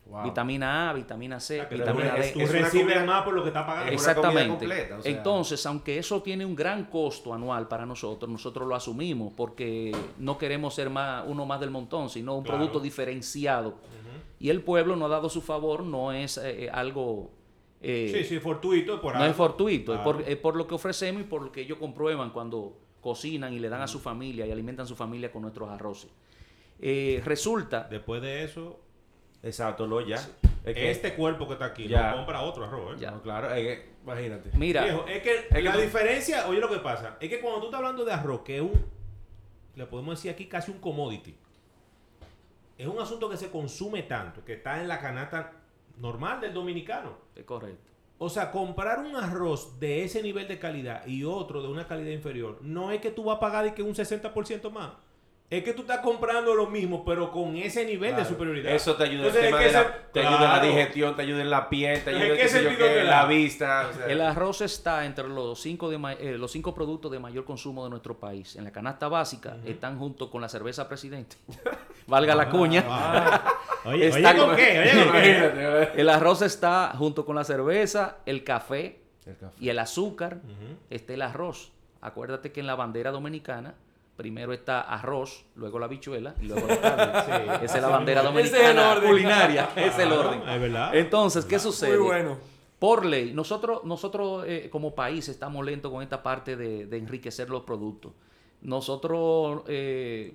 Wow. 0.06 0.24
vitamina 0.26 0.90
A, 0.90 0.94
vitamina 0.94 1.40
C, 1.40 1.56
O 1.56 1.58
sea, 1.62 1.70
que 1.70 1.76
vitamina 1.76 2.16
D. 2.16 2.32
tú 2.34 2.40
recibes 2.42 3.06
más 3.06 3.24
por 3.24 3.34
lo 3.34 3.42
que 3.42 3.50
estás 3.50 3.64
pagando. 3.66 3.92
Exactamente. 3.92 4.50
completa, 4.50 4.98
o 4.98 5.02
sea. 5.02 5.12
Entonces, 5.12 5.66
aunque 5.66 5.98
eso 5.98 6.22
tiene 6.22 6.46
un 6.46 6.56
gran 6.58 6.86
costo 6.86 7.34
anual 7.34 7.70
para 7.70 7.86
nosotros, 7.86 8.30
nosotros 8.30 8.68
lo 8.68 8.76
asumimos 8.76 9.32
porque 9.36 9.96
no 10.20 10.38
queremos 10.38 10.74
ser 10.76 10.90
más, 10.90 11.24
uno 11.28 11.46
más 11.46 11.60
del 11.62 11.70
montón, 11.72 12.10
sino 12.10 12.36
un 12.36 12.44
Claro. 12.44 12.58
producto 12.60 12.80
diferenciado. 12.82 13.76
Y 14.40 14.50
el 14.50 14.62
pueblo 14.62 14.98
no 14.98 15.06
ha 15.06 15.10
dado 15.10 15.30
su 15.30 15.42
favor, 15.42 15.84
no 15.84 16.12
es 16.12 16.38
eh, 16.38 16.66
eh, 16.66 16.70
algo... 16.70 17.32
eh, 17.82 18.12
Sí, 18.14 18.24
sí, 18.26 18.40
fortuito. 18.42 19.00
Por 19.00 19.14
no 19.14 19.20
algo. 19.20 19.32
es 19.32 19.38
fortuito, 19.38 19.94
es, 19.94 20.00
Claro. 20.02 20.18
por, 20.20 20.30
es 20.30 20.36
por 20.38 20.56
lo 20.58 20.68
que 20.68 20.76
ofrecemos 20.76 21.22
y 21.22 21.26
por 21.26 21.44
lo 21.44 21.52
que 21.52 21.62
ellos 21.62 21.78
comprueban 21.78 22.32
cuando 22.32 22.76
cocinan 23.00 23.54
y 23.54 23.60
le 23.60 23.70
dan 23.70 23.82
a 23.82 23.88
su 23.88 24.00
familia 24.00 24.46
y 24.46 24.52
alimentan 24.52 24.84
a 24.84 24.88
su 24.88 24.96
familia 24.98 25.32
con 25.32 25.44
nuestros 25.44 25.70
arroces. 25.70 26.10
Eh, 26.86 27.22
resulta, 27.24 27.88
Después 27.90 28.22
de 28.22 28.44
eso, 28.44 28.80
Exacto, 29.42 29.88
no, 29.88 30.00
ya. 30.02 30.18
Es 30.66 30.74
que 30.76 30.92
este 30.92 31.16
cuerpo 31.16 31.48
que 31.48 31.54
está 31.54 31.66
aquí 31.66 31.88
Ya. 31.88 32.12
no 32.12 32.18
compra 32.18 32.42
otro 32.42 32.64
arroz. 32.66 32.96
¿eh? 32.96 33.00
Ya. 33.02 33.12
No, 33.12 33.22
claro, 33.22 33.54
es 33.54 33.62
que, 33.80 33.90
imagínate. 34.04 34.52
mira, 34.58 34.84
Viejo, 34.84 35.06
es 35.08 35.22
que 35.22 35.62
la 35.62 35.74
tú- 35.74 35.80
diferencia, 35.80 36.48
oye 36.48 36.60
lo 36.60 36.70
que 36.70 36.78
pasa, 36.80 37.18
es 37.20 37.30
que 37.30 37.40
cuando 37.42 37.60
tú 37.60 37.66
estás 37.66 37.80
hablando 37.80 38.04
de 38.06 38.12
arroz, 38.14 38.42
que 38.42 38.56
es 38.58 38.62
un, 38.62 38.86
le 39.76 39.86
podemos 39.86 40.16
decir 40.18 40.32
aquí 40.32 40.46
casi 40.48 40.72
un 40.72 40.80
commodity, 40.80 41.36
es 42.78 42.88
un 42.88 43.00
asunto 43.00 43.30
que 43.30 43.38
se 43.38 43.50
consume 43.50 44.04
tanto, 44.04 44.44
que 44.44 44.54
está 44.54 44.80
en 44.82 44.88
la 44.88 45.00
canasta 45.00 45.52
normal 46.00 46.42
del 46.42 46.54
dominicano. 46.54 47.18
Es 47.36 47.44
correcto. 47.46 47.92
O 48.18 48.30
sea, 48.30 48.52
comprar 48.52 49.00
un 49.00 49.16
arroz 49.16 49.80
de 49.80 50.04
ese 50.04 50.22
nivel 50.24 50.48
de 50.48 50.60
calidad 50.60 51.06
y 51.06 51.24
otro 51.26 51.62
de 51.62 51.68
una 51.68 51.86
calidad 51.88 52.12
inferior, 52.12 52.60
no 52.62 52.92
es 52.92 53.02
que 53.02 53.12
tú 53.12 53.26
vas 53.26 53.38
a 53.38 53.40
pagar 53.40 53.66
de 53.66 53.74
que 53.74 53.84
un 53.84 53.94
60% 53.94 54.70
más. 54.72 54.94
Es 55.58 55.64
que 55.64 55.74
tú 55.74 55.82
estás 55.82 56.00
comprando 56.00 56.56
lo 56.56 56.68
mismo, 56.68 57.06
pero 57.06 57.32
con 57.32 57.56
ese 57.58 57.86
nivel 57.86 58.16
de 58.16 58.26
superioridad. 58.26 58.72
Eso 58.74 58.96
te 58.96 59.04
ayuda, 59.04 59.28
el 59.28 59.34
tema 59.34 59.60
¿de 59.60 59.72
la, 59.72 59.84
se- 59.84 59.90
te 60.12 60.20
ayuda 60.22 60.44
en 60.46 60.50
la 60.50 60.60
digestión, 60.62 61.16
te 61.16 61.22
ayuda 61.22 61.42
en 61.42 61.50
la 61.50 61.70
piel, 61.70 62.04
te 62.04 62.10
¿En 62.12 62.16
ayuda 62.18 62.36
en 62.36 62.48
qué 62.78 62.96
yo 63.00 63.04
la 63.04 63.26
vista. 63.26 63.88
o 63.90 63.94
sea, 63.94 64.06
El 64.08 64.22
arroz 64.22 64.62
está 64.62 65.06
entre 65.06 65.28
los 65.30 65.60
cinco, 65.62 65.90
de 65.90 65.98
ma- 65.98 66.14
eh, 66.14 66.38
los 66.40 66.52
cinco 66.52 66.74
productos 66.74 67.12
de 67.12 67.20
mayor 67.20 67.46
consumo 67.46 67.84
de 67.84 67.90
nuestro 67.92 68.18
país. 68.18 68.56
En 68.56 68.64
la 68.64 68.72
canasta 68.72 69.08
básica 69.08 69.58
están 69.66 70.00
junto 70.00 70.32
con 70.32 70.42
la 70.42 70.50
cerveza 70.50 70.88
presidente. 70.90 71.36
Valga 72.08 72.36
la 72.36 72.50
cuña. 72.50 72.84
Ah. 72.88 73.54
Oye, 73.86 74.08
Está 74.08 74.30
oye, 74.32 74.40
¿con 74.40 74.48
con- 74.48 74.56
qué? 74.56 74.80
Oye, 74.80 75.06
¿con 75.06 75.14
qué? 75.22 75.92
El 76.02 76.10
arroz 76.10 76.42
está 76.42 76.94
junto 76.98 77.26
con 77.26 77.36
la 77.36 77.44
cerveza, 77.44 78.18
el 78.26 78.44
café 78.44 79.00
El 79.26 79.38
café. 79.38 79.56
y 79.60 79.70
el 79.70 79.78
azúcar. 79.80 80.38
Ujú. 80.44 80.78
Está 80.90 81.14
el 81.14 81.22
arroz. 81.22 81.72
Acuérdate 82.02 82.52
que 82.52 82.60
en 82.60 82.68
la 82.68 82.76
bandera 82.76 83.12
dominicana 83.12 83.76
primero 84.16 84.54
está 84.54 84.82
arroz, 84.82 85.46
luego 85.56 85.80
la 85.80 85.88
bichuela 85.88 86.36
y 86.42 86.46
luego 86.46 86.68
la 86.68 86.80
carne. 86.80 87.56
Esa 87.66 87.76
es 87.78 87.82
la 87.82 87.88
bandera 87.90 88.22
es 88.22 88.26
dominicana 88.28 88.92
orden. 88.92 89.10
culinaria. 89.10 89.70
Es 89.76 89.98
el 90.00 90.12
orden. 90.12 90.48
es 90.48 90.62
verdad. 90.62 90.96
Entonces, 90.96 91.46
¿qué 91.46 91.58
sucede? 91.60 91.98
Muy 91.98 92.06
bueno. 92.08 92.38
Por 92.80 93.06
ley, 93.06 93.32
nosotros, 93.34 93.84
nosotros 93.86 94.44
eh, 94.48 94.68
como 94.70 94.94
país 94.94 95.30
estamos 95.30 95.66
lentos 95.66 95.90
con 95.92 96.04
esta 96.04 96.22
parte 96.22 96.56
de, 96.58 96.86
de 96.86 96.98
enriquecer 96.98 97.50
los 97.50 97.64
productos. 97.64 98.12
Nosotros 98.62 99.64
eh, 99.68 100.34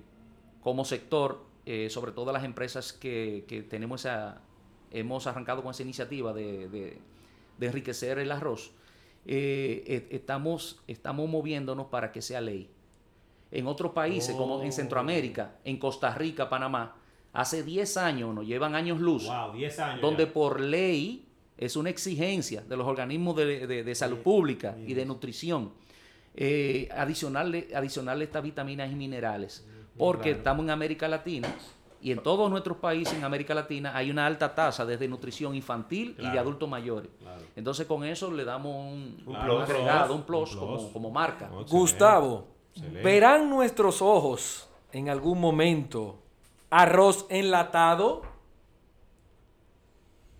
como 0.61 0.83
sector, 0.85 1.43
eh, 1.65 1.89
sobre 1.89 2.11
todo 2.11 2.31
las 2.31 2.43
empresas 2.43 2.91
que, 2.93 3.45
que 3.47 3.61
tenemos 3.61 4.01
esa, 4.01 4.41
hemos 4.91 5.27
arrancado 5.27 5.61
con 5.61 5.71
esa 5.71 5.83
iniciativa 5.83 6.33
de, 6.33 6.67
de- 6.69 6.97
de 7.59 7.67
enriquecer 7.67 8.17
el 8.19 8.31
arroz, 8.31 8.71
eh, 9.25 10.07
estamos, 10.11 10.81
estamos 10.87 11.27
moviéndonos 11.29 11.87
para 11.87 12.11
que 12.13 12.21
sea 12.21 12.39
ley. 12.39 12.69
En 13.51 13.67
otros 13.67 13.91
países, 13.93 14.35
como 14.35 14.61
en 14.61 14.69
Oh. 14.69 14.71
Centroamérica, 14.71 15.55
en 15.63 15.77
Costa 15.77 16.13
Rica, 16.13 16.49
Panamá, 16.49 16.95
hace 17.33 17.63
10 17.63 17.97
años, 17.97 18.33
nos 18.33 18.45
llevan 18.45 18.75
años 18.75 18.99
luz, 18.99 19.25
Wow, 19.27 19.53
10 19.53 19.79
años. 19.79 20.01
donde 20.01 20.25
ya. 20.25 20.33
por 20.33 20.59
ley 20.59 21.25
es 21.57 21.75
una 21.75 21.89
exigencia 21.89 22.61
de 22.61 22.77
los 22.77 22.87
organismos 22.87 23.35
de, 23.35 23.67
de- 23.67 23.83
de 23.83 23.95
salud 23.95 24.19
pública 24.19 24.75
y 24.85 24.93
de 24.93 25.05
nutrición 25.05 25.71
eh, 26.35 26.87
adicionarle, 26.95 27.67
adicionarle 27.75 28.23
estas 28.25 28.43
vitaminas 28.43 28.91
y 28.91 28.95
minerales. 28.95 29.65
Porque 29.97 30.31
estamos 30.31 30.63
en 30.63 30.69
América 30.69 31.07
Latina 31.09 31.53
y 32.01 32.11
en 32.11 32.23
todos 32.23 32.49
nuestros 32.49 32.77
países 32.77 33.15
en 33.17 33.25
América 33.25 33.53
Latina 33.53 33.91
hay 33.97 34.09
una 34.09 34.25
alta 34.25 34.55
tasa 34.55 34.85
desde 34.85 35.07
nutrición 35.09 35.53
infantil 35.55 36.15
y 36.17 36.29
de 36.29 36.39
adultos 36.39 36.69
mayores. 36.69 37.09
Claro. 37.19 37.41
Entonces 37.57 37.85
con 37.87 38.05
eso 38.05 38.31
le 38.31 38.45
damos 38.45 38.73
un, 38.73 39.17
Un 39.25 39.35
un 39.35 39.41
plus. 39.43 39.61
agregado, 39.63 40.13
un 40.13 40.21
Un 40.21 40.25
plus, 40.25 40.49
plus. 40.51 40.59
Como, 40.59 40.93
como 40.93 41.11
marca. 41.11 41.49
Gustavo, 41.69 42.47
Excelente. 42.79 43.03
¿verán 43.03 43.49
nuestros 43.49 44.01
ojos 44.01 44.69
en 44.91 45.09
algún 45.09 45.39
momento 45.39 46.19
arroz 46.69 47.25
enlatado? 47.29 48.21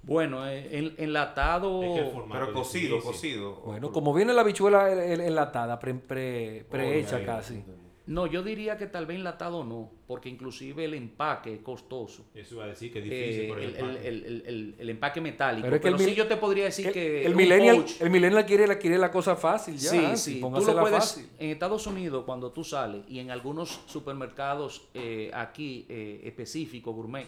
Bueno, 0.04 0.48
eh, 0.48 0.68
en- 0.78 0.96
enlatado... 0.98 1.84
Es 1.84 2.00
que 2.02 2.20
Pero 2.32 2.54
cocido, 2.54 3.00
cocido. 3.02 3.56
Bueno, 3.66 3.92
como 3.92 4.14
viene 4.14 4.34
la 4.34 4.44
bichuela 4.44 4.90
el- 4.92 5.00
el- 5.00 5.22
enlatada, 5.22 5.78
pre, 5.78 5.94
pre- 5.94 6.66
prehecha 6.70 7.18
Oye, 7.18 7.26
casi. 7.26 7.64
No, 8.10 8.26
yo 8.26 8.42
diría 8.42 8.76
que 8.76 8.88
tal 8.88 9.06
vez 9.06 9.18
enlatado 9.18 9.64
no, 9.64 9.92
porque 10.08 10.30
inclusive 10.30 10.86
el 10.86 10.96
empaque 10.96 11.54
es 11.54 11.60
costoso. 11.62 12.26
Eso 12.34 12.56
iba 12.56 12.64
a 12.64 12.68
decir 12.68 12.92
que 12.92 12.98
es 13.00 13.06
difícil 13.06 13.42
Eh, 13.44 13.48
por 13.48 13.60
el, 13.60 13.76
empaque. 13.76 14.08
el- 14.08 14.26
el- 14.26 14.44
el- 14.48 14.76
el 14.80 14.90
empaque 14.90 15.22
metálico. 15.22 15.62
Pero 15.68 15.70
Pero, 15.70 15.76
es 15.76 15.82
que 15.82 15.88
el 15.90 16.10
sí 16.10 16.16
mil- 16.16 16.16
yo 16.16 16.28
te 16.28 16.38
podría 16.38 16.64
decir 16.66 16.88
El, 16.88 16.94
que 16.94 17.26
el 17.26 17.36
millennial, 17.36 17.86
el 18.00 18.10
millennial 18.10 18.46
quiere, 18.48 18.66
la, 18.66 18.80
quiere 18.80 18.98
la 18.98 19.12
cosa 19.12 19.36
fácil 19.36 19.78
ya. 19.78 19.92
sí, 19.92 20.18
sí. 20.34 20.40
Tú 20.42 20.50
lo 20.50 20.80
puedes, 20.82 20.98
fácil. 20.98 21.28
en 21.38 21.50
Estados 21.52 21.86
Unidos, 21.86 22.24
cuando 22.26 22.52
tú 22.52 22.64
sales, 22.64 23.04
y 23.08 23.20
en 23.20 23.30
algunos 23.30 23.80
supermercados 23.86 24.88
eh, 24.96 25.30
aquí 25.32 25.86
eh, 25.88 26.22
específicos, 26.24 26.96
gourmet, 26.96 27.28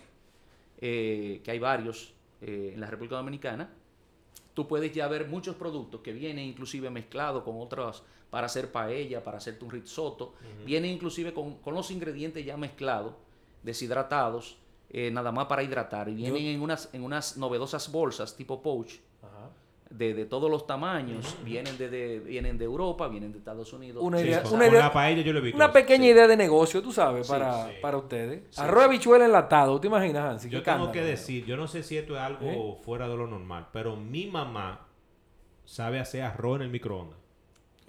eh, 0.79 1.41
que 1.43 1.51
hay 1.51 1.59
varios 1.59 2.13
eh, 2.41 2.71
en 2.73 2.81
la 2.81 2.87
República 2.87 3.17
Dominicana, 3.17 3.69
tú 4.53 4.67
puedes 4.67 4.91
ya 4.93 5.07
ver 5.07 5.27
muchos 5.27 5.55
productos 5.55 6.01
que 6.01 6.13
vienen 6.13 6.45
inclusive 6.45 6.89
mezclados 6.89 7.43
con 7.43 7.59
otras 7.59 8.03
para 8.29 8.45
hacer 8.45 8.71
paella, 8.71 9.23
para 9.23 9.37
hacerte 9.37 9.65
un 9.65 9.71
risotto, 9.71 10.33
vienen 10.65 10.91
inclusive 10.91 11.33
con, 11.33 11.57
con 11.57 11.73
los 11.73 11.91
ingredientes 11.91 12.45
ya 12.45 12.57
mezclados, 12.57 13.13
deshidratados, 13.63 14.57
eh, 14.89 15.11
nada 15.11 15.31
más 15.31 15.47
para 15.47 15.63
hidratar, 15.63 16.09
y 16.09 16.15
vienen 16.15 16.45
en 16.45 16.61
unas, 16.61 16.89
en 16.93 17.03
unas 17.03 17.37
novedosas 17.37 17.91
bolsas 17.91 18.35
tipo 18.35 18.61
pouch, 18.61 18.99
Ajá. 19.21 19.49
De, 19.91 20.13
de 20.13 20.25
todos 20.25 20.49
los 20.49 20.65
tamaños, 20.65 21.37
vienen, 21.43 21.77
de, 21.77 21.89
de- 21.89 22.19
vienen 22.19 22.57
de 22.57 22.65
Europa, 22.65 23.07
vienen 23.07 23.31
de 23.31 23.37
Estados 23.39 23.71
Unidos. 23.73 24.01
Una 24.03 24.17
Sí, 24.19 24.25
idea- 24.27 24.43
con, 24.43 24.53
una 24.53 24.67
idea- 24.67 24.79
la 24.79 24.93
paella 24.93 25.21
yo 25.21 25.33
lo 25.33 25.41
visto. 25.41 25.55
Una 25.57 25.71
pequeña 25.71 26.03
Sí. 26.05 26.09
idea 26.11 26.27
de 26.27 26.37
negocio, 26.37 26.81
tú 26.81 26.91
sabes, 26.91 27.27
Sí, 27.27 27.31
para, 27.33 27.67
sí. 27.67 27.73
para 27.81 27.97
ustedes. 27.97 28.57
Arroz 28.57 28.89
bichuela 28.89 29.25
enlatado, 29.25 29.79
¿te 29.79 29.87
imaginas, 29.87 30.23
Hansi? 30.23 30.47
Yo 30.49 30.63
tengo 30.63 30.65
cándalo. 30.77 30.91
que 30.91 31.01
decir, 31.01 31.45
yo 31.45 31.57
no 31.57 31.67
sé 31.67 31.83
si 31.83 31.97
esto 31.97 32.15
es 32.15 32.21
algo 32.21 32.47
¿Eh? 32.49 32.77
fuera 32.83 33.07
de 33.07 33.15
lo 33.17 33.27
normal, 33.27 33.67
pero 33.73 33.95
mi 33.95 34.27
mamá 34.27 34.87
sabe 35.65 35.99
hacer 35.99 36.23
arroz 36.23 36.57
en 36.57 36.61
el 36.63 36.69
microondas. 36.69 37.17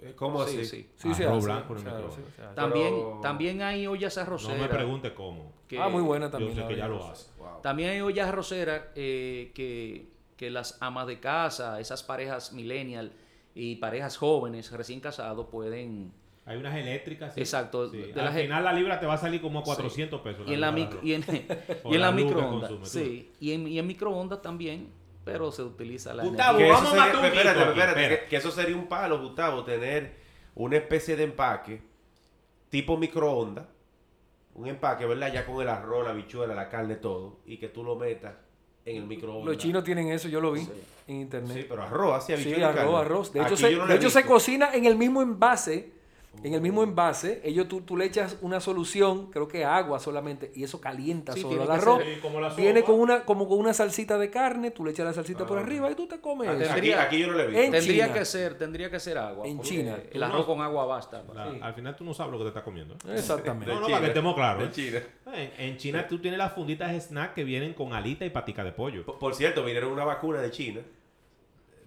Eh, 0.01 0.13
¿Cómo 0.17 0.45
Sí, 0.45 0.57
así? 0.57 0.65
sí. 0.65 0.89
Sí, 0.97 1.13
se 1.13 1.23
Arroz 1.25 1.45
blanco 1.45 1.73
en 1.73 1.79
el 1.79 1.85
microondas. 1.85 2.55
También, 2.55 2.93
Pero- 2.93 3.19
también 3.21 3.61
hay 3.61 3.87
ollas 3.87 4.15
No 4.17 4.23
arroceras. 4.23 4.59
me 4.61 4.67
pregunte 4.67 5.13
cómo. 5.13 5.53
que- 5.67 5.79
Ah, 5.79 5.87
muy 5.89 6.01
buena 6.03 6.25
Yo 6.27 6.31
también. 6.33 6.53
sé 6.55 6.61
la 6.61 6.67
que 6.67 6.75
ya 6.75 6.87
lo 6.87 7.03
hace. 7.07 7.31
Wow. 7.39 7.61
También 7.63 7.89
hay 7.91 8.01
ollas 8.01 8.27
arroceras 8.27 8.81
eh, 8.95 9.51
que, 9.55 10.11
que 10.43 10.49
las 10.49 10.77
amas 10.81 11.07
de 11.07 11.19
casa, 11.21 11.79
esas 11.79 12.03
parejas 12.03 12.51
millennial 12.51 13.13
y 13.55 13.75
parejas 13.77 14.17
jóvenes 14.17 14.71
recién 14.71 14.99
casados 14.99 15.47
pueden... 15.49 16.11
Hay 16.45 16.57
unas 16.57 16.75
eléctricas. 16.75 17.33
sí. 17.33 17.39
Exacto, 17.39 17.89
Sí. 17.89 17.97
de 17.97 18.19
Al 18.19 18.25
las- 18.25 18.35
final 18.35 18.63
la 18.65 18.73
libra 18.73 18.99
te 18.99 19.05
va 19.05 19.13
a 19.13 19.17
salir 19.17 19.39
como 19.41 19.59
a 19.59 19.63
400 19.63 20.19
pesos. 20.19 20.45
Y 20.45 20.53
en 20.55 20.59
la, 20.59 20.71
libra 20.71 20.91
mic- 20.91 21.01
de 21.01 21.07
y 21.07 21.13
en, 21.13 21.23
O 21.83 21.91
y 21.91 21.95
en 21.95 22.01
la 22.01 22.07
la 22.07 22.11
luz 22.11 22.19
que 22.19 22.25
microondas. 22.35 22.69
consume. 22.71 23.05
Sí, 23.05 23.31
y 23.39 23.51
en, 23.53 23.67
y 23.69 23.79
en 23.79 23.87
microondas 23.87 24.41
también, 24.41 24.89
pero 25.23 25.49
se 25.53 25.63
utiliza 25.63 26.13
la 26.13 26.23
Gustavo, 26.25 26.57
energía. 26.59 26.75
eso 26.75 26.83
vamos 26.83 26.99
a 26.99 27.05
sería- 27.05 27.05
matar 27.13 27.19
un 27.31 27.37
espérate, 27.37 27.59
espérate, 27.69 28.01
espera. 28.01 28.21
que, 28.23 28.27
que 28.29 28.35
eso 28.35 28.51
sería 28.51 28.75
un 28.75 28.87
palo, 28.87 29.21
Gustavo, 29.21 29.63
tener 29.63 30.15
una 30.55 30.75
especie 30.75 31.15
de 31.15 31.23
empaque 31.23 31.81
tipo 32.69 32.97
microondas, 32.97 33.65
un 34.55 34.67
empaque, 34.67 35.05
¿verdad? 35.05 35.31
Ya 35.31 35.45
con 35.45 35.61
el 35.61 35.69
arroz, 35.69 36.05
la 36.05 36.11
bichuela, 36.13 36.53
la 36.53 36.67
carne, 36.67 36.95
todo, 36.97 37.39
y 37.45 37.55
que 37.57 37.69
tú 37.69 37.83
lo 37.85 37.95
metas 37.95 38.33
en 38.85 38.97
el 38.97 39.05
microondas. 39.07 39.45
Los 39.45 39.57
chinos 39.57 39.83
tienen 39.83 40.09
eso, 40.09 40.27
yo 40.27 40.41
lo 40.41 40.51
vi 40.51 40.61
Sí. 40.61 40.71
en 41.07 41.15
internet. 41.21 41.57
Sí, 41.57 41.65
pero 41.69 41.83
arroz, 41.83 42.15
así 42.17 42.27
Sí, 42.27 42.33
habichuela 42.33 42.59
y 42.59 42.77
arroz, 42.79 43.01
arroz. 43.01 43.33
De 43.33 43.41
hecho, 43.41 43.55
se, 43.57 43.71
no 43.75 43.85
de 43.87 43.93
he 43.93 43.97
hecho 43.97 44.09
se 44.09 44.25
cocina 44.25 44.73
en 44.73 44.85
el 44.85 44.95
mismo 44.97 45.21
envase. 45.21 45.91
En 46.41 46.53
el 46.53 46.61
mismo 46.61 46.83
envase, 46.83 47.41
ellos 47.45 47.67
tú, 47.67 47.81
tú 47.81 47.95
le 47.95 48.05
echas 48.05 48.37
una 48.41 48.59
solución, 48.59 49.29
creo 49.31 49.47
que 49.47 49.63
agua 49.63 49.99
solamente, 49.99 50.51
y 50.55 50.63
eso 50.63 50.81
calienta 50.81 51.31
Sí, 51.33 51.41
solo 51.41 51.63
el 51.63 51.71
arroz. 51.71 52.01
Viene 52.57 52.83
con 52.83 52.99
una, 52.99 53.23
como 53.23 53.47
con 53.47 53.59
una 53.59 53.73
salsita 53.73 54.17
de 54.17 54.29
carne, 54.29 54.71
tú 54.71 54.83
le 54.83 54.91
echas 54.91 55.05
la 55.05 55.13
salsita 55.13 55.45
por 55.45 55.57
Ah. 55.57 55.61
arriba 55.61 55.89
y 55.91 55.95
tú 55.95 56.07
te 56.07 56.19
comes. 56.19 56.49
Aquí, 56.69 56.91
aquí, 56.91 57.19
yo 57.19 57.27
no 57.27 57.37
visto. 57.37 57.51
En 57.61 57.71
Tendría 57.71 58.05
China. 58.07 58.13
que 58.19 58.25
ser, 58.25 58.57
tendría 58.57 58.89
que 58.89 58.99
ser 58.99 59.17
agua. 59.19 59.47
En 59.47 59.61
China. 59.61 59.97
El 60.11 60.23
arroz 60.23 60.45
con 60.45 60.59
agua 60.61 60.85
basta. 60.85 61.23
La- 61.33 61.51
Sí. 61.51 61.59
Al 61.61 61.73
final 61.75 61.95
tú 61.95 62.03
no 62.03 62.13
sabes 62.13 62.31
lo 62.31 62.37
que 62.39 62.43
te 62.45 62.47
estás 62.49 62.63
comiendo. 62.63 62.95
Exactamente. 63.13 63.67
No, 63.73 63.79
no, 63.79 63.85
China. 63.85 63.97
para 63.97 64.01
que 64.01 64.07
estemos 64.11 64.35
claros. 64.35 64.63
De 64.63 64.67
¿eh? 64.67 64.71
China. 65.25 65.37
En, 65.37 65.51
en 65.69 65.77
China 65.77 66.07
tú 66.07 66.19
tienes 66.19 66.37
las 66.37 66.51
funditas 66.53 66.91
de 66.91 66.99
snack 66.99 67.35
que 67.35 67.43
vienen 67.43 67.73
con 67.73 67.93
alita 67.93 68.25
y 68.25 68.29
patica 68.31 68.63
de 68.63 68.71
pollo. 68.71 69.05
Por, 69.05 69.19
por 69.19 69.35
cierto, 69.35 69.63
vinieron 69.63 69.91
una 69.91 70.03
vacuna 70.03 70.41
de 70.41 70.51
China. 70.51 70.81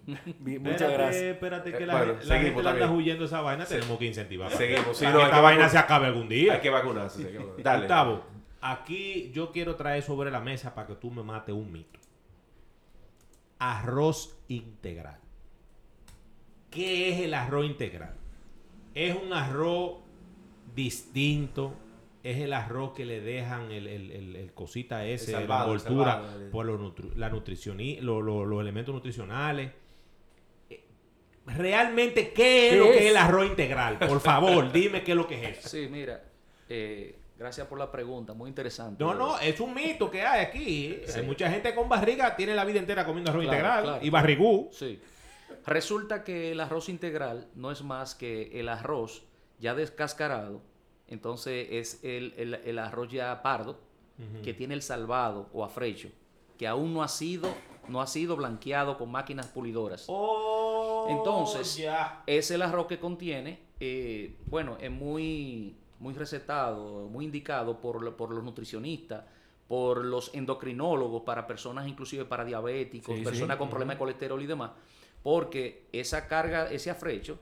Muchas 0.07 0.25
Espérate, 0.55 0.93
gracias. 0.93 1.23
Espérate 1.23 1.71
que 1.73 1.83
Eh, 1.83 1.85
la, 1.85 1.97
bueno, 1.97 2.13
la 2.13 2.21
seguimos 2.21 2.63
gente 2.63 2.69
anda 2.83 2.91
huyendo 2.91 3.25
esa 3.25 3.41
vaina, 3.41 3.65
tenemos 3.65 3.97
que 3.99 4.05
incentivar. 4.05 4.51
Seguimos. 4.51 4.97
Sí, 4.97 5.05
no, 5.05 5.17
que 5.17 5.23
esta 5.25 5.35
que 5.35 5.41
vaina 5.41 5.69
se 5.69 5.77
acabe 5.77 6.07
algún 6.07 6.29
día. 6.29 6.53
Hay 6.53 6.61
que 6.61 6.69
vacunarse. 6.69 7.25
hay 7.27 7.33
que. 7.57 7.61
Dale. 7.63 7.79
Gustavo, 7.81 8.23
aquí 8.61 9.31
yo 9.33 9.51
quiero 9.51 9.75
traer 9.75 10.01
sobre 10.03 10.31
la 10.31 10.39
mesa 10.39 10.73
para 10.73 10.87
que 10.87 10.95
tú 10.95 11.11
me 11.11 11.23
mates 11.23 11.53
un 11.53 11.71
mito. 11.71 11.99
Arroz 13.59 14.37
integral. 14.47 15.19
¿Qué 16.69 17.09
es 17.11 17.19
el 17.21 17.33
arroz 17.33 17.65
integral? 17.65 18.13
Es 18.93 19.15
un 19.15 19.33
arroz 19.33 19.97
distinto. 20.75 21.73
Es 22.23 22.37
el 22.39 22.51
arroz 22.53 22.93
que 22.93 23.05
le 23.05 23.21
dejan 23.21 23.71
el, 23.71 23.87
el- 23.87 24.11
el- 24.11 24.35
el 24.35 24.53
cosita 24.53 25.05
ese, 25.05 25.31
la 25.31 25.41
envoltura, 25.41 26.21
por 26.51 26.65
los, 26.65 26.79
nutri- 26.79 27.13
la 27.15 27.31
nutricioni- 27.31 27.99
lo- 28.01 28.21
lo- 28.21 28.45
los 28.45 28.59
elementos 28.61 28.93
nutricionales. 28.93 29.71
Realmente, 31.47 32.31
¿qué 32.33 32.67
es 32.67 32.73
¿Qué 32.73 32.79
lo 32.79 32.85
que 32.91 33.05
es? 33.05 33.11
el 33.11 33.17
arroz 33.17 33.47
integral? 33.47 33.97
Por 33.99 34.19
favor, 34.19 34.71
dime 34.73 35.03
qué 35.03 35.11
es 35.11 35.17
lo 35.17 35.27
que 35.27 35.43
es 35.43 35.57
eso. 35.59 35.69
Sí, 35.69 35.87
mira, 35.89 36.21
eh, 36.67 37.17
gracias 37.37 37.65
por 37.67 37.79
la 37.79 37.89
pregunta, 37.91 38.33
muy 38.33 38.49
interesante. 38.49 39.03
No, 39.03 39.13
no, 39.13 39.39
es 39.39 39.59
un 39.59 39.73
mito 39.73 40.11
que 40.11 40.21
hay 40.23 40.45
aquí. 40.45 40.99
Hay 41.15 41.23
mucha 41.23 41.49
gente 41.49 41.73
con 41.73 41.87
barriga 41.87 42.35
tiene 42.35 42.53
la 42.53 42.65
vida 42.65 42.79
entera 42.79 43.05
comiendo 43.05 43.31
arroz 43.31 43.43
Claro, 43.43 43.57
integral 43.57 43.83
claro. 43.83 44.05
y 44.05 44.09
barrigú. 44.09 44.69
Sí. 44.73 44.99
Resulta 45.65 46.23
que 46.23 46.51
el 46.51 46.59
arroz 46.59 46.89
integral 46.89 47.47
no 47.55 47.71
es 47.71 47.81
más 47.81 48.13
que 48.15 48.59
el 48.59 48.67
arroz 48.69 49.23
ya 49.59 49.73
descascarado. 49.73 50.61
Entonces 51.07 51.67
es 51.71 52.03
el, 52.03 52.33
el- 52.37 52.55
el 52.55 52.79
arroz 52.79 53.09
ya 53.09 53.41
pardo 53.41 53.79
que 54.43 54.53
tiene 54.53 54.73
el 54.73 54.81
salvado 54.81 55.47
o 55.53 55.63
afrecho, 55.63 56.09
que 56.57 56.67
aún 56.67 56.91
no 56.93 57.03
ha 57.03 57.07
sido 57.07 57.53
no 57.87 58.01
ha 58.01 58.07
sido 58.07 58.35
blanqueado 58.35 58.97
con 58.97 59.09
máquinas 59.11 59.45
pulidoras. 59.47 60.05
Oh, 60.07 60.56
Entonces, 61.09 61.77
ya. 61.77 62.23
Es 62.27 62.51
el 62.51 62.61
arroz 62.61 62.87
que 62.87 62.99
contiene, 62.99 63.59
eh, 63.79 64.35
bueno, 64.47 64.77
es 64.79 64.91
muy, 64.91 65.75
muy 65.99 66.13
recetado, 66.13 67.07
muy 67.07 67.25
indicado 67.25 67.79
por, 67.79 68.01
lo- 68.03 68.15
por 68.17 68.31
los 68.31 68.43
nutricionistas, 68.43 69.23
por 69.67 70.03
los 70.05 70.33
endocrinólogos, 70.33 71.23
para 71.23 71.45
personas 71.45 71.87
inclusive 71.87 72.25
para 72.25 72.45
diabéticos, 72.45 73.17
Sí, 73.17 73.23
personas 73.23 73.55
sí. 73.55 73.59
con 73.59 73.69
problemas 73.69 73.95
de 73.95 73.99
colesterol 73.99 74.41
y 74.41 74.45
demás, 74.45 74.71
porque 75.23 75.87
esa 75.91 76.27
carga, 76.27 76.71
ese 76.71 76.89
afrecho, 76.89 77.39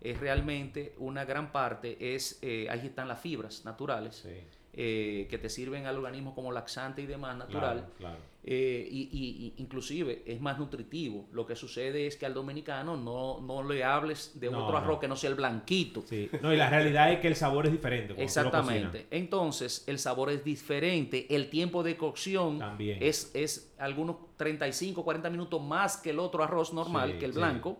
es 0.00 0.18
realmente 0.20 0.94
una 0.98 1.24
gran 1.24 1.52
parte, 1.52 2.14
es 2.14 2.38
eh, 2.42 2.68
ahí 2.70 2.86
están 2.86 3.08
las 3.08 3.20
fibras 3.20 3.64
naturales 3.64 4.16
Sí, 4.16 4.40
eh, 4.76 5.26
que 5.30 5.38
te 5.38 5.48
sirven 5.48 5.86
al 5.86 5.96
organismo 5.96 6.34
como 6.34 6.52
laxante 6.52 7.02
y 7.02 7.06
demás 7.06 7.36
natural. 7.36 7.76
claro, 7.76 7.92
claro. 7.98 8.36
Eh, 8.48 8.86
y, 8.88 9.08
y- 9.10 9.46
y 9.46 9.54
inclusive 9.60 10.22
es 10.24 10.40
más 10.40 10.56
nutritivo. 10.56 11.26
Lo 11.32 11.44
que 11.46 11.56
sucede 11.56 12.06
es 12.06 12.16
que 12.16 12.26
al 12.26 12.34
dominicano 12.34 12.96
no, 12.96 13.40
no 13.40 13.64
le 13.68 13.82
hables 13.82 14.38
de 14.38 14.48
No, 14.50 14.64
otro 14.64 14.76
arroz 14.76 14.94
no. 14.96 15.00
que 15.00 15.08
no 15.08 15.16
sea 15.16 15.30
el 15.30 15.34
blanquito. 15.36 16.04
Sí. 16.06 16.30
No, 16.42 16.52
y 16.54 16.56
la 16.56 16.70
realidad 16.70 17.10
es 17.12 17.18
que 17.18 17.26
el 17.26 17.34
sabor 17.34 17.66
es 17.66 17.72
diferente. 17.72 18.14
Exactamente. 18.22 19.06
Entonces, 19.10 19.82
el 19.88 19.98
sabor 19.98 20.30
es 20.30 20.44
diferente. 20.44 21.26
El 21.34 21.50
tiempo 21.50 21.82
de 21.82 21.96
cocción 21.96 22.60
También. 22.60 22.98
es, 23.00 23.32
es 23.34 23.74
algunos 23.78 24.16
35, 24.36 25.02
40 25.02 25.28
minutos 25.30 25.60
más 25.60 25.96
que 25.96 26.10
el 26.10 26.20
otro 26.20 26.44
arroz 26.44 26.72
normal, 26.72 27.14
Sí, 27.14 27.18
que 27.18 27.24
el 27.24 27.32
sí. 27.32 27.38
blanco. 27.38 27.78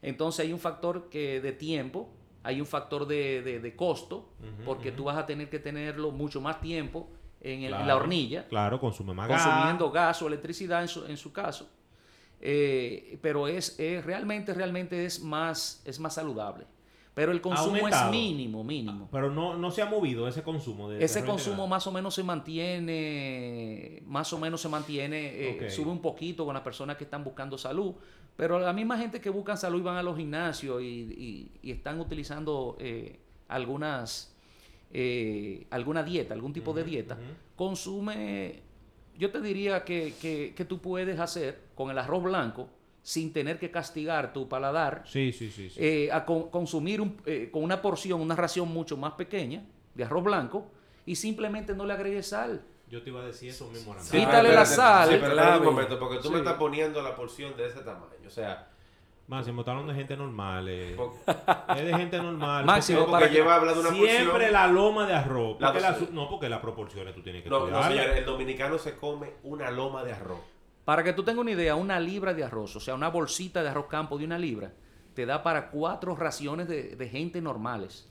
Entonces, 0.00 0.46
hay 0.46 0.52
un 0.54 0.60
factor 0.60 1.10
que 1.10 1.42
de 1.42 1.52
tiempo, 1.52 2.08
hay 2.42 2.60
un 2.60 2.66
factor 2.66 3.06
de, 3.06 3.42
de- 3.42 3.60
de 3.60 3.76
costo, 3.76 4.30
porque 4.64 4.92
tú 4.92 5.04
vas 5.04 5.16
a 5.18 5.26
tener 5.26 5.48
que 5.50 5.58
tenerlo 5.58 6.10
mucho 6.10 6.40
más 6.40 6.60
tiempo 6.60 7.08
en, 7.40 7.62
el- 7.64 7.74
en 7.74 7.86
la 7.86 7.96
hornilla 7.96 8.46
Claro, 8.48 8.78
consume 8.80 9.12
más 9.14 9.28
gas. 9.28 9.42
consumiendo 9.44 9.90
gas 9.90 10.20
o 10.22 10.26
electricidad 10.28 10.82
en 10.82 10.88
su, 10.88 11.04
en 11.06 11.16
su 11.16 11.32
caso. 11.32 11.68
Eh, 12.40 13.18
pero 13.20 13.48
es, 13.48 13.78
es- 13.78 14.04
realmente, 14.04 14.54
realmente 14.54 15.04
es 15.04 15.20
más, 15.22 15.82
es 15.84 16.00
más 16.00 16.14
saludable. 16.14 16.66
Pero 17.14 17.32
el 17.32 17.40
consumo 17.40 17.76
es 17.88 17.94
mínimo, 18.10 18.62
mínimo. 18.64 19.08
Pero 19.10 19.30
no, 19.30 19.56
no 19.56 19.70
se 19.70 19.82
ha 19.82 19.86
movido 19.86 20.28
ese 20.28 20.42
consumo. 20.42 20.88
De 20.88 21.04
Ese 21.04 21.20
consumo 21.32 21.66
más 21.66 21.86
o 21.86 21.92
menos 21.92 22.14
se 22.14 22.22
mantiene, 23.04 24.02
más 24.06 24.32
o 24.32 24.38
menos 24.38 24.60
se 24.60 24.68
mantiene, 24.68 25.26
eh, 25.66 25.70
sube 25.70 25.90
un 25.90 26.00
poquito 26.00 26.44
con 26.44 26.54
las 26.54 26.62
personas 26.62 26.96
que 26.96 27.04
están 27.04 27.24
buscando 27.24 27.58
salud, 27.58 27.94
pero 28.36 28.58
la 28.58 28.72
misma 28.72 28.96
gente 28.98 29.20
que 29.20 29.30
buscan 29.30 29.58
salud 29.58 29.80
y 29.80 29.82
van 29.82 29.96
a 29.96 30.02
los 30.02 30.16
gimnasios 30.16 30.80
y, 30.82 30.86
y- 30.86 31.50
y 31.62 31.70
están 31.72 32.00
utilizando 32.00 32.76
eh, 32.78 33.18
algunas, 33.48 34.34
eh, 34.92 35.66
alguna 35.70 36.02
dieta, 36.02 36.32
algún 36.34 36.52
tipo 36.52 36.72
de 36.72 36.84
dieta, 36.84 37.18
consume, 37.56 38.60
yo 39.18 39.30
te 39.30 39.40
diría 39.40 39.84
que, 39.84 40.14
que- 40.20 40.54
que 40.56 40.64
tú 40.64 40.78
puedes 40.78 41.18
hacer 41.18 41.60
con 41.74 41.90
el 41.90 41.98
arroz 41.98 42.22
blanco 42.22 42.68
sin 43.02 43.32
tener 43.32 43.58
que 43.58 43.70
castigar 43.70 44.32
tu 44.32 44.48
paladar 44.48 45.02
Sí, 45.06 45.32
sí, 45.32 45.50
sí. 45.50 45.70
sí. 45.70 45.78
eh, 45.82 46.10
a 46.12 46.24
con- 46.24 46.50
consumir 46.50 47.00
un- 47.00 47.16
eh, 47.26 47.48
con 47.52 47.62
una 47.64 47.80
porción, 47.80 48.20
una 48.20 48.36
ración 48.36 48.68
mucho 48.68 48.96
más 48.96 49.12
pequeña 49.14 49.62
de 49.94 50.04
arroz 50.04 50.22
blanco 50.24 50.66
y 51.06 51.16
simplemente 51.16 51.74
no 51.74 51.86
le 51.86 51.94
agregues 51.94 52.28
sal. 52.28 52.62
Yo 52.88 53.02
te 53.02 53.10
iba 53.10 53.20
a 53.20 53.24
decir 53.26 53.50
eso 53.50 53.68
mismo. 53.68 53.94
Sí. 54.00 54.18
Quítale 54.18 54.52
la 54.52 54.66
sal, 54.66 55.08
Sí, 55.10 55.14
pero 55.20 55.32
espérate 55.32 55.58
un 55.60 55.64
momento, 55.64 55.98
porque 55.98 56.18
tú 56.18 56.30
me 56.30 56.38
estás 56.38 56.54
poniendo 56.54 57.00
la 57.02 57.14
porción 57.16 57.56
de 57.56 57.66
ese 57.68 57.80
tamaño. 57.80 58.06
O 58.26 58.30
sea, 58.30 58.66
Máximo, 59.28 59.60
está 59.60 59.70
hablando 59.70 59.92
de 59.92 59.98
gente 60.00 60.16
normal. 60.16 60.68
eh. 60.68 60.96
Es 61.76 61.84
de 61.84 61.94
gente 61.96 62.18
normal. 62.18 62.64
Máximo, 62.64 62.98
porque 63.00 63.12
para 63.12 63.28
que- 63.28 63.34
lleva 63.34 63.54
hablando 63.54 63.80
de 63.82 63.88
una 63.90 63.96
Siempre 63.96 64.26
porción. 64.32 64.52
la 64.52 64.66
loma 64.66 65.06
de 65.06 65.14
arroz. 65.14 65.56
Porque 65.60 65.80
la 65.80 65.96
no, 66.10 66.28
porque 66.28 66.48
las 66.48 66.58
proporciones 66.58 67.14
tú 67.14 67.22
tienes 67.22 67.44
que 67.44 67.48
No, 67.48 67.66
no, 67.68 67.86
el 67.86 68.24
dominicano 68.24 68.76
se 68.76 68.96
come 68.96 69.34
una 69.44 69.70
loma 69.70 70.02
de 70.02 70.12
arroz. 70.12 70.40
Para 70.84 71.04
que 71.04 71.12
tú 71.12 71.22
tengas 71.22 71.40
una 71.40 71.50
idea, 71.52 71.74
una 71.76 72.00
libra 72.00 72.34
de 72.34 72.44
arroz, 72.44 72.74
o 72.76 72.80
sea, 72.80 72.94
una 72.94 73.08
bolsita 73.08 73.62
de 73.62 73.68
arroz 73.68 73.86
campo 73.86 74.18
de 74.18 74.24
una 74.24 74.38
libra, 74.38 74.72
te 75.14 75.26
da 75.26 75.42
para 75.42 75.70
cuatro 75.70 76.16
raciones 76.16 76.68
de, 76.68 76.96
de 76.96 77.08
gente 77.08 77.40
normales. 77.40 78.08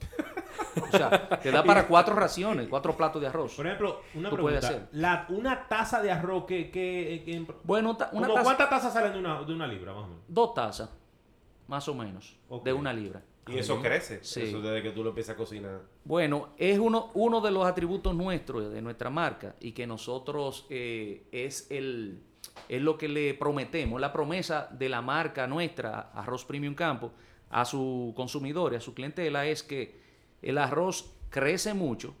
O 0.82 0.96
sea, 0.96 1.28
te 1.40 1.50
da 1.50 1.64
para 1.64 1.86
cuatro 1.88 2.14
raciones, 2.14 2.68
cuatro 2.68 2.96
platos 2.96 3.20
de 3.20 3.28
arroz. 3.28 3.54
Por 3.54 3.66
ejemplo, 3.66 4.00
una 4.14 4.30
Tú 4.30 4.36
puedes 4.36 4.60
pregunta. 4.60 4.84
hacer. 4.86 5.00
La, 5.00 5.26
una 5.30 5.68
taza 5.68 6.00
de 6.02 6.10
arroz 6.10 6.44
que... 6.46 6.70
que, 6.70 7.22
que- 7.24 7.46
Bueno, 7.64 7.96
ta- 7.96 8.10
una 8.12 8.22
¿Cómo 8.26 8.34
taza, 8.34 8.44
¿Cuántas 8.44 8.70
tazas 8.70 8.92
salen 8.92 9.12
de 9.12 9.18
una, 9.18 9.42
de 9.42 9.52
una 9.52 9.66
libra, 9.66 9.92
más 9.92 10.04
o 10.04 10.08
menos? 10.08 10.22
dos 10.28 10.54
tazas, 10.54 10.90
más 11.66 11.88
o 11.88 11.94
menos, 11.94 12.36
de 12.64 12.72
una 12.72 12.92
libra. 12.92 13.22
Y 13.48 13.58
eso 13.58 13.80
crece. 13.80 14.22
Sí. 14.22 14.42
Eso 14.42 14.60
desde 14.60 14.82
que 14.82 14.90
tú 14.90 15.02
lo 15.02 15.08
empiezas 15.08 15.34
a 15.34 15.36
cocinar. 15.38 15.80
Bueno, 16.04 16.50
es 16.56 16.78
uno, 16.78 17.10
uno 17.14 17.40
de 17.40 17.50
los 17.50 17.66
atributos 17.66 18.14
nuestros, 18.14 18.70
de 18.72 18.80
nuestra 18.82 19.10
marca, 19.10 19.56
y 19.60 19.72
que 19.72 19.86
nosotros 19.86 20.66
eh, 20.70 21.26
es, 21.32 21.66
el, 21.70 22.22
es 22.68 22.80
lo 22.80 22.96
que 22.96 23.08
le 23.08 23.34
prometemos, 23.34 24.00
la 24.00 24.12
promesa 24.12 24.68
de 24.70 24.88
la 24.88 25.02
marca 25.02 25.46
nuestra, 25.46 26.10
Arroz 26.14 26.44
Premium 26.44 26.74
Campo, 26.74 27.10
a 27.50 27.64
su 27.64 28.12
consumidor, 28.16 28.72
y 28.72 28.76
a 28.76 28.80
su 28.80 28.94
clientela, 28.94 29.46
es 29.46 29.62
que 29.62 29.98
el 30.42 30.56
arroz 30.58 31.12
crece 31.30 31.74
mucho, 31.74 32.14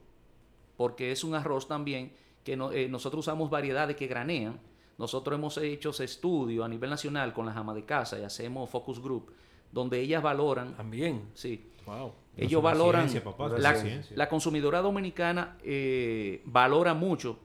porque 0.76 1.12
es 1.12 1.22
un 1.24 1.34
arroz 1.34 1.68
también 1.68 2.12
que 2.44 2.56
no- 2.56 2.72
eh, 2.72 2.88
nosotros 2.88 3.20
usamos 3.20 3.48
variedades 3.50 3.96
que 3.96 4.06
granean. 4.06 4.58
Nosotros 4.98 5.38
hemos 5.38 5.56
hecho 5.58 5.90
ese 5.90 6.04
estudio 6.04 6.64
a 6.64 6.68
nivel 6.68 6.90
nacional 6.90 7.32
con 7.32 7.46
las 7.46 7.56
amas 7.56 7.74
de 7.76 7.84
casa 7.84 8.18
y 8.18 8.22
hacemos 8.24 8.68
focus 8.68 9.00
group, 9.00 9.30
donde 9.72 10.00
ellas 10.00 10.22
valoran, 10.22 10.74
También. 10.76 11.28
sí, 11.34 11.66
Wow. 11.86 12.12
Ellos 12.36 12.62
valoran, 12.62 13.08
ciencia, 13.08 13.24
papá, 13.24 13.48
la, 13.58 13.74
la 14.14 14.28
consumidora 14.28 14.80
dominicana 14.82 15.56
eh, 15.64 16.42
valora 16.44 16.92
mucho 16.94 17.38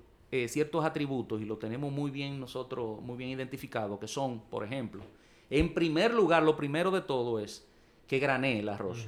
eh, 0.43 0.47
ciertos 0.49 0.83
atributos 0.83 1.41
y 1.41 1.45
lo 1.45 1.57
tenemos 1.57 1.91
muy 1.91 2.11
bien 2.11 2.39
nosotros, 2.39 2.99
muy 3.01 3.15
bien 3.17 3.29
identificado, 3.31 3.97
que 3.99 4.07
son, 4.07 4.39
por 4.49 4.63
ejemplo, 4.63 5.03
en 5.49 5.73
primer 5.73 6.13
lugar, 6.13 6.43
lo 6.43 6.55
primero 6.57 6.91
de 6.91 7.01
todo 7.01 7.39
es 7.39 7.67
que 8.07 8.19
granee 8.19 8.59
el 8.59 8.69
arroz. 8.69 9.07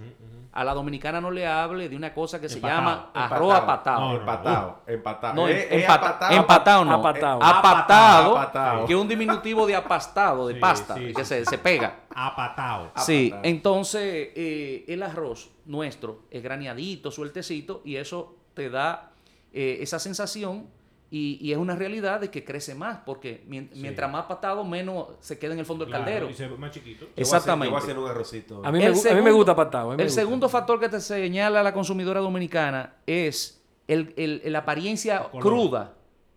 A 0.53 0.63
la 0.63 0.73
dominicana 0.73 1.21
no 1.21 1.29
le 1.29 1.45
hable 1.45 1.87
de 1.87 1.95
una 1.95 2.13
cosa 2.15 2.41
que 2.41 2.49
se 2.49 2.55
Empatado, 2.55 2.79
llama 2.79 3.11
arroz 3.13 3.53
Empatado. 3.53 3.63
apatado. 3.63 3.99
No, 4.01 4.07
no. 4.13 4.19
Empatado, 4.19 4.81
empatado. 4.87 5.33
No, 5.35 5.47
Es- 5.47 5.65
es 5.65 5.71
empata- 5.83 5.93
apatado. 6.09 6.35
empatado 6.35 6.85
no. 6.85 6.93
Apatado. 6.95 7.43
Apatado, 7.43 8.37
Apatado. 8.37 8.85
que 8.87 8.93
es 8.93 8.99
un 8.99 9.07
diminutivo 9.07 9.67
de 9.67 9.75
apastado, 9.75 10.47
de 10.47 10.55
Sí, 10.55 10.59
pasta, 10.59 10.95
sí, 10.95 11.13
que 11.13 11.23
sí, 11.23 11.29
se, 11.29 11.45
se 11.45 11.57
pega. 11.59 11.99
Apatado. 12.09 12.91
Sí, 12.95 13.27
Apatado. 13.27 13.49
entonces 13.49 14.29
eh, 14.35 14.85
el 14.87 15.03
arroz 15.03 15.51
nuestro 15.65 16.21
es 16.31 16.41
graneadito, 16.41 17.11
sueltecito, 17.11 17.81
y 17.85 17.97
eso 17.97 18.35
te 18.55 18.69
da 18.71 19.11
eh, 19.53 19.77
esa 19.81 19.99
sensación 19.99 20.67
y, 21.09 21.37
y 21.41 21.51
es 21.53 21.57
una 21.57 21.75
realidad 21.75 22.19
de 22.19 22.29
que 22.29 22.43
crece 22.43 22.75
más, 22.75 22.99
porque 23.05 23.41
Sí. 23.49 23.79
mientras 23.81 24.11
más 24.11 24.25
patado, 24.25 24.63
menos 24.65 25.07
se 25.21 25.39
queda 25.39 25.53
en 25.53 25.59
el 25.59 25.65
fondo 25.65 25.85
del 25.85 25.91
Claro, 25.93 26.05
caldero. 26.05 26.29
Y 26.29 26.33
se 26.33 26.47
ve 26.47 26.57
más 26.57 26.71
chiquito. 26.71 27.07
Exactamente. 27.15 27.67
Yo 27.67 27.71
voy 27.71 27.79
a 27.79 27.83
hacer 27.83 27.97
un 27.99 28.09
arrocito. 28.09 28.61
A 28.65 28.71
mí, 28.71 28.79
me, 28.79 28.85
a 28.87 29.21
mí 29.21 29.31
gusta 29.31 29.55
patado. 29.55 29.93
El 29.93 29.97
gusta. 30.03 30.21
segundo 30.21 30.49
factor 30.49 30.79
que 30.79 30.89
te 30.89 30.99
señala 30.99 31.63
la 31.63 31.73
consumidora 31.73 32.19
dominicana 32.19 32.95
es 33.05 33.63
el, 33.87 34.13
el- 34.17 34.41
la 34.51 34.59
apariencia 34.59 35.27
El 35.33 35.39
cruda, 35.39 35.93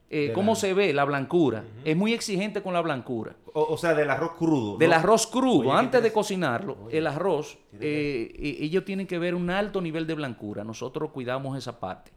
eh, 0.09 0.31
cómo 0.35 0.53
la- 0.53 0.57
se 0.57 0.73
ve 0.75 0.93
la 0.93 1.05
blancura. 1.05 1.65
Es 1.85 1.97
muy 1.97 2.13
exigente 2.13 2.63
con 2.63 2.73
la 2.73 2.81
blancura. 2.81 3.35
O, 3.53 3.63
o 3.75 3.77
sea, 3.77 3.95
del 3.95 4.09
arroz 4.09 4.33
crudo. 4.39 4.77
Del 4.79 4.91
¿no? 4.91 4.97
arroz 4.97 5.27
crudo, 5.27 5.71
Oye, 5.71 5.79
antes 5.81 6.01
de 6.01 6.13
cocinarlo, 6.13 6.77
Oye, 6.87 6.99
el 6.99 7.07
arroz, 7.09 7.59
eh, 7.81 8.33
e- 8.39 8.65
ellos 8.65 8.85
tienen 8.85 9.09
que 9.09 9.19
ver 9.19 9.35
un 9.35 9.51
alto 9.51 9.81
nivel 9.81 10.07
de 10.07 10.15
blancura. 10.15 10.63
Nosotros 10.63 11.11
cuidamos 11.11 11.59
esa 11.59 11.81
parte. 11.81 12.13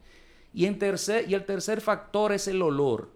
Y, 0.54 0.66
en 0.66 0.78
tercer, 0.78 1.28
y 1.28 1.34
el 1.34 1.44
tercer 1.44 1.80
factor 1.80 2.32
es 2.32 2.46
el 2.48 2.62
olor. 2.62 3.10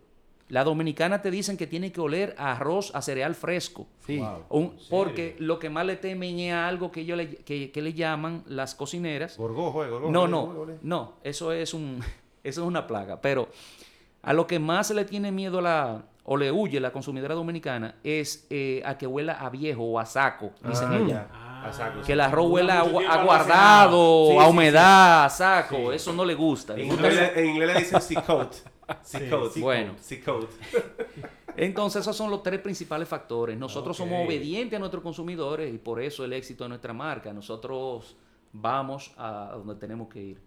La 0.49 0.64
dominicana 0.64 1.20
te 1.22 1.30
dicen 1.30 1.57
que 1.59 1.66
tiene 1.66 1.93
que 1.93 2.01
oler 2.01 2.34
a 2.39 2.53
arroz, 2.53 2.91
a 2.95 3.03
cereal 3.03 3.34
fresco. 3.34 3.86
Sí. 4.07 4.18
Wow. 4.18 4.45
Un- 4.49 4.70
serio? 4.72 4.86
porque 4.91 5.36
lo 5.39 5.59
que 5.59 5.68
más 5.70 5.84
le 5.86 5.97
temen 5.97 6.39
es 6.39 6.53
a 6.55 6.66
algo 6.66 6.91
que 6.91 7.01
ellos 7.03 7.16
le, 7.18 7.36
que, 7.36 7.70
que 7.70 7.82
le 7.82 7.93
llaman 7.93 8.43
las 8.47 8.74
cocineras. 8.74 9.36
Gorgojo, 9.36 9.84
eh, 9.84 9.91
gorgojo, 9.91 10.11
No, 10.12 10.26
no, 10.26 10.47
gorgojo, 10.47 10.72
no, 10.82 11.12
eso 11.22 11.53
es 11.53 11.74
un, 11.74 12.01
eso 12.43 12.62
es 12.62 12.66
una 12.66 12.86
plaga. 12.86 13.20
Pero 13.20 13.49
a 14.22 14.32
lo 14.32 14.47
que 14.47 14.59
más 14.59 14.86
se 14.89 14.95
le 14.95 15.05
tiene 15.05 15.30
miedo 15.30 15.59
a 15.59 15.62
la, 15.62 16.03
o 16.24 16.36
le 16.39 16.51
huye 16.51 16.80
la 16.80 16.93
consumidora 16.93 17.34
dominicana 17.34 17.97
es 18.03 18.47
eh, 18.49 18.82
a 18.86 18.97
que 18.97 19.07
huela 19.07 19.34
a 19.34 19.51
viejo 19.51 19.82
o 19.84 19.99
a 19.99 20.07
saco, 20.07 20.53
dicen 20.66 20.89
Ah, 20.91 20.97
ellas. 20.99 21.26
Ya. 21.63 21.69
A 21.69 21.73
saco, 21.73 22.03
Que 22.03 22.13
el 22.13 22.21
arroz 22.21 22.51
huela 22.51 22.81
a, 22.81 22.83
a 22.83 23.25
guardado, 23.25 24.29
Sí, 24.31 24.37
a 24.39 24.45
sí, 24.45 24.51
humedad, 24.51 25.25
a 25.25 25.29
saco. 25.31 25.77
Sí. 25.91 25.97
Eso 25.97 26.13
no 26.13 26.25
le 26.25 26.35
gusta. 26.35 26.75
Le 26.75 26.83
En 26.85 26.89
gusta 26.91 27.09
inglés, 27.09 27.33
en 27.37 27.47
inglés 27.47 27.69
le 27.75 27.79
dicen 27.81 28.01
sea 28.01 28.23
coat. 28.23 28.53
Sea 29.03 29.21
Sí, 29.21 29.29
coat. 29.29 29.53
sea 29.53 29.63
Bueno. 29.63 29.95
Sea 30.01 30.19
coat. 30.25 30.51
Entonces, 31.57 32.03
esos 32.03 32.17
son 32.17 32.31
los 32.31 32.43
tres 32.43 32.61
principales 32.61 33.09
factores. 33.09 33.59
Nosotros 33.59 33.97
somos 33.97 34.25
obedientes 34.25 34.77
a 34.77 34.79
nuestros 34.79 35.03
consumidores 35.03 35.75
y 35.75 35.79
por 35.79 36.01
eso 36.01 36.25
el 36.25 36.33
éxito 36.33 36.65
de 36.65 36.69
nuestra 36.69 36.93
marca. 36.93 37.33
Nosotros 37.33 38.17
vamos 38.53 39.13
a 39.19 39.51
donde 39.55 39.75
tenemos 39.75 40.09
que 40.09 40.21
ir. 40.21 40.41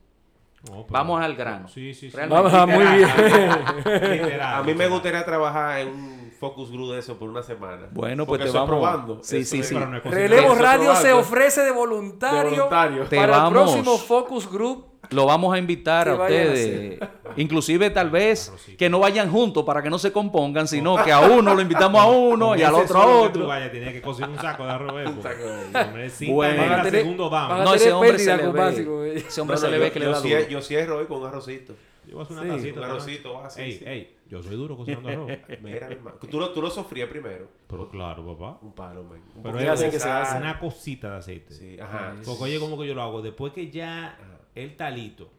Pero- 0.64 0.86
Vamos 0.90 1.22
al 1.22 1.36
grano. 1.36 1.68
Sí, 1.68 1.94
sí, 1.94 2.10
sí. 2.12 2.16
Realmente. 2.16 2.50
Vamos, 2.56 2.76
muy 2.76 2.86
bien. 2.98 3.10
A 4.42 4.62
mí 4.64 4.74
me 4.76 4.88
gustaría 4.88 5.26
trabajar 5.26 5.80
en 5.82 5.88
un 5.90 6.21
focus 6.42 6.72
group 6.72 6.92
de 6.92 7.00
eso 7.00 7.18
por 7.18 7.30
una 7.30 7.44
semana. 7.44 7.88
Bueno, 7.92 8.26
pues 8.26 8.40
Porque 8.40 8.52
te 8.52 8.58
vamos- 8.58 8.70
probando. 8.70 9.20
Sí, 9.22 9.38
Eso 9.38 9.56
sí, 9.56 9.64
sí. 9.64 9.76
No. 9.76 10.00
Relevo 10.02 10.56
Radio 10.56 10.96
se 10.96 11.14
ofrece 11.14 11.62
de 11.62 11.72
voluntario, 11.72 12.50
De 12.50 12.56
voluntario. 12.58 13.04
Te 13.06 13.16
para 13.16 13.32
vamos- 13.38 13.52
el 13.52 13.84
próximo 13.84 13.98
Focus 14.00 14.52
Group. 14.52 14.86
Lo 15.12 15.26
vamos 15.26 15.54
a 15.54 15.58
invitar 15.58 16.08
a 16.10 16.14
ustedes 16.16 17.00
Inclusive 17.36 17.90
tal 17.90 18.10
vez 18.10 18.48
Arrocito. 18.50 18.78
que 18.78 18.90
no 18.90 19.00
vayan 19.00 19.30
juntos 19.30 19.64
para 19.66 19.82
que 19.84 19.90
no 19.90 20.00
se 20.00 20.12
compongan, 20.12 20.68
sino 20.68 21.04
que 21.04 21.12
a 21.12 21.20
uno 21.20 21.54
lo 21.54 21.62
invitamos 21.62 22.02
a 22.02 22.06
uno 22.08 22.56
y 22.56 22.62
al 22.64 22.74
otro 22.76 23.00
a 23.00 23.06
otro. 23.06 23.48
vayas, 23.48 23.72
tienes 23.72 23.94
que 23.94 24.02
un 24.30 24.38
saco 24.38 24.64
de 24.66 24.72
arroz. 24.72 24.92
Bueno. 24.92 25.12
negra, 26.54 26.70
Van 26.70 26.80
a 26.80 26.84
tener- 26.84 27.02
segundo 27.02 27.30
No, 27.64 27.74
ese 27.74 27.92
hombre 27.92 28.20
se 28.20 28.36
le 28.38 28.48
ve. 28.52 28.62
eh. 29.06 29.24
Ese 29.28 29.42
hombre 29.42 29.56
No, 29.56 29.60
se 29.62 29.68
no, 29.68 29.72
le 29.74 29.80
ve 29.80 29.92
que 29.92 30.00
le 30.00 30.06
da 30.08 30.16
sí 30.22 30.30
yo 30.50 30.62
sí 30.62 30.76
es 30.76 30.88
arroz 30.88 31.08
con 31.08 31.22
un 31.22 31.28
arrocito. 31.28 31.74
Yo 32.06 32.14
voy 32.14 32.22
a 32.22 32.24
hacer 32.24 32.38
una 32.38 32.44
Sí, 32.44 32.50
tacita. 32.50 32.80
Un 32.80 32.86
arrocito, 32.86 33.38
ah, 33.44 33.50
sí, 33.50 33.62
Ey, 33.62 33.72
sí. 33.74 33.84
ey, 33.86 34.18
yo 34.28 34.42
soy 34.42 34.56
duro 34.56 34.76
cocinando 34.76 35.10
arroz. 35.10 35.32
Mira. 35.62 35.90
Tú 36.30 36.40
lo, 36.40 36.52
tú 36.52 36.62
lo 36.62 36.70
sofrías 36.70 37.10
primero. 37.10 37.48
Pero 37.68 37.90
claro, 37.90 38.26
papá. 38.26 38.60
Un 38.62 38.74
palo, 38.74 39.04
man. 39.04 39.22
Un 39.36 39.44
Pero 39.44 39.58
de 39.58 39.90
que 39.92 40.00
se 40.00 40.10
hace. 40.10 40.38
Una 40.38 40.60
cosita 40.60 41.12
de 41.12 41.18
aceite. 41.18 41.54
Sí, 41.54 41.80
ajá. 41.80 42.16
Porque 42.26 42.44
oye, 42.44 42.60
como 42.60 42.80
que 42.80 42.88
yo 42.88 42.94
lo 42.96 43.02
hago. 43.02 43.22
Después 43.22 43.54
que 43.54 43.70
ya 43.70 44.18
el 44.56 44.76
talito, 44.76 45.30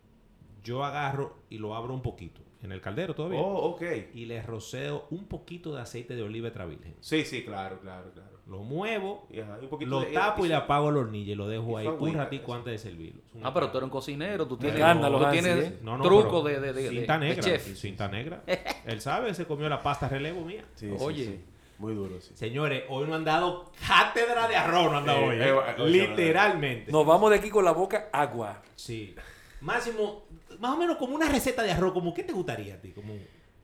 yo 0.63 0.85
agarro 0.85 1.37
y 1.51 1.59
lo 1.59 1.75
abro 1.75 1.95
un 1.95 2.03
poquito. 2.03 2.41
En 2.63 2.71
el 2.71 2.81
caldero 2.81 3.13
todavía. 3.15 3.41
Oh, 3.41 3.71
ok. 3.71 3.83
Y 4.15 4.27
le 4.27 4.41
roceo 4.41 5.07
un 5.11 5.27
poquito 5.27 5.75
de 5.75 5.81
aceite 5.81 6.15
de 6.15 6.23
oliva 6.23 6.47
extra 6.47 6.65
virgen. 6.65 6.95
Sí, 7.01 7.25
sí, 7.25 7.45
claro, 7.45 7.81
claro, 7.81 8.13
claro. 8.13 8.32
Lo 8.47 8.59
muevo, 8.59 9.27
Y, 9.31 9.39
ajá, 9.41 9.59
y 9.61 9.65
un 9.65 9.71
poquito 9.71 9.91
lo 9.91 10.01
de- 10.01 10.07
tapo 10.13 10.45
y 10.45 10.49
le 10.49 10.57
apago 10.57 10.91
el 10.91 10.97
hornillo 10.97 11.33
y 11.33 11.37
lo 11.37 11.47
dejo 11.47 11.79
ahí 11.79 11.87
un 11.87 11.95
agüita, 11.95 12.29
eso. 12.33 12.55
antes 12.55 12.73
de 12.73 12.79
servirlo. 12.91 13.23
Es 13.37 13.41
Ah, 13.45 13.55
pero 13.55 13.71
tú 13.71 13.79
eres 13.79 13.85
un 13.85 13.91
cocinero, 13.91 14.47
tú 14.49 14.57
tienes, 14.57 14.79
Escándalo, 14.81 15.19
tú 15.19 15.25
Hansi, 15.27 15.41
tienes 15.43 15.65
¿eh? 15.65 15.79
No, 15.83 15.97
no, 15.97 16.03
truco 16.05 16.43
pero 16.43 16.61
de, 16.61 16.73
de, 16.73 16.83
de, 16.83 16.89
cinta 16.91 17.19
de 17.19 17.29
negra. 17.29 17.43
chef. 17.45 17.77
Cinta 17.77 18.09
negra. 18.09 18.43
Él 18.85 19.01
sabe, 19.01 19.33
se 19.35 19.45
comió 19.47 19.69
la 19.69 19.81
pasta 19.81 20.09
relevo 20.09 20.45
mía. 20.45 20.65
Sí, 20.75 20.89
sí, 20.91 20.97
Oye. 20.99 21.25
sí. 21.25 21.41
Muy 21.79 21.95
duro, 21.95 22.21
sí. 22.21 22.33
Señores, 22.35 22.83
hoy 22.89 23.07
no 23.09 23.15
han 23.15 23.25
dado 23.25 23.71
cátedra 23.87 24.47
de 24.49 24.57
arroz, 24.57 24.91
no 24.91 24.99
han 24.99 25.07
dado 25.07 25.19
Eh, 25.33 25.53
hoy. 25.53 25.61
eh, 25.61 25.75
¿eh? 25.79 25.89
Literalmente. 25.89 26.91
Nos 26.93 27.07
vamos 27.07 27.31
de 27.31 27.37
aquí 27.37 27.49
con 27.51 27.65
la 27.65 27.73
boca 27.73 28.09
agua. 28.13 28.61
Sí. 28.77 29.15
Máximo, 29.61 30.25
más 30.59 30.73
o 30.73 30.77
menos 30.77 30.97
como 30.97 31.15
una 31.15 31.29
receta 31.29 31.63
de 31.63 31.71
arroz, 31.73 31.93
como 31.93 32.13
¿qué 32.13 32.25
te 32.25 32.33
gustaría 32.33 32.75
a 32.75 32.79
ti? 32.79 32.91
Como 32.91 33.15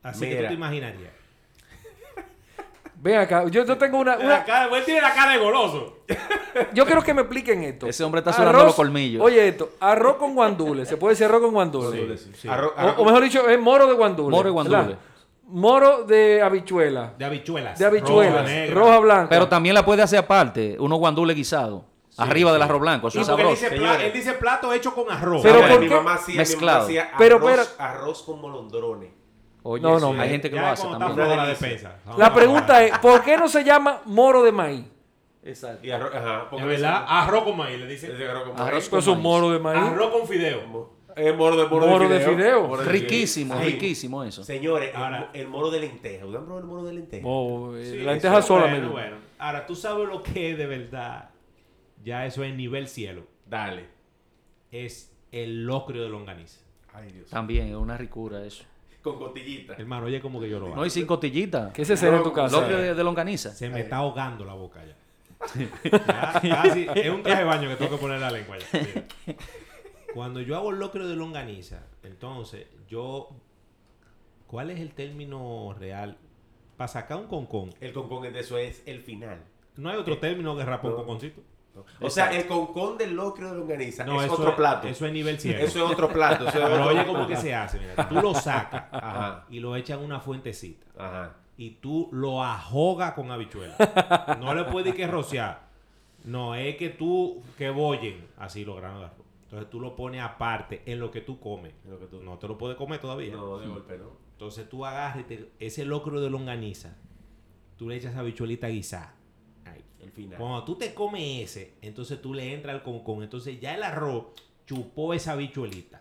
así 0.03 0.21
que 0.21 0.31
tú 0.31 0.37
Mira. 0.37 0.49
te 0.49 0.55
imaginarías. 0.55 1.13
Ven 3.01 3.17
acá, 3.19 3.45
yo, 3.49 3.65
yo 3.65 3.79
tengo 3.79 3.99
una, 3.99 4.17
La 4.17 4.45
cara- 4.45 4.77
él 4.77 4.85
tiene 4.85 5.01
la 5.01 5.15
cara 5.15 5.33
de 5.33 5.39
goloso. 5.39 5.99
Yo 6.73 6.85
quiero 6.85 7.01
que 7.03 7.15
me 7.15 7.21
expliquen 7.23 7.63
esto. 7.63 7.87
Ese 7.87 8.03
hombre 8.03 8.19
está 8.21 8.33
sudando 8.33 8.65
los 8.65 8.75
colmillos. 8.75 9.23
Oye, 9.25 9.47
esto, 9.49 9.71
arroz 9.81 10.17
con 10.17 10.35
guandules. 10.35 10.89
¿Se 10.89 10.97
puede 10.97 11.13
decir 11.13 11.27
arroz 11.27 11.43
con 11.43 11.53
guandules? 11.53 12.29
Sí, 12.35 12.49
O, 12.97 13.05
mejor 13.05 13.23
dicho, 13.23 13.49
es 13.49 13.61
moro 13.61 13.87
de 13.87 13.93
guandules. 13.95 14.31
Moro 14.37 14.49
de 14.49 14.53
guandules. 14.53 14.87
¿verdad? 14.87 14.99
Moro 15.51 16.03
de 16.05 16.43
habichuela. 16.43 17.15
De 17.17 17.25
habichuelas. 17.25 17.79
De 17.79 17.85
habichuelas. 17.87 18.51
Roja. 18.71 18.75
Roja, 18.75 18.99
blanca. 18.99 19.29
Pero 19.31 19.49
también 19.49 19.75
la 19.75 19.85
puede 19.85 20.03
hacer 20.03 20.19
aparte, 20.19 20.77
unos 20.81 20.99
guandules 20.99 21.37
guisados, 21.37 21.83
arriba 22.17 22.53
del 22.53 22.63
arroz 22.63 22.81
blanco, 22.81 23.09
eso 23.09 23.21
es 23.21 23.29
porque 23.29 23.43
él 23.43 23.57
sabroso. 23.57 23.85
dice, 23.95 24.07
él 24.07 24.13
dice 24.13 24.33
plato 24.35 24.73
hecho 24.73 24.93
con 24.95 25.11
arroz. 25.11 25.41
Pero 25.43 25.55
Señores, 25.55 25.77
¿por 25.77 25.85
mi 25.85 25.89
mamá 25.89 26.15
hacía, 26.15 26.33
mi 26.33 26.37
mamá 26.39 26.49
Mezclado. 26.49 26.85
hacía 26.85 27.11
Pero, 27.17 27.37
arroz, 27.37 27.51
pero- 27.51 27.65
arroz 27.89 28.23
con 28.25 28.41
molondrones. 28.41 29.11
Oye, 29.71 29.83
No, 29.83 29.99
sí, 30.01 30.07
no, 30.07 30.21
hay 30.23 30.31
gente 30.31 30.49
que 30.49 30.57
Ya 30.57 30.63
lo 30.63 30.69
hace 30.69 30.87
también. 30.89 31.29
la 31.37 31.47
despensa. 31.47 31.97
La 32.17 32.27
a 32.27 32.35
pregunta 32.35 32.83
es, 32.85 32.99
¿por 33.01 33.23
qué 33.23 33.37
no 33.37 33.49
se 33.49 33.63
llama 33.65 34.01
moro 34.07 34.43
de 34.43 34.51
maíz? 34.53 34.87
Exacto. 35.45 35.87
Y 35.87 35.91
arroz, 35.91 36.11
ajá. 36.15 36.49
porque 36.51 36.63
Es 36.65 36.69
verdad, 36.81 37.05
arroz 37.07 37.45
con 37.45 37.57
maíz, 37.57 37.79
le 37.79 37.87
dicen. 37.87 38.13
arroz 38.13 38.49
con 38.51 38.61
Arroz 38.61 38.89
con 38.89 38.97
Pues 38.99 39.07
un 39.09 39.23
moro 39.23 39.51
de 39.51 39.59
maíz. 39.59 39.83
Arroz 39.83 40.11
con 40.11 40.27
fideo. 40.27 40.97
Es 41.17 41.37
moro 41.37 41.57
de 41.57 41.67
moro, 41.69 41.87
Moro 41.87 42.09
de 42.09 42.15
de 42.15 42.21
fideo. 42.21 42.37
fideo. 42.37 42.67
Moro 42.69 42.83
de 42.83 42.89
Riquísimo, 42.93 43.55
riquísimo 43.61 44.25
eso. 44.25 44.43
Señores, 44.45 44.91
el 44.91 44.97
Ahora- 44.97 45.31
el, 45.35 45.49
moro 45.49 45.71
de 45.71 45.81
lenteja. 45.81 46.25
¿Ustedes 46.25 46.39
han 46.41 46.45
probado 46.47 46.61
el 46.61 46.67
moro 46.67 46.85
de 46.85 46.93
lenteja? 46.95 47.27
Oh, 47.27 47.75
eh, 47.77 47.85
Sí, 47.85 47.99
la 47.99 48.13
lenteja 48.13 48.41
sola. 48.41 48.67
bueno, 48.71 48.91
bueno. 48.91 49.17
Ahora, 49.39 49.67
tú 49.67 49.75
sabes 49.75 50.09
lo 50.09 50.23
que 50.23 50.53
es 50.53 50.59
de 50.59 50.67
verdad. 50.67 51.31
Ya 52.05 52.25
eso 52.25 52.43
es 52.45 52.55
nivel 52.55 52.89
cielo. 52.89 53.25
Dale. 53.47 53.87
Es 54.71 55.13
el 55.33 55.67
locrio 55.67 56.03
de 56.03 56.09
longaniza. 56.09 56.61
Ay, 56.95 57.11
Dios. 57.11 57.29
También 57.31 57.69
es 57.69 57.75
una 57.75 57.97
ricura 57.97 58.45
eso. 58.45 58.65
Con 59.17 59.29
cotillita. 59.29 59.75
Hermano, 59.75 60.07
oye 60.07 60.21
como 60.21 60.41
que 60.41 60.49
yo 60.49 60.59
lo 60.59 60.67
hago. 60.67 60.77
No, 60.77 60.87
y 60.87 60.91
sin 60.91 61.07
cotillita. 61.07 61.73
¿Qué 61.73 61.85
se 61.85 61.97
será 61.97 62.17
en 62.19 62.23
tu 62.23 62.33
casa? 62.33 62.61
Locrio 62.61 62.79
de, 62.79 62.95
de 62.95 63.05
longaniza. 63.05 63.51
Se 63.55 63.69
me 63.69 63.81
está 63.81 63.97
ahogando 63.97 64.45
la 64.45 64.55
boca 64.55 64.81
ya. 64.85 64.95
Ya, 65.85 66.41
casi, 66.43 66.87
es 66.95 67.11
un 67.11 67.23
traje 67.23 67.39
de 67.39 67.45
baño 67.45 67.69
que 67.69 67.77
tengo 67.77 67.93
que 67.93 67.97
poner 67.99 68.21
la 68.21 68.31
lengua 68.31 68.57
ya. 68.59 68.67
Mira. 68.81 69.05
Cuando 70.15 70.41
yo 70.41 70.57
hago 70.57 70.71
el 70.71 70.79
locrio 70.79 71.07
de 71.07 71.17
longaniza, 71.17 71.81
entonces 72.03 72.67
yo... 72.89 73.29
¿Cuál 74.47 74.71
es 74.71 74.81
el 74.81 74.93
término 74.95 75.75
real? 75.79 76.17
Para 76.77 76.89
sacar 76.89 77.19
un 77.19 77.27
concón. 77.27 77.75
El 77.81 77.93
concón 77.93 78.23
de 78.33 78.41
eso 78.41 78.57
es 78.57 78.83
el 78.87 79.01
final. 79.03 79.43
No 79.77 79.91
hay 79.91 79.97
otro 79.99 80.19
término 80.19 80.57
que 80.57 80.65
rapar 80.65 80.87
un 80.87 80.93
No. 80.93 80.97
conconcito. 81.05 81.41
O 82.01 82.11
sea, 82.11 82.31
el 82.37 82.47
concón 82.47 82.97
del 82.99 83.15
locrio 83.15 83.51
de 83.51 83.59
longaniza 83.59 84.05
No, 84.05 84.23
es 84.23 84.31
otro 84.31 84.55
plato. 84.57 84.87
Eso 84.89 85.07
es 85.07 85.13
nivel 85.13 85.39
cielo. 85.41 85.59
Eso 85.59 85.85
es 85.85 85.91
otro 85.93 86.09
plato. 86.09 86.49
Eso 86.49 86.59
es 86.59 86.65
Pero 86.65 86.75
otro 86.75 86.87
oye 86.89 87.07
cómo 87.07 87.27
que 87.27 87.37
se 87.37 87.55
hace. 87.55 87.79
Mira. 87.81 88.09
Tú 88.09 88.17
lo 88.17 88.35
sacas 88.35 88.85
Ajá. 88.93 89.47
y 89.51 89.61
lo 89.61 89.75
echas 89.77 89.99
en 89.99 90.05
una 90.05 90.21
fuentecita. 90.21 90.87
Ajá. 90.99 91.35
y 91.57 91.71
tú 91.81 92.09
lo 92.13 92.43
ahogas 92.43 93.13
con 93.13 93.31
habichuela. 93.31 93.75
No 94.41 94.55
le 94.55 94.65
puedes 94.65 94.95
que 94.95 95.07
rociar. 95.07 95.69
No, 96.25 96.55
es 96.55 96.77
que 96.77 96.89
tú 96.91 97.43
que 97.57 97.71
bollen 97.71 98.27
así 98.39 98.65
los 98.65 98.77
granos 98.77 99.01
de 99.01 99.07
arroz. 99.07 99.27
Entonces 99.45 99.71
tú 99.71 99.81
lo 99.81 99.97
pones 99.97 100.21
aparte 100.21 100.83
en 100.85 101.01
lo 101.01 101.11
que 101.11 101.21
tú 101.23 101.41
comes. 101.41 101.73
En 101.85 101.93
lo 101.93 101.99
que 101.99 102.07
tú- 102.07 102.21
No 102.23 102.37
te 102.39 102.47
lo 102.49 102.59
puedes 102.59 102.77
comer 102.77 103.01
todavía. 103.01 103.33
No, 103.35 103.59
de 103.59 103.67
golpe, 103.67 103.97
¿no? 103.97 104.11
Entonces 104.33 104.69
tú 104.69 104.85
agarras 104.85 105.21
y 105.21 105.25
te- 105.25 105.51
ese 105.59 105.85
locro 105.85 106.21
de 106.21 106.29
longaniza. 106.31 106.97
Tú 107.77 107.89
le 107.89 107.97
echas 107.97 108.15
habichuelita 108.17 108.69
guisada. 108.69 109.15
Ahí. 110.01 110.07
El 110.07 110.13
final. 110.13 110.39
Cuando 110.39 110.65
tú 110.65 110.77
te 110.77 110.95
comes 110.95 111.23
ese, 111.51 111.75
entonces 111.83 112.21
tú 112.23 112.35
le 112.35 112.53
entras 112.55 112.75
al 112.75 112.83
concón. 112.83 113.23
Entonces 113.23 113.61
ya 113.61 113.75
el 113.75 113.83
arroz 113.83 114.27
chupó 114.67 115.15
esa 115.15 115.33
habichuelita. 115.33 116.01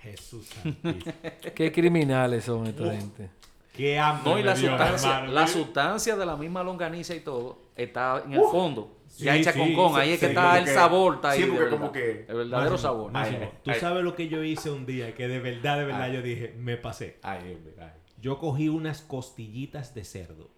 Jesús 0.00 0.46
santísimo. 0.46 1.12
Qué 1.54 1.72
criminales 1.72 2.44
son 2.44 2.66
esta 2.66 2.84
Uf. 2.84 2.90
gente. 2.92 3.30
Qué 3.72 3.98
hambre 3.98 4.32
No, 4.32 4.38
y 4.38 4.42
la 4.42 4.56
sustancia, 4.56 5.14
hermano. 5.16 5.32
la 5.32 5.46
sustancia 5.46 6.16
de 6.16 6.24
la 6.26 6.36
misma 6.36 6.62
longaniza 6.62 7.14
y 7.14 7.20
todo 7.20 7.58
está 7.76 8.22
en 8.24 8.32
el 8.34 8.40
fondo. 8.40 8.96
Sí, 9.08 9.24
ya 9.24 9.36
hecha 9.36 9.52
sí, 9.52 9.58
con 9.58 9.74
con, 9.74 10.00
ahí 10.00 10.12
es 10.12 10.20
que 10.20 10.26
sí, 10.26 10.30
está 10.30 10.58
el 10.58 10.64
que- 10.64 10.72
sabor, 10.74 11.16
está 11.16 11.30
ahí. 11.30 11.42
sí, 11.42 11.50
porque 11.50 11.68
como 11.70 11.92
que- 11.92 12.24
El 12.28 12.36
verdadero 12.36 12.70
Máximo, 12.70 12.78
sabor. 12.78 13.12
Máximo, 13.12 13.38
Ay, 13.42 13.50
tú 13.62 13.70
ay. 13.72 13.80
sabes 13.80 14.02
lo 14.04 14.14
que 14.14 14.28
yo 14.28 14.42
hice 14.42 14.70
un 14.70 14.86
día 14.86 15.14
que 15.14 15.28
de 15.28 15.40
verdad, 15.40 15.78
de 15.78 15.84
verdad 15.84 16.02
Ay. 16.02 16.14
yo 16.14 16.22
dije, 16.22 16.54
me 16.58 16.76
pasé. 16.78 17.18
Ay, 17.22 17.52
hombre, 17.54 17.74
ay. 17.80 17.90
Yo 18.20 18.38
cogí 18.38 18.68
unas 18.70 19.02
costillitas 19.02 19.94
de 19.94 20.04
cerdo 20.04 20.48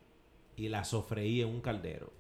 y 0.57 0.69
las 0.69 0.89
sofreí 0.89 1.41
en 1.43 1.49
un 1.49 1.61
caldero. 1.61 2.13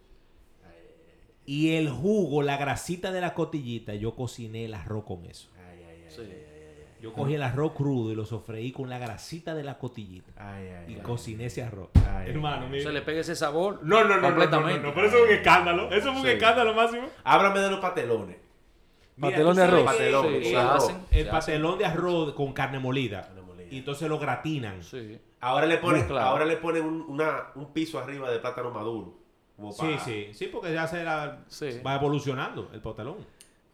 Y 1.50 1.76
el 1.76 1.88
jugo, 1.88 2.42
la 2.42 2.58
grasita 2.58 3.10
de 3.10 3.22
la 3.22 3.32
costillita, 3.32 3.94
yo 3.94 4.14
cociné 4.14 4.66
el 4.66 4.74
arroz 4.74 5.04
con 5.04 5.24
eso. 5.24 5.48
Ay, 5.56 5.78
ay, 5.88 6.02
ay. 6.04 6.10
Sí. 6.14 6.22
Yo 7.00 7.14
cogí 7.14 7.36
el 7.36 7.42
arroz 7.42 7.72
crudo 7.72 8.12
y 8.12 8.14
lo 8.14 8.26
sofreí 8.26 8.70
con 8.70 8.90
la 8.90 8.98
grasita 8.98 9.54
de 9.54 9.64
la 9.64 9.78
ay, 10.36 10.66
Y 10.88 10.94
ay. 10.96 11.00
cociné 11.02 11.46
ese 11.46 11.62
arroz. 11.62 11.88
Ay, 12.06 12.28
Hermano, 12.32 12.68
mira. 12.68 12.82
Se 12.82 12.92
le 12.92 13.00
pega 13.00 13.20
ese 13.22 13.34
sabor 13.34 13.80
No, 13.82 14.04
no, 14.04 14.08
no, 14.08 14.08
no, 14.08 14.14
no, 14.16 14.20
no, 14.20 14.28
completamente. 14.28 14.86
no, 14.86 14.92
pero 14.94 15.06
eso 15.06 15.16
es 15.16 15.22
un 15.24 15.30
escándalo. 15.36 15.86
Eso 15.90 16.10
es 16.10 16.16
un 16.16 16.22
Sí. 16.22 16.28
escándalo 16.28 16.74
máximo. 16.74 17.06
Háblame 17.24 17.60
de 17.60 17.70
los 17.70 17.80
patelones. 17.80 18.36
Mira, 19.16 19.30
Patelón 19.30 19.56
de 19.56 19.62
arroz. 19.62 19.84
Patelón, 19.84 20.26
el- 20.26 20.44
sí, 20.44 21.24
patelón 21.30 21.78
de 21.78 21.86
arroz 21.86 22.34
con 22.34 22.52
carne 22.52 22.78
molida. 22.78 23.22
Carne 23.22 23.40
molida. 23.40 23.68
Y 23.70 23.78
entonces 23.78 24.06
lo 24.06 24.18
gratinan. 24.18 24.82
Sí. 24.82 25.18
Ahora 25.40 25.64
le 25.66 25.78
ponen, 25.78 26.06
claro. 26.06 26.26
ahora 26.26 26.44
le 26.44 26.56
ponen 26.58 26.84
un, 26.84 27.00
una, 27.08 27.52
un 27.54 27.72
piso 27.72 27.98
arriba 27.98 28.30
de 28.30 28.38
plátano 28.38 28.70
maduro. 28.70 29.17
Como 29.58 29.72
Sí, 29.72 29.78
para- 29.82 29.98
sí, 29.98 30.28
sí, 30.32 30.46
porque 30.50 30.72
ya 30.72 30.86
se 30.86 31.02
la- 31.04 31.40
Sí. 31.48 31.80
va 31.84 31.96
evolucionando 31.96 32.70
el 32.72 32.80
patelón. 32.80 33.16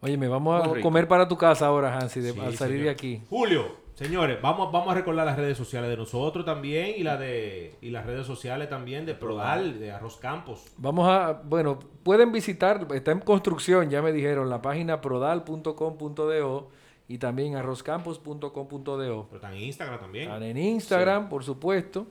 Oye, 0.01 0.17
me 0.17 0.27
vamos 0.27 0.59
Muy 0.63 0.71
a 0.71 0.73
rico. 0.75 0.87
comer 0.87 1.07
para 1.07 1.27
tu 1.27 1.37
casa 1.37 1.67
ahora, 1.67 1.95
Hansi, 1.97 2.19
de- 2.19 2.33
Sí, 2.33 2.39
al 2.39 2.55
salir 2.57 2.73
señor. 2.77 2.83
de 2.85 2.89
aquí. 2.89 3.21
Julio, 3.29 3.65
señores, 3.93 4.41
vamos, 4.41 4.71
vamos 4.71 4.89
a 4.91 4.95
recordar 4.95 5.25
las 5.25 5.37
redes 5.37 5.57
sociales 5.57 5.89
de 5.89 5.97
nosotros 5.97 6.43
también 6.43 6.93
y 6.97 7.03
la 7.03 7.17
de 7.17 7.75
y 7.81 7.91
las 7.91 8.05
redes 8.05 8.25
sociales 8.27 8.67
también 8.69 9.05
de 9.05 9.13
Prodal, 9.15 9.79
de 9.79 9.91
Arroz 9.91 10.17
Campos. 10.17 10.65
Vamos 10.77 11.07
a, 11.07 11.33
bueno, 11.45 11.79
pueden 12.03 12.31
visitar, 12.31 12.87
está 12.93 13.11
en 13.11 13.19
construcción, 13.19 13.89
ya 13.89 14.01
me 14.01 14.11
dijeron, 14.11 14.49
la 14.49 14.61
página 14.61 15.01
prodal.com.do 15.01 16.69
y 17.07 17.17
también 17.19 17.55
arrozcampos.com.do. 17.55 18.83
Pero 19.29 19.35
están 19.35 19.53
en 19.53 19.61
Instagram 19.63 19.99
también. 19.99 20.23
Están 20.25 20.43
en 20.43 20.57
Instagram, 20.57 21.29
por 21.29 21.43
supuesto. 21.43 22.07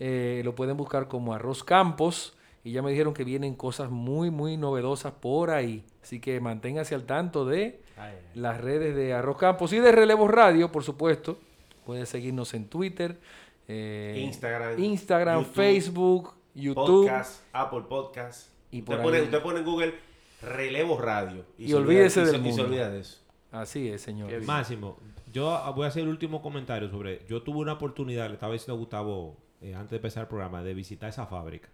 Eh, 0.00 0.42
lo 0.44 0.54
pueden 0.54 0.76
buscar 0.76 1.06
como 1.08 1.32
Arroz 1.32 1.62
Campos. 1.64 2.36
Y 2.64 2.72
ya 2.72 2.82
me 2.82 2.90
dijeron 2.90 3.12
que 3.12 3.24
vienen 3.24 3.54
cosas 3.54 3.90
muy, 3.90 4.30
muy 4.30 4.56
novedosas 4.56 5.12
por 5.12 5.50
ahí. 5.50 5.84
Así 6.02 6.20
que 6.20 6.38
manténgase 6.40 6.94
al 6.94 7.04
tanto 7.04 7.44
de 7.44 7.80
Ay, 7.96 8.14
ay. 8.14 8.40
las 8.40 8.60
redes 8.60 8.94
de 8.94 9.12
Arroz 9.14 9.36
Campos 9.36 9.72
y 9.72 9.78
de 9.80 9.90
Relevos 9.90 10.30
Radio, 10.30 10.70
por 10.70 10.84
supuesto. 10.84 11.38
Pueden 11.84 12.06
seguirnos 12.06 12.54
en 12.54 12.66
Twitter, 12.68 13.18
eh, 13.66 14.22
Instagram, 14.24 14.78
Instagram, 14.82 15.38
YouTube, 15.40 15.54
Facebook, 15.54 16.34
YouTube. 16.54 17.06
Podcast, 17.08 17.42
Apple 17.52 17.82
Podcast. 17.88 18.50
Y 18.70 18.80
usted, 18.80 18.94
por 18.94 19.02
pone, 19.02 19.22
usted 19.22 19.42
pone 19.42 19.58
en 19.58 19.64
Google 19.64 19.94
Relevo 20.42 21.00
Radio. 21.00 21.44
Y 21.58 21.68
se 21.68 21.74
olvídese 21.74 22.20
olvida- 22.20 22.30
y 22.38 22.40
del 22.42 22.46
y 22.46 22.52
se 22.52 22.60
olvida 22.62 22.90
de 22.90 23.00
eso. 23.00 23.18
Así 23.50 23.88
es, 23.88 24.00
señor. 24.02 24.30
Máximo, 24.44 24.96
yo 25.32 25.60
voy 25.74 25.84
a 25.84 25.88
hacer 25.88 26.02
el 26.04 26.08
último 26.08 26.40
comentario 26.40 26.88
sobre. 26.88 27.24
Yo 27.28 27.42
tuve 27.42 27.58
una 27.58 27.72
oportunidad, 27.74 28.28
le 28.28 28.34
estaba 28.34 28.52
diciendo 28.52 28.74
a 28.74 28.78
Gustavo 28.78 29.36
eh, 29.60 29.74
antes 29.74 29.90
de 29.90 29.96
empezar 29.96 30.22
el 30.22 30.28
programa, 30.28 30.62
de 30.62 30.74
visitar 30.74 31.08
esa 31.10 31.26
fábrica. 31.26 31.68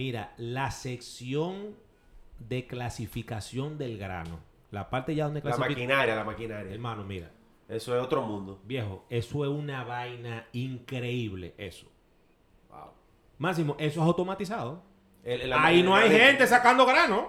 Mira, 0.00 0.32
la 0.38 0.70
sección 0.70 1.76
de 2.38 2.66
clasificación 2.66 3.76
del 3.76 3.98
grano, 3.98 4.40
la 4.70 4.88
parte 4.88 5.14
ya 5.14 5.24
donde 5.24 5.40
La 5.40 5.42
clasifica. 5.42 5.68
maquinaria, 5.68 6.14
la 6.16 6.24
maquinaria. 6.24 6.72
Hermano, 6.72 7.04
mira, 7.04 7.30
Eso 7.68 7.94
es 7.94 8.02
otro 8.02 8.22
mundo. 8.22 8.58
Viejo, 8.64 9.04
eso 9.10 9.44
es 9.44 9.50
una 9.50 9.84
vaina 9.84 10.46
increíble, 10.54 11.52
eso. 11.58 11.86
Wow. 12.70 12.92
Máximo, 13.36 13.76
eso 13.78 14.00
es 14.00 14.06
automatizado. 14.06 14.82
El- 15.22 15.42
el- 15.42 15.52
Ahí 15.52 15.82
no 15.82 15.94
hay 15.94 16.08
gente 16.10 16.46
sacando 16.46 16.86
grano. 16.86 17.28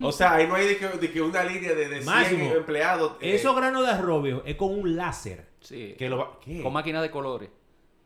O 0.00 0.12
sea, 0.12 0.34
ahí 0.34 0.46
no 0.46 0.54
hay 0.54 0.68
de 0.68 0.76
que, 0.78 0.86
de 0.86 1.10
que 1.10 1.20
una 1.20 1.42
línea 1.42 1.74
de, 1.74 1.88
de 1.88 1.96
100 2.00 2.04
Máximo. 2.06 2.52
empleados. 2.54 3.12
eh, 3.20 3.34
Esos 3.34 3.56
granos 3.56 3.84
de 3.84 3.90
arroz, 3.92 4.22
viejo, 4.22 4.42
es 4.46 4.54
con 4.54 4.72
un 4.72 4.94
láser. 4.94 5.48
Sí. 5.58 5.96
que 5.98 6.08
lo 6.08 6.18
va- 6.18 6.38
¿qué? 6.44 6.62
Con 6.62 6.72
máquina 6.72 7.02
de 7.02 7.10
colores. 7.10 7.50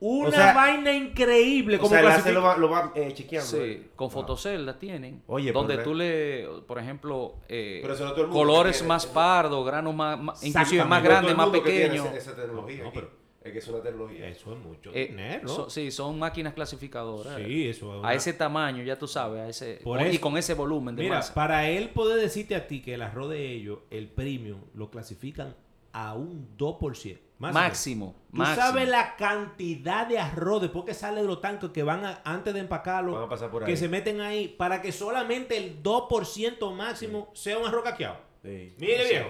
Una 0.05 0.29
O 0.29 0.33
sea- 0.33 0.53
vaina 0.53 0.93
increíble. 0.93 1.77
O 1.77 1.81
como 1.81 1.91
sea, 1.91 2.01
el 2.01 2.07
clasifica- 2.07 2.33
láser 2.33 2.35
lo 2.35 2.43
va, 2.43 2.57
lo 2.57 2.69
va 2.71 2.93
eh, 2.97 3.13
chequeando. 3.15 3.49
Sí, 3.51 3.57
eh. 3.63 3.89
con 3.95 4.07
Wow. 4.09 4.11
fotoceldas 4.11 4.79
tienen. 4.79 5.23
Oye, 5.29 5.53
donde 5.53 5.79
tú 5.79 5.95
le, 5.95 6.47
por 6.67 6.79
ejemplo, 6.81 7.37
eh, 7.49 7.79
Pero 7.83 7.95
eso 7.95 8.05
no 8.07 8.11
todo 8.11 8.23
el 8.23 8.27
mundo 8.29 8.39
colores 8.41 8.77
tiene, 8.79 8.89
más 8.89 9.07
pardos, 9.07 9.65
granos 9.65 9.95
más, 9.95 10.19
más- 10.21 10.43
inclusive 10.45 10.85
más 10.85 11.03
grandes, 11.05 11.37
más 11.37 11.51
pequeños. 11.51 12.07
Esa, 12.07 12.17
esa 12.17 12.35
tecnología. 12.37 12.83
No, 12.83 12.89
aquí. 12.89 12.99
pero- 12.99 13.23
Es 13.45 13.51
que 13.53 13.59
es 13.59 13.67
una 13.69 13.81
tecnología. 13.83 14.29
Eso 14.29 14.53
es 14.53 14.59
mucho 14.61 14.91
Eh, 14.95 15.07
dinero. 15.09 15.49
so- 15.49 15.69
sí, 15.69 15.91
son 15.91 16.17
máquinas 16.17 16.55
clasificadoras. 16.55 17.37
Sí, 17.45 17.69
eso 17.69 17.93
es 17.95 17.99
una- 18.01 18.09
A 18.09 18.15
ese 18.15 18.33
tamaño, 18.35 18.85
ya 18.85 18.97
tú 18.97 19.09
sabes, 19.09 19.41
a 19.41 19.49
ese, 19.49 19.81
Por 19.83 20.01
y 20.01 20.05
eso- 20.11 20.21
con 20.21 20.37
ese 20.37 20.55
volumen 20.55 20.95
de 20.95 21.03
Mira, 21.03 21.17
masa. 21.17 21.35
para 21.35 21.69
él 21.69 21.89
poder 21.91 22.21
decirte 22.21 22.55
a 22.55 22.69
ti 22.69 22.81
que 22.83 22.95
el 22.95 23.03
arroz 23.03 23.31
de 23.31 23.51
ellos, 23.53 23.81
el 23.91 24.07
premium, 24.09 24.61
lo 24.75 24.91
clasifican 24.91 25.57
a 25.93 26.15
un 26.15 26.49
2%. 26.57 27.21
Máximo, 27.51 28.15
Tú 28.31 28.37
máximo. 28.39 28.67
sabes 28.67 28.89
la 28.89 29.17
cantidad 29.17 30.07
de 30.07 30.19
arroz 30.19 30.63
después 30.63 30.85
que 30.85 30.95
sale 30.95 31.21
de 31.23 31.27
los 31.27 31.41
tanques 31.41 31.71
que 31.71 31.83
van 31.83 32.05
a- 32.05 32.21
antes 32.25 32.55
de 32.55 32.61
empacarlo, 32.61 33.13
Van 33.15 33.25
a 33.25 33.29
pasar 33.29 33.51
por 33.51 33.65
que 33.65 33.73
ahí. 33.73 33.77
se 33.77 33.89
meten 33.89 34.21
ahí 34.21 34.49
para 34.49 34.81
que 34.83 34.93
solamente 34.93 35.57
el 35.57 35.83
2% 35.83 36.71
máximo 36.73 37.31
sea 37.35 37.59
un 37.59 37.67
arroz 37.67 37.83
caqueado. 37.85 38.17
Sí. 38.43 38.73
Mire, 38.79 39.05
Sí. 39.05 39.11
viejo. 39.11 39.29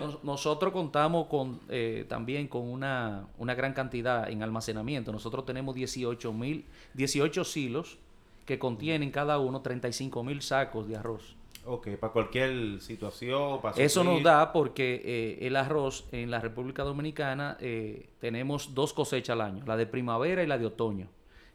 Nos- 0.00 0.24
Nosotros 0.24 0.72
contamos 0.72 1.26
con 1.28 1.60
eh, 1.68 2.04
también 2.08 2.48
con 2.48 2.62
una, 2.68 3.28
una 3.38 3.54
gran 3.54 3.74
cantidad 3.74 4.28
en 4.28 4.42
almacenamiento. 4.42 5.12
Nosotros 5.12 5.46
tenemos 5.46 5.74
18 5.76 6.32
mil, 6.32 6.64
18 6.94 7.44
silos 7.44 7.98
que 8.44 8.58
contienen 8.58 9.10
cada 9.12 9.38
uno 9.38 9.60
35 9.62 10.24
mil 10.24 10.42
sacos 10.42 10.88
de 10.88 10.96
arroz. 10.96 11.36
Ok, 11.66 11.88
para 11.98 12.12
cualquier 12.12 12.80
situación. 12.82 13.60
Para 13.62 13.76
Eso 13.82 14.04
nos 14.04 14.22
da 14.22 14.52
porque 14.52 15.00
eh, 15.04 15.46
el 15.46 15.56
arroz 15.56 16.06
en 16.12 16.30
la 16.30 16.38
República 16.40 16.82
Dominicana 16.82 17.56
eh, 17.60 18.10
tenemos 18.20 18.74
dos 18.74 18.92
cosechas 18.92 19.32
al 19.34 19.40
año, 19.40 19.64
la 19.66 19.76
de 19.76 19.86
primavera 19.86 20.42
y 20.42 20.46
la 20.46 20.58
de 20.58 20.66
otoño. 20.66 21.08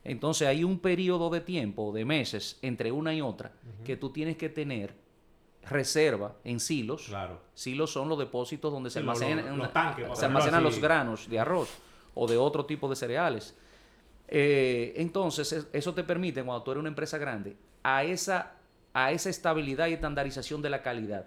Entonces 0.03 0.47
hay 0.47 0.64
un 0.64 0.80
periodo 0.80 1.30
de 1.30 1.41
tiempo, 1.41 1.91
de 1.91 2.05
meses, 2.05 2.57
entre 2.64 2.91
una 2.91 3.14
y 3.14 3.22
otra, 3.22 3.51
que 3.86 3.97
tú 3.97 4.10
tienes 4.10 4.38
que 4.38 4.49
tener 4.49 4.95
reserva 5.70 6.34
en 6.43 6.60
silos. 6.60 7.05
Claro. 7.10 7.39
Silos 7.53 7.91
son 7.91 8.10
los 8.10 8.18
depósitos 8.18 8.72
donde 8.72 8.89
se 8.89 8.95
Sí, 8.95 8.99
almacenan, 9.01 9.47
los- 9.49 9.57
los 9.57 9.74
tanques, 9.74 10.07
por 10.07 10.16
se 10.16 10.22
ponerlo 10.22 10.38
almacenan 10.39 10.66
así. 10.66 10.76
los 10.76 10.82
granos 10.82 11.30
de 11.30 11.39
arroz 11.39 11.70
o 12.16 12.28
de 12.28 12.38
otro 12.38 12.66
tipo 12.66 12.89
de 12.89 12.95
cereales. 12.95 13.55
Eh, 14.28 14.93
entonces, 14.95 15.51
es- 15.53 15.68
eso 15.74 15.93
te 15.93 16.03
permite, 16.03 16.43
cuando 16.43 16.64
tú 16.64 16.72
eres 16.72 16.80
una 16.80 16.89
empresa 16.89 17.18
grande, 17.18 17.55
a 17.84 18.03
esa, 18.03 18.53
a 18.93 19.11
esa 19.11 19.29
estabilidad 19.29 19.87
y 19.87 19.93
estandarización 19.93 20.61
de 20.61 20.69
la 20.69 20.81
calidad, 20.81 21.25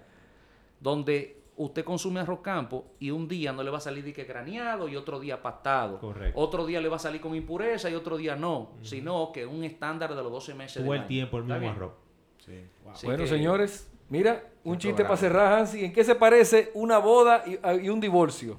donde 0.81 1.41
usted 1.57 1.85
consume 1.85 2.21
arroz 2.21 2.41
campo 2.41 2.87
y 2.99 3.11
un 3.11 3.29
día 3.29 3.53
no 3.53 3.63
le 3.63 3.71
va 3.71 3.79
a 3.79 3.81
salir 3.81 4.03
de 4.05 4.13
que 4.13 4.25
graneado 4.25 4.89
y 4.89 4.97
otro 4.97 5.21
día 5.21 5.41
pastado. 5.43 5.99
Correcto. 5.99 6.41
Otro 6.41 6.67
día 6.67 6.81
le 6.81 6.89
va 6.89 6.97
a 6.97 6.99
salir 6.99 7.21
con 7.21 7.35
impureza 7.35 7.89
y 7.91 7.95
otro 7.95 8.17
día 8.17 8.35
no, 8.37 8.71
sino 8.83 9.31
que 9.33 9.47
un 9.47 9.63
estándar 9.63 10.15
de 10.15 10.23
los 10.23 10.33
12 10.33 10.55
meses. 10.55 10.83
Del 10.83 10.93
el 10.93 10.99
año. 11.01 11.07
tiempo 11.07 11.37
el 11.39 11.43
¿Está 11.45 11.55
mismo 11.55 11.61
bien? 11.69 11.77
arroz. 11.77 11.93
Sí. 12.39 12.65
Wow. 12.85 12.93
Bueno, 13.05 13.23
que- 13.25 13.29
señores, 13.29 13.91
mira, 14.09 14.43
un 14.65 14.79
chiste 14.79 15.05
para 15.05 15.17
cerrar, 15.17 15.53
Hansi. 15.53 15.85
¿En 15.85 15.93
qué 15.93 16.03
se 16.03 16.15
parece 16.17 16.71
una 16.75 16.99
boda 16.99 17.45
y, 17.47 17.59
y 17.85 17.89
un 17.91 18.01
divorcio? 18.01 18.59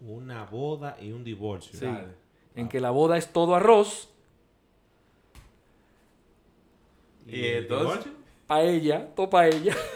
Una 0.00 0.44
boda 0.44 0.96
y 1.00 1.12
un 1.12 1.24
divorcio. 1.24 1.78
Sí. 1.78 1.86
Dale. 1.86 2.14
En 2.54 2.68
que 2.68 2.80
la 2.80 2.90
boda 2.90 3.16
es 3.16 3.32
todo 3.32 3.54
arroz, 3.54 4.12
Y 7.30 7.46
entonces- 7.46 7.88
divorcio? 8.04 8.12
paella, 8.46 9.06
todo 9.14 9.30
paella. 9.30 9.76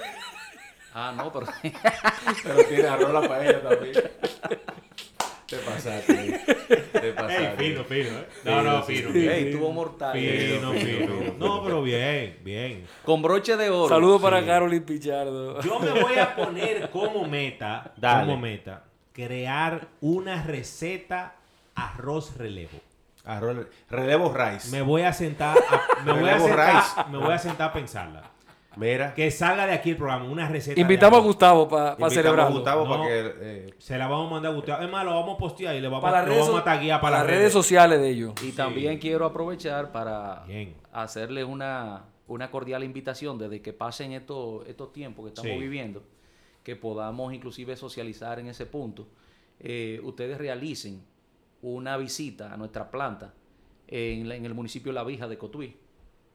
Ah, 0.97 1.12
no, 1.16 1.32
pero... 1.32 1.47
Pero 2.45 2.64
tiene 2.68 2.87
arroz 2.87 3.12
la 3.12 3.28
paella 3.28 3.61
también. 3.61 3.95
Te 5.49 5.57
pasaste. 5.57 6.14
Te 6.93 7.12
pasaste. 7.12 7.51
Ey, 7.51 7.57
fino, 7.70 7.85
fino, 7.85 8.09
¿eh? 8.20 8.28
No, 8.45 8.62
no, 8.62 8.82
fino. 8.85 9.09
sí. 9.12 9.18
Fino, 9.18 9.30
Ey, 9.32 9.51
tuvo 9.53 9.72
mortal. 9.72 10.12
fino, 10.16 10.72
fino, 10.72 10.72
fino. 10.72 11.07
fino, 11.18 11.35
No, 11.37 11.64
pero 11.64 11.82
bien, 11.82 12.39
bien. 12.45 12.87
Con 13.05 13.22
broche 13.22 13.57
de 13.57 13.70
oro. 13.70 13.89
Saludos 13.89 14.22
para 14.22 14.39
Sí. 14.41 14.47
Carolyn 14.47 14.85
Pichardo. 14.85 15.61
Yo 15.62 15.80
me 15.80 16.01
voy 16.01 16.14
a 16.16 16.37
poner 16.37 16.89
como 16.91 17.26
meta, 17.26 17.93
Dale. 17.97 18.26
como 18.26 18.39
meta, 18.41 18.85
crear 19.12 19.89
una 20.01 20.45
receta 20.45 21.35
arroz 21.74 22.37
relevo. 22.37 22.78
Arroz, 23.25 23.66
relevo 23.89 24.33
rice. 24.35 24.70
Me 24.70 24.83
voy 24.83 25.03
a 25.03 25.12
sentar, 25.12 25.57
a, 25.57 26.05
me, 26.05 26.12
voy 26.20 26.29
a 26.29 26.39
sentar 26.39 26.75
rice. 26.77 27.11
me 27.11 27.18
voy 27.18 27.33
a 27.33 27.39
sentar 27.39 27.70
a 27.70 27.72
pensarla. 27.72 28.22
Mira. 28.77 29.14
Que 29.14 29.31
salga 29.31 29.66
de 29.66 29.72
aquí 29.72 29.91
el 29.91 29.97
programa, 29.97 30.25
una 30.25 30.49
receta. 30.49 30.81
Invitamos 30.81 31.20
a. 31.20 31.22
Gustavo 31.22 31.68
para 31.68 31.91
invitamos 31.91 32.12
a 32.12 32.14
celebrarlo. 32.14 32.55
Gustavo 32.57 32.85
No. 32.85 32.91
para 32.91 33.05
que. 33.09 33.35
eh, 33.41 33.75
Se 33.79 33.97
la 33.97 34.09
vamos 34.09 34.29
a 34.29 34.31
mandar 34.35 34.53
a 34.53 34.55
Gustavo. 34.57 34.83
Es 34.83 34.91
más, 34.91 35.05
lo 35.05 35.14
vamos 35.14 35.37
a 35.37 35.39
postear 35.39 35.75
y 35.77 35.81
le 35.81 35.87
vamos, 35.89 36.03
Para 36.03 36.18
las 36.18 36.27
lo 36.27 36.33
redes, 36.35 36.47
vamos 36.47 36.61
a 36.61 36.64
taguear 36.64 37.01
para, 37.01 37.18
las 37.18 37.27
redes 37.29 37.53
sociales 37.53 38.01
de 38.01 38.09
ellos. 38.11 38.33
Y 38.43 38.51
también 38.53 38.99
quiero 38.99 39.25
aprovechar 39.27 39.93
para 39.93 40.43
Bien. 40.49 40.75
hacerle 40.93 41.45
una, 41.45 42.03
una 42.27 42.51
cordial 42.51 42.83
invitación 42.83 43.39
desde 43.39 43.62
que 43.62 43.72
pasen 43.72 44.12
estos, 44.12 44.66
estos 44.66 44.93
tiempos 44.93 45.25
que 45.25 45.29
estamos 45.29 45.53
Sí. 45.53 45.59
viviendo, 45.59 46.03
que 46.64 46.75
podamos 46.75 47.33
inclusive 47.33 47.77
socializar 47.77 48.41
en 48.41 48.49
ese 48.49 48.66
punto. 48.66 49.07
Eh, 49.61 50.01
ustedes 50.03 50.37
realicen 50.37 51.01
una 51.73 51.97
visita 51.97 52.53
a 52.53 52.57
nuestra 52.57 52.91
planta 52.91 53.33
en, 53.89 54.29
la- 54.29 54.37
en 54.37 54.45
el 54.45 54.55
municipio 54.55 54.93
La 54.93 55.03
Vija 55.05 55.29
de 55.29 55.39
Cotuí, 55.39 55.77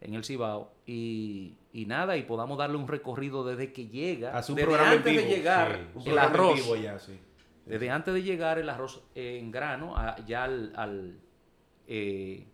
en 0.01 0.13
el 0.13 0.23
Cibao, 0.23 0.71
y, 0.86 1.57
y 1.73 1.86
nada, 1.86 2.15
y 2.17 2.23
podamos 2.23 2.57
darle 2.57 2.77
un 2.77 2.88
recorrido 2.88 3.43
desde 3.45 3.71
que 3.73 3.88
llega, 3.88 4.38
Hace 4.38 4.51
un 4.51 4.55
desde 4.57 4.67
programa 4.67 4.91
antes 4.93 5.15
de 5.15 5.27
llegar 5.27 5.88
sí. 6.01 6.09
el 6.09 6.17
arroz. 6.17 6.55
vivo 6.55 6.75
ya, 6.75 6.97
sí. 6.99 7.19
Desde 7.65 7.89
antes 7.91 8.13
de 8.13 8.23
llegar 8.23 8.57
el 8.59 8.69
arroz 8.69 9.03
en 9.15 9.51
grano, 9.51 9.95
a- 9.97 10.15
ya 10.25 10.45
al, 10.45 10.73
al, 10.75 11.19
eh, 11.88 12.47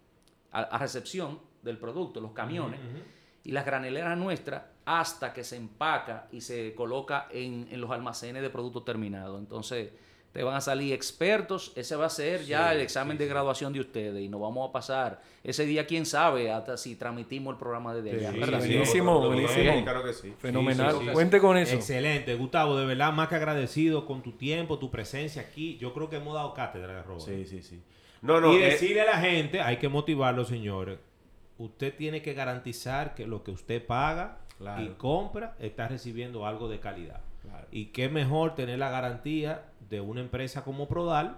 a, 0.51 0.61
a 0.61 0.77
recepción 0.77 1.39
del 1.61 1.77
producto, 1.77 2.19
los 2.19 2.31
camiones, 2.31 2.79
y 3.43 3.51
las 3.51 3.65
graneleras 3.65 4.17
nuestras, 4.17 4.63
hasta 4.85 5.31
que 5.33 5.43
se 5.43 5.55
empaca 5.55 6.27
y 6.31 6.41
se 6.41 6.73
coloca 6.75 7.27
en, 7.31 7.67
en 7.71 7.79
los 7.81 7.89
almacenes 7.91 8.41
de 8.41 8.49
productos 8.49 8.83
terminados. 8.85 9.39
Entonces, 9.39 9.91
te 10.35 10.43
van 10.43 10.55
a 10.55 10.59
salir 10.59 10.91
expertos, 10.91 11.71
ese 11.77 11.95
va 11.95 12.07
a 12.07 12.09
ser 12.09 12.43
ya 12.43 12.73
el 12.73 12.81
examen 12.81 13.17
de 13.17 13.25
graduación 13.25 13.71
de 13.71 13.79
ustedes, 13.79 14.21
y 14.21 14.27
nos 14.27 14.41
vamos 14.41 14.67
a 14.67 14.73
pasar 14.73 15.21
ese 15.45 15.65
día, 15.65 15.87
quién 15.87 16.05
sabe, 16.05 16.51
hasta 16.51 16.75
si 16.75 16.97
transmitimos 16.97 17.53
el 17.53 17.57
programa 17.57 17.93
desde 17.93 18.27
allá. 18.27 18.33
Sí, 18.33 18.41
sí. 18.43 18.73
Buenísimo, 18.73 19.25
buenísimo. 19.27 19.83
Claro 19.85 20.03
que 20.03 20.11
sí. 20.11 20.33
Fenomenal. 20.37 20.91
Sí, 20.91 20.97
sí, 20.99 21.05
sí. 21.05 21.11
Cuente 21.13 21.39
con 21.39 21.55
eso. 21.55 21.75
Excelente, 21.77 22.35
Gustavo, 22.35 22.75
de 22.75 22.85
verdad 22.85 23.13
más 23.13 23.29
que 23.29 23.35
agradecido 23.35 24.05
con 24.05 24.21
tu 24.21 24.33
tiempo, 24.33 24.77
tu 24.77 24.91
presencia 24.91 25.41
aquí. 25.41 25.77
Yo 25.77 25.93
creo 25.93 26.09
que 26.09 26.17
hemos 26.17 26.33
dado 26.33 26.53
cátedra 26.53 26.95
de 26.95 26.99
arroz. 26.99 27.23
Sí, 27.23 27.45
sí, 27.45 27.61
sí. 27.63 27.81
No, 28.21 28.41
no. 28.41 28.51
y 28.51 28.57
eh, 28.57 28.71
decirle 28.71 29.03
a 29.03 29.05
la 29.05 29.19
gente, 29.21 29.61
hay 29.61 29.77
que 29.77 29.87
motivarlo, 29.87 30.43
señores. 30.43 30.99
Usted 31.57 31.95
tiene 31.95 32.21
que 32.21 32.33
garantizar 32.33 33.15
que 33.15 33.25
lo 33.25 33.41
que 33.41 33.51
usted 33.51 33.85
paga 33.85 34.39
Claro. 34.57 34.83
y 34.83 34.89
compra 34.95 35.55
está 35.59 35.87
recibiendo 35.87 36.45
algo 36.45 36.67
de 36.67 36.81
calidad. 36.81 37.21
Claro. 37.41 37.67
Y 37.71 37.87
qué 37.87 38.09
mejor 38.09 38.55
tener 38.55 38.79
la 38.79 38.89
garantía 38.89 39.63
de 39.89 40.01
una 40.01 40.21
empresa 40.21 40.63
como 40.63 40.87
Prodal 40.87 41.37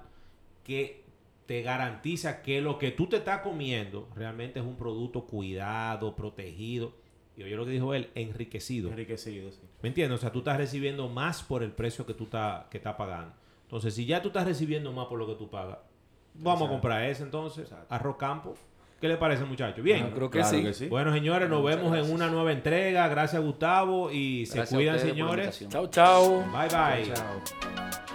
que 0.64 1.04
te 1.46 1.62
garantiza 1.62 2.42
que 2.42 2.60
lo 2.62 2.78
que 2.78 2.92
tú 2.92 3.08
te 3.08 3.18
estás 3.18 3.42
comiendo 3.42 4.10
realmente 4.16 4.60
es 4.60 4.66
un 4.66 4.76
producto 4.76 5.26
cuidado, 5.26 6.16
protegido. 6.16 6.94
Y 7.38 7.44
oye 7.44 7.56
lo 7.56 7.66
que 7.66 7.72
dijo 7.72 7.94
él, 7.94 8.10
enriquecido. 8.16 8.90
enriquecido, 8.90 9.52
sí. 9.52 9.62
¿Me 9.82 9.90
entiendes? 9.90 10.18
O 10.18 10.22
sea, 10.22 10.32
tú 10.32 10.40
estás 10.40 10.58
recibiendo 10.58 11.08
más 11.08 11.44
por 11.44 11.64
el 11.64 11.72
precio 11.72 12.06
que 12.06 12.14
tú 12.14 12.26
estás 12.26 12.66
que 12.66 12.78
estás 12.78 12.96
pagando. 12.96 13.34
Entonces, 13.64 13.94
si 13.94 14.06
ya 14.06 14.22
tú 14.22 14.30
estás 14.30 14.46
recibiendo 14.46 14.92
más 14.92 15.08
por 15.08 15.20
lo 15.20 15.28
que 15.28 15.36
tú 15.36 15.50
pagas, 15.50 15.78
vamos 16.34 16.68
a 16.68 16.72
comprar 16.72 17.04
ese 17.04 17.24
entonces, 17.24 17.66
Exacto. 17.66 17.94
arroz 17.94 18.18
campo. 18.18 18.56
¿Qué 19.00 19.08
le 19.08 19.18
parece, 19.18 19.46
muchachos? 19.46 19.84
Bien. 19.84 20.10
Yo 20.10 20.16
creo 20.16 20.30
que 20.32 20.40
Claro 20.40 20.58
sí. 20.58 20.64
que 20.64 20.74
sí. 20.74 20.88
Bueno, 20.88 21.14
señores, 21.14 21.48
nos 21.50 21.62
Muchas 21.62 21.78
vemos 21.78 21.98
en 21.98 22.12
una 22.12 22.30
nueva 22.30 22.52
entrega. 22.52 23.08
Gracias, 23.08 23.42
Gustavo. 23.44 24.12
Y 24.12 24.48
se 24.48 24.56
Gracias 24.56 24.76
cuidan, 24.76 25.00
señores. 25.00 25.66
Chao, 25.70 25.88
chao. 25.88 26.44
Bye, 26.52 26.68
bye. 26.70 27.14
Chao. 27.14 28.07